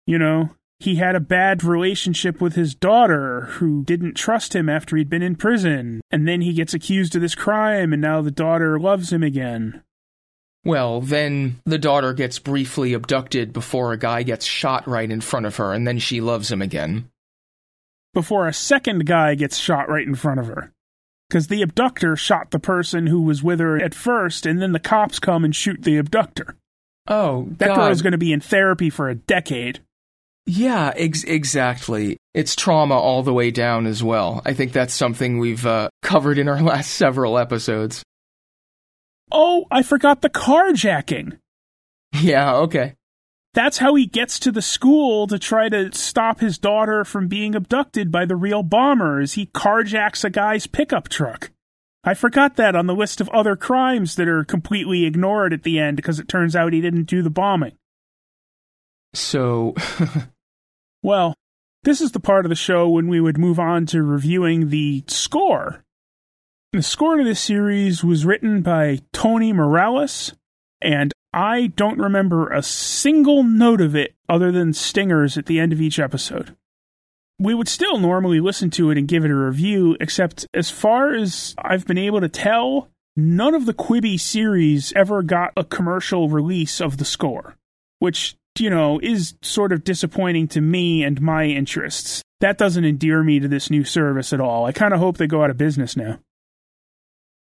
You 0.06 0.18
know, 0.18 0.52
he 0.80 0.96
had 0.96 1.16
a 1.16 1.20
bad 1.20 1.66
relationship 1.66 2.40
with 2.40 2.56
his 2.56 2.74
daughter 2.74 3.42
who 3.42 3.84
didn't 3.84 4.14
trust 4.14 4.56
him 4.56 4.70
after 4.70 4.96
he'd 4.96 5.10
been 5.10 5.22
in 5.22 5.36
prison, 5.36 6.00
and 6.10 6.26
then 6.26 6.40
he 6.40 6.54
gets 6.54 6.74
accused 6.74 7.14
of 7.16 7.22
this 7.22 7.36
crime, 7.36 7.92
and 7.92 8.02
now 8.02 8.22
the 8.22 8.32
daughter 8.32 8.80
loves 8.80 9.12
him 9.12 9.22
again. 9.22 9.84
Well, 10.64 11.02
then 11.02 11.60
the 11.66 11.78
daughter 11.78 12.14
gets 12.14 12.40
briefly 12.40 12.94
abducted 12.94 13.52
before 13.52 13.92
a 13.92 13.98
guy 13.98 14.24
gets 14.24 14.46
shot 14.46 14.88
right 14.88 15.10
in 15.10 15.20
front 15.20 15.46
of 15.46 15.58
her, 15.58 15.74
and 15.74 15.86
then 15.86 16.00
she 16.00 16.22
loves 16.22 16.50
him 16.50 16.62
again 16.62 17.10
before 18.18 18.48
a 18.48 18.54
second 18.54 19.06
guy 19.06 19.36
gets 19.36 19.58
shot 19.58 19.88
right 19.88 20.08
in 20.08 20.16
front 20.16 20.40
of 20.40 20.48
her. 20.48 20.72
Because 21.30 21.50
the 21.50 21.62
abductor 21.62 22.16
shot 22.16 22.50
the 22.50 22.58
person 22.58 23.06
who 23.06 23.22
was 23.22 23.44
with 23.44 23.60
her 23.60 23.78
at 23.78 23.94
first, 23.94 24.48
and 24.48 24.60
then 24.60 24.72
the 24.72 24.80
cops 24.80 25.20
come 25.20 25.46
and 25.46 25.56
shoot 25.56 25.84
the 25.84 25.98
abductor. 25.98 26.56
Oh, 27.08 27.46
that 27.60 27.68
God. 27.68 27.76
girl 27.76 27.88
is 27.90 28.02
going 28.02 28.14
to 28.14 28.18
be 28.18 28.34
in 28.34 28.40
therapy 28.40 28.90
for 28.90 29.08
a 29.08 29.14
decade. 29.14 29.82
Yeah, 30.48 30.94
ex- 30.96 31.26
exactly. 31.26 32.18
It's 32.34 32.56
trauma 32.56 32.96
all 32.96 33.22
the 33.22 33.34
way 33.36 33.52
down 33.52 33.86
as 33.86 34.02
well. 34.02 34.42
I 34.44 34.56
think 34.56 34.72
that's 34.72 34.96
something 34.96 35.38
we've 35.38 35.68
uh, 35.68 35.90
covered 36.02 36.40
in 36.40 36.50
our 36.50 36.62
last 36.64 36.94
several 36.94 37.38
episodes. 37.38 38.02
Oh, 39.32 39.66
I 39.70 39.84
forgot 39.84 40.24
the 40.24 40.30
carjacking. 40.32 41.38
Yeah, 42.14 42.56
okay. 42.56 42.96
That's 43.58 43.80
how 43.80 43.96
he 43.96 44.06
gets 44.06 44.38
to 44.42 44.52
the 44.52 44.62
school 44.62 45.26
to 45.26 45.40
try 45.40 45.68
to 45.68 45.92
stop 45.92 46.42
his 46.42 46.60
daughter 46.60 47.04
from 47.04 47.28
being 47.28 47.56
abducted 47.56 48.12
by 48.12 48.24
the 48.24 48.36
real 48.36 48.62
bombers. 48.62 49.34
He 49.34 49.48
carjacks 49.48 50.24
a 50.24 50.30
guy's 50.30 50.68
pickup 50.68 51.10
truck. 51.10 51.50
I 52.04 52.14
forgot 52.14 52.56
that 52.58 52.76
on 52.76 52.86
the 52.86 52.94
list 52.94 53.20
of 53.20 53.30
other 53.30 53.56
crimes 53.56 54.14
that 54.14 54.28
are 54.28 54.44
completely 54.44 55.06
ignored 55.06 55.54
at 55.54 55.64
the 55.64 55.80
end 55.80 55.96
because 55.96 56.20
it 56.20 56.28
turns 56.28 56.56
out 56.56 56.72
he 56.72 56.82
didn't 56.82 57.06
do 57.06 57.24
the 57.24 57.32
bombing. 57.32 57.72
So. 59.16 59.74
well, 61.02 61.34
This 61.82 62.00
is 62.00 62.12
the 62.12 62.20
part 62.20 62.46
of 62.46 62.50
the 62.50 62.56
show 62.56 62.88
when 62.88 63.08
we 63.08 63.20
would 63.20 63.40
move 63.40 63.60
on 63.60 63.88
to 63.88 64.04
reviewing 64.04 64.70
the 64.70 65.04
score. 65.08 65.84
The 66.74 66.84
score 66.84 67.18
to 67.18 67.24
this 67.24 67.40
series 67.40 68.04
was 68.04 68.24
written 68.24 68.62
by 68.62 69.00
Tony 69.14 69.52
Morales, 69.52 70.36
and 70.80 71.12
I 71.38 71.68
don't 71.68 72.00
remember 72.00 72.50
a 72.50 72.64
single 72.64 73.44
note 73.44 73.80
of 73.80 73.96
it 73.96 74.16
other 74.28 74.52
than 74.52 74.74
stingers 74.74 75.38
at 75.38 75.46
the 75.46 75.60
end 75.60 75.72
of 75.72 75.80
each 75.80 76.00
episode. 76.00 76.56
We 77.38 77.54
would 77.54 77.68
still 77.68 78.00
normally 78.00 78.40
listen 78.40 78.72
to 78.72 78.90
it 78.90 78.98
and 78.98 79.08
give 79.08 79.24
it 79.24 79.30
a 79.30 79.36
review, 79.36 79.96
except 80.00 80.48
as 80.56 80.72
far 80.72 81.14
as 81.14 81.54
I've 81.60 81.86
been 81.86 82.00
able 82.00 82.22
to 82.22 82.28
tell, 82.28 82.90
none 83.16 83.54
of 83.54 83.68
the 83.68 83.76
Quibi 83.76 84.20
series 84.20 84.92
ever 84.96 85.22
got 85.22 85.54
a 85.56 85.64
commercial 85.64 86.28
release 86.28 86.82
of 86.82 86.98
the 86.98 87.06
score, 87.06 87.56
which 88.00 88.36
you 88.60 88.72
know, 88.72 89.00
is 89.04 89.36
sort 89.44 89.72
of 89.72 89.84
disappointing 89.84 90.48
to 90.48 90.60
me 90.60 91.04
and 91.04 91.22
my 91.22 91.46
interests. 91.46 92.24
That 92.40 92.58
doesn't 92.58 92.84
endear 92.84 93.22
me 93.22 93.40
to 93.40 93.48
this 93.48 93.70
new 93.70 93.84
service 93.84 94.34
at 94.34 94.42
all. 94.42 94.66
I 94.66 94.72
kind 94.72 94.92
of 94.92 95.00
hope 95.00 95.18
they 95.18 95.28
go 95.28 95.44
out 95.44 95.52
of 95.52 95.58
business 95.58 95.96
now. 95.96 96.18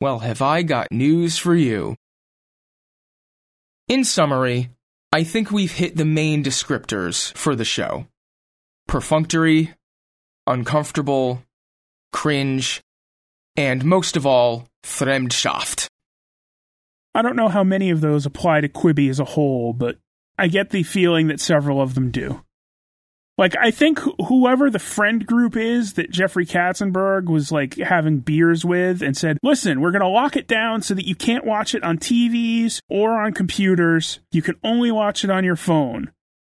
Well, 0.00 0.20
have 0.20 0.40
I 0.40 0.62
got 0.62 0.92
news 0.92 1.38
for 1.38 1.56
you? 1.56 1.96
In 3.90 4.04
summary, 4.04 4.70
I 5.12 5.24
think 5.24 5.50
we've 5.50 5.72
hit 5.72 5.96
the 5.96 6.04
main 6.04 6.44
descriptors 6.44 7.36
for 7.36 7.56
the 7.56 7.64
show 7.64 8.06
perfunctory, 8.86 9.74
uncomfortable, 10.46 11.42
cringe, 12.12 12.82
and 13.56 13.84
most 13.84 14.16
of 14.16 14.24
all, 14.24 14.68
Fremdschaft. 14.84 15.88
I 17.16 17.22
don't 17.22 17.34
know 17.34 17.48
how 17.48 17.64
many 17.64 17.90
of 17.90 18.00
those 18.00 18.26
apply 18.26 18.60
to 18.60 18.68
Quibi 18.68 19.10
as 19.10 19.18
a 19.18 19.24
whole, 19.24 19.72
but 19.72 19.98
I 20.38 20.46
get 20.46 20.70
the 20.70 20.84
feeling 20.84 21.26
that 21.26 21.40
several 21.40 21.80
of 21.80 21.96
them 21.96 22.12
do. 22.12 22.44
Like, 23.40 23.56
I 23.56 23.70
think 23.70 24.00
whoever 24.26 24.68
the 24.68 24.78
friend 24.78 25.26
group 25.26 25.56
is 25.56 25.94
that 25.94 26.10
Jeffrey 26.10 26.44
Katzenberg 26.44 27.24
was 27.24 27.50
like 27.50 27.76
having 27.76 28.18
beers 28.18 28.66
with 28.66 29.00
and 29.00 29.16
said, 29.16 29.38
listen, 29.42 29.80
we're 29.80 29.92
going 29.92 30.02
to 30.02 30.08
lock 30.08 30.36
it 30.36 30.46
down 30.46 30.82
so 30.82 30.92
that 30.92 31.08
you 31.08 31.14
can't 31.14 31.46
watch 31.46 31.74
it 31.74 31.82
on 31.82 31.96
TVs 31.96 32.82
or 32.90 33.18
on 33.18 33.32
computers. 33.32 34.20
You 34.30 34.42
can 34.42 34.56
only 34.62 34.92
watch 34.92 35.24
it 35.24 35.30
on 35.30 35.42
your 35.42 35.56
phone. 35.56 36.10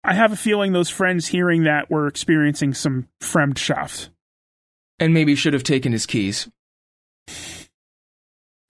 I 0.02 0.14
have 0.14 0.32
a 0.32 0.36
feeling 0.36 0.72
those 0.72 0.90
friends 0.90 1.28
hearing 1.28 1.62
that 1.62 1.88
were 1.88 2.08
experiencing 2.08 2.74
some 2.74 3.06
Fremdschaft. 3.20 4.08
And 4.98 5.14
maybe 5.14 5.36
should 5.36 5.54
have 5.54 5.62
taken 5.62 5.92
his 5.92 6.04
keys. 6.04 6.48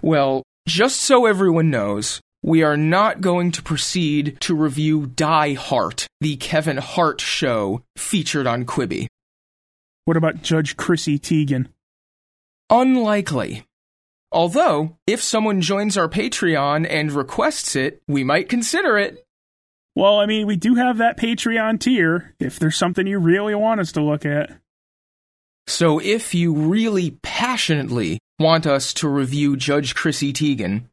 Well, 0.02 0.42
just 0.68 1.00
so 1.00 1.24
everyone 1.24 1.70
knows, 1.70 2.20
we 2.42 2.62
are 2.62 2.76
not 2.76 3.20
going 3.20 3.52
to 3.52 3.62
proceed 3.62 4.36
to 4.40 4.54
review 4.54 5.06
Die 5.06 5.54
Hart, 5.54 6.06
the 6.20 6.36
Kevin 6.36 6.78
Hart 6.78 7.20
show 7.20 7.82
featured 7.96 8.46
on 8.46 8.64
Quibi. 8.64 9.06
What 10.04 10.16
about 10.16 10.42
Judge 10.42 10.76
Chrissy 10.76 11.18
Teigen? 11.18 11.68
Unlikely. 12.68 13.64
Although, 14.32 14.96
if 15.06 15.22
someone 15.22 15.60
joins 15.60 15.96
our 15.96 16.08
Patreon 16.08 16.86
and 16.88 17.12
requests 17.12 17.76
it, 17.76 18.02
we 18.08 18.24
might 18.24 18.48
consider 18.48 18.98
it. 18.98 19.24
Well, 19.94 20.18
I 20.18 20.26
mean, 20.26 20.46
we 20.46 20.56
do 20.56 20.74
have 20.74 20.98
that 20.98 21.18
Patreon 21.18 21.78
tier 21.78 22.34
if 22.40 22.58
there's 22.58 22.76
something 22.76 23.06
you 23.06 23.18
really 23.18 23.54
want 23.54 23.80
us 23.80 23.92
to 23.92 24.02
look 24.02 24.24
at. 24.24 24.50
So 25.66 26.00
if 26.00 26.34
you 26.34 26.54
really 26.54 27.12
passionately 27.22 28.18
want 28.38 28.66
us 28.66 28.94
to 28.94 29.08
review 29.08 29.56
Judge 29.56 29.94
Chrissy 29.94 30.32
Teigen, 30.32 30.84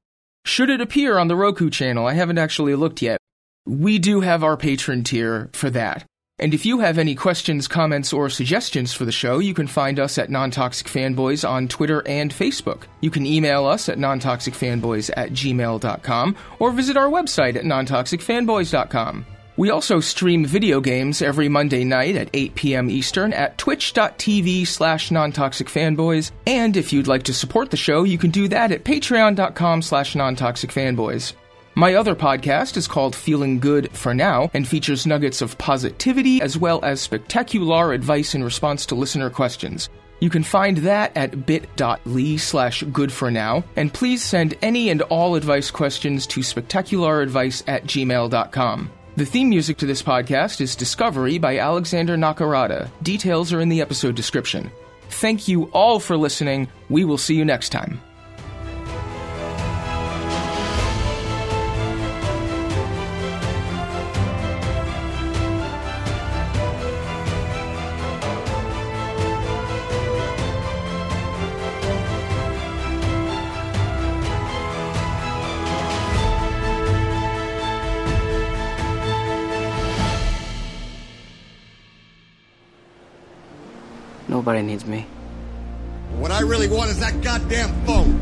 should 0.50 0.72
it 0.72 0.82
appear 0.82 1.20
on 1.20 1.28
the 1.28 1.36
Roku 1.36 1.70
channel, 1.70 2.08
I 2.08 2.14
haven't 2.14 2.40
actually 2.40 2.74
looked 2.74 3.04
yet. 3.04 3.20
We 3.68 4.00
do 4.00 4.22
have 4.22 4.44
our 4.44 4.58
patron 4.58 5.04
tier 5.04 5.50
for 5.54 5.70
that. 5.70 6.06
And 6.40 6.54
if 6.54 6.66
you 6.66 6.80
have 6.80 6.98
any 6.98 7.14
questions, 7.14 7.68
comments, 7.68 8.12
or 8.14 8.30
suggestions 8.30 8.92
for 8.92 9.06
the 9.06 9.12
show, 9.12 9.38
you 9.40 9.54
can 9.54 9.68
find 9.68 10.00
us 10.00 10.18
at 10.18 10.30
Nontoxic 10.30 10.86
Fanboys 10.86 11.48
on 11.48 11.68
Twitter 11.68 12.02
and 12.08 12.34
Facebook. 12.34 12.84
You 13.02 13.12
can 13.12 13.26
email 13.26 13.66
us 13.68 13.90
at 13.90 13.98
nontoxicfanboys 13.98 15.12
at 15.16 15.32
gmail.com 15.32 16.36
or 16.58 16.72
visit 16.72 16.98
our 16.98 17.10
website 17.10 17.56
at 17.56 17.66
nontoxicfanboys.com. 17.66 19.26
We 19.60 19.72
also 19.72 20.00
stream 20.00 20.46
video 20.46 20.80
games 20.80 21.22
every 21.22 21.50
Monday 21.50 21.84
night 21.84 22.16
at 22.16 22.30
8 22.34 22.56
p.m. 22.56 22.90
Eastern 22.90 23.34
at 23.34 23.58
twitch.tv 23.58 24.66
slash 24.66 25.10
nontoxicfanboys. 25.10 26.32
And 26.48 26.78
if 26.78 26.94
you'd 26.94 27.10
like 27.10 27.24
to 27.24 27.34
support 27.34 27.70
the 27.70 27.76
show, 27.76 28.04
you 28.04 28.18
can 28.18 28.32
do 28.32 28.48
that 28.48 28.72
at 28.72 28.86
patreon.com 28.86 29.82
slash 29.82 30.14
nontoxicfanboys. 30.14 31.34
My 31.76 31.96
other 31.96 32.16
podcast 32.16 32.78
is 32.78 32.88
called 32.88 33.14
Feeling 33.14 33.60
Good 33.60 33.92
for 33.92 34.14
Now 34.14 34.50
and 34.54 34.66
features 34.66 35.06
nuggets 35.06 35.42
of 35.42 35.58
positivity 35.58 36.42
as 36.42 36.58
well 36.58 36.80
as 36.86 37.02
spectacular 37.02 37.92
advice 37.92 38.36
in 38.36 38.46
response 38.46 38.86
to 38.86 38.96
listener 38.96 39.30
questions. 39.30 39.90
You 40.22 40.30
can 40.30 40.44
find 40.44 40.78
that 40.78 41.12
at 41.18 41.46
bit.ly 41.46 42.38
slash 42.38 42.84
good 42.94 43.12
for 43.12 43.30
now, 43.30 43.66
and 43.76 43.94
please 43.94 44.24
send 44.24 44.58
any 44.62 44.90
and 44.90 45.02
all 45.02 45.36
advice 45.36 45.70
questions 45.70 46.26
to 46.28 46.40
spectacularadvice 46.40 47.64
at 47.68 47.84
gmail.com. 47.84 48.92
The 49.20 49.26
theme 49.26 49.50
music 49.50 49.76
to 49.80 49.86
this 49.86 50.02
podcast 50.02 50.62
is 50.62 50.78
Discovery 50.78 51.40
by 51.40 51.58
Alexander 51.58 52.16
Nakarada. 52.16 52.90
Details 53.04 53.52
are 53.52 53.60
in 53.60 53.68
the 53.68 53.82
episode 53.82 54.16
description. 54.16 54.72
Thank 55.10 55.46
you 55.50 55.66
all 55.74 56.00
for 56.00 56.16
listening. 56.16 56.70
We 56.88 57.04
will 57.04 57.18
see 57.18 57.36
you 57.36 57.44
next 57.44 57.68
time. 57.68 58.00
Nobody 84.50 84.66
needs 84.66 84.84
me. 84.84 85.06
What 86.18 86.32
I 86.32 86.42
really 86.42 86.68
want 86.68 86.90
is 86.90 87.00
that 87.02 87.22
goddamn 87.22 87.70
phone. 87.86 88.20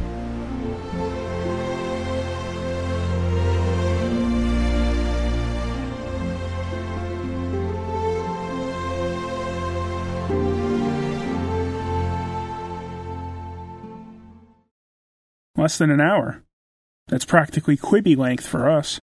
Less 15.55 15.77
than 15.77 15.89
an 15.89 16.01
hour. 16.01 16.43
That's 17.07 17.23
practically 17.23 17.77
Quibi 17.77 18.17
length 18.17 18.45
for 18.45 18.69
us. 18.69 18.99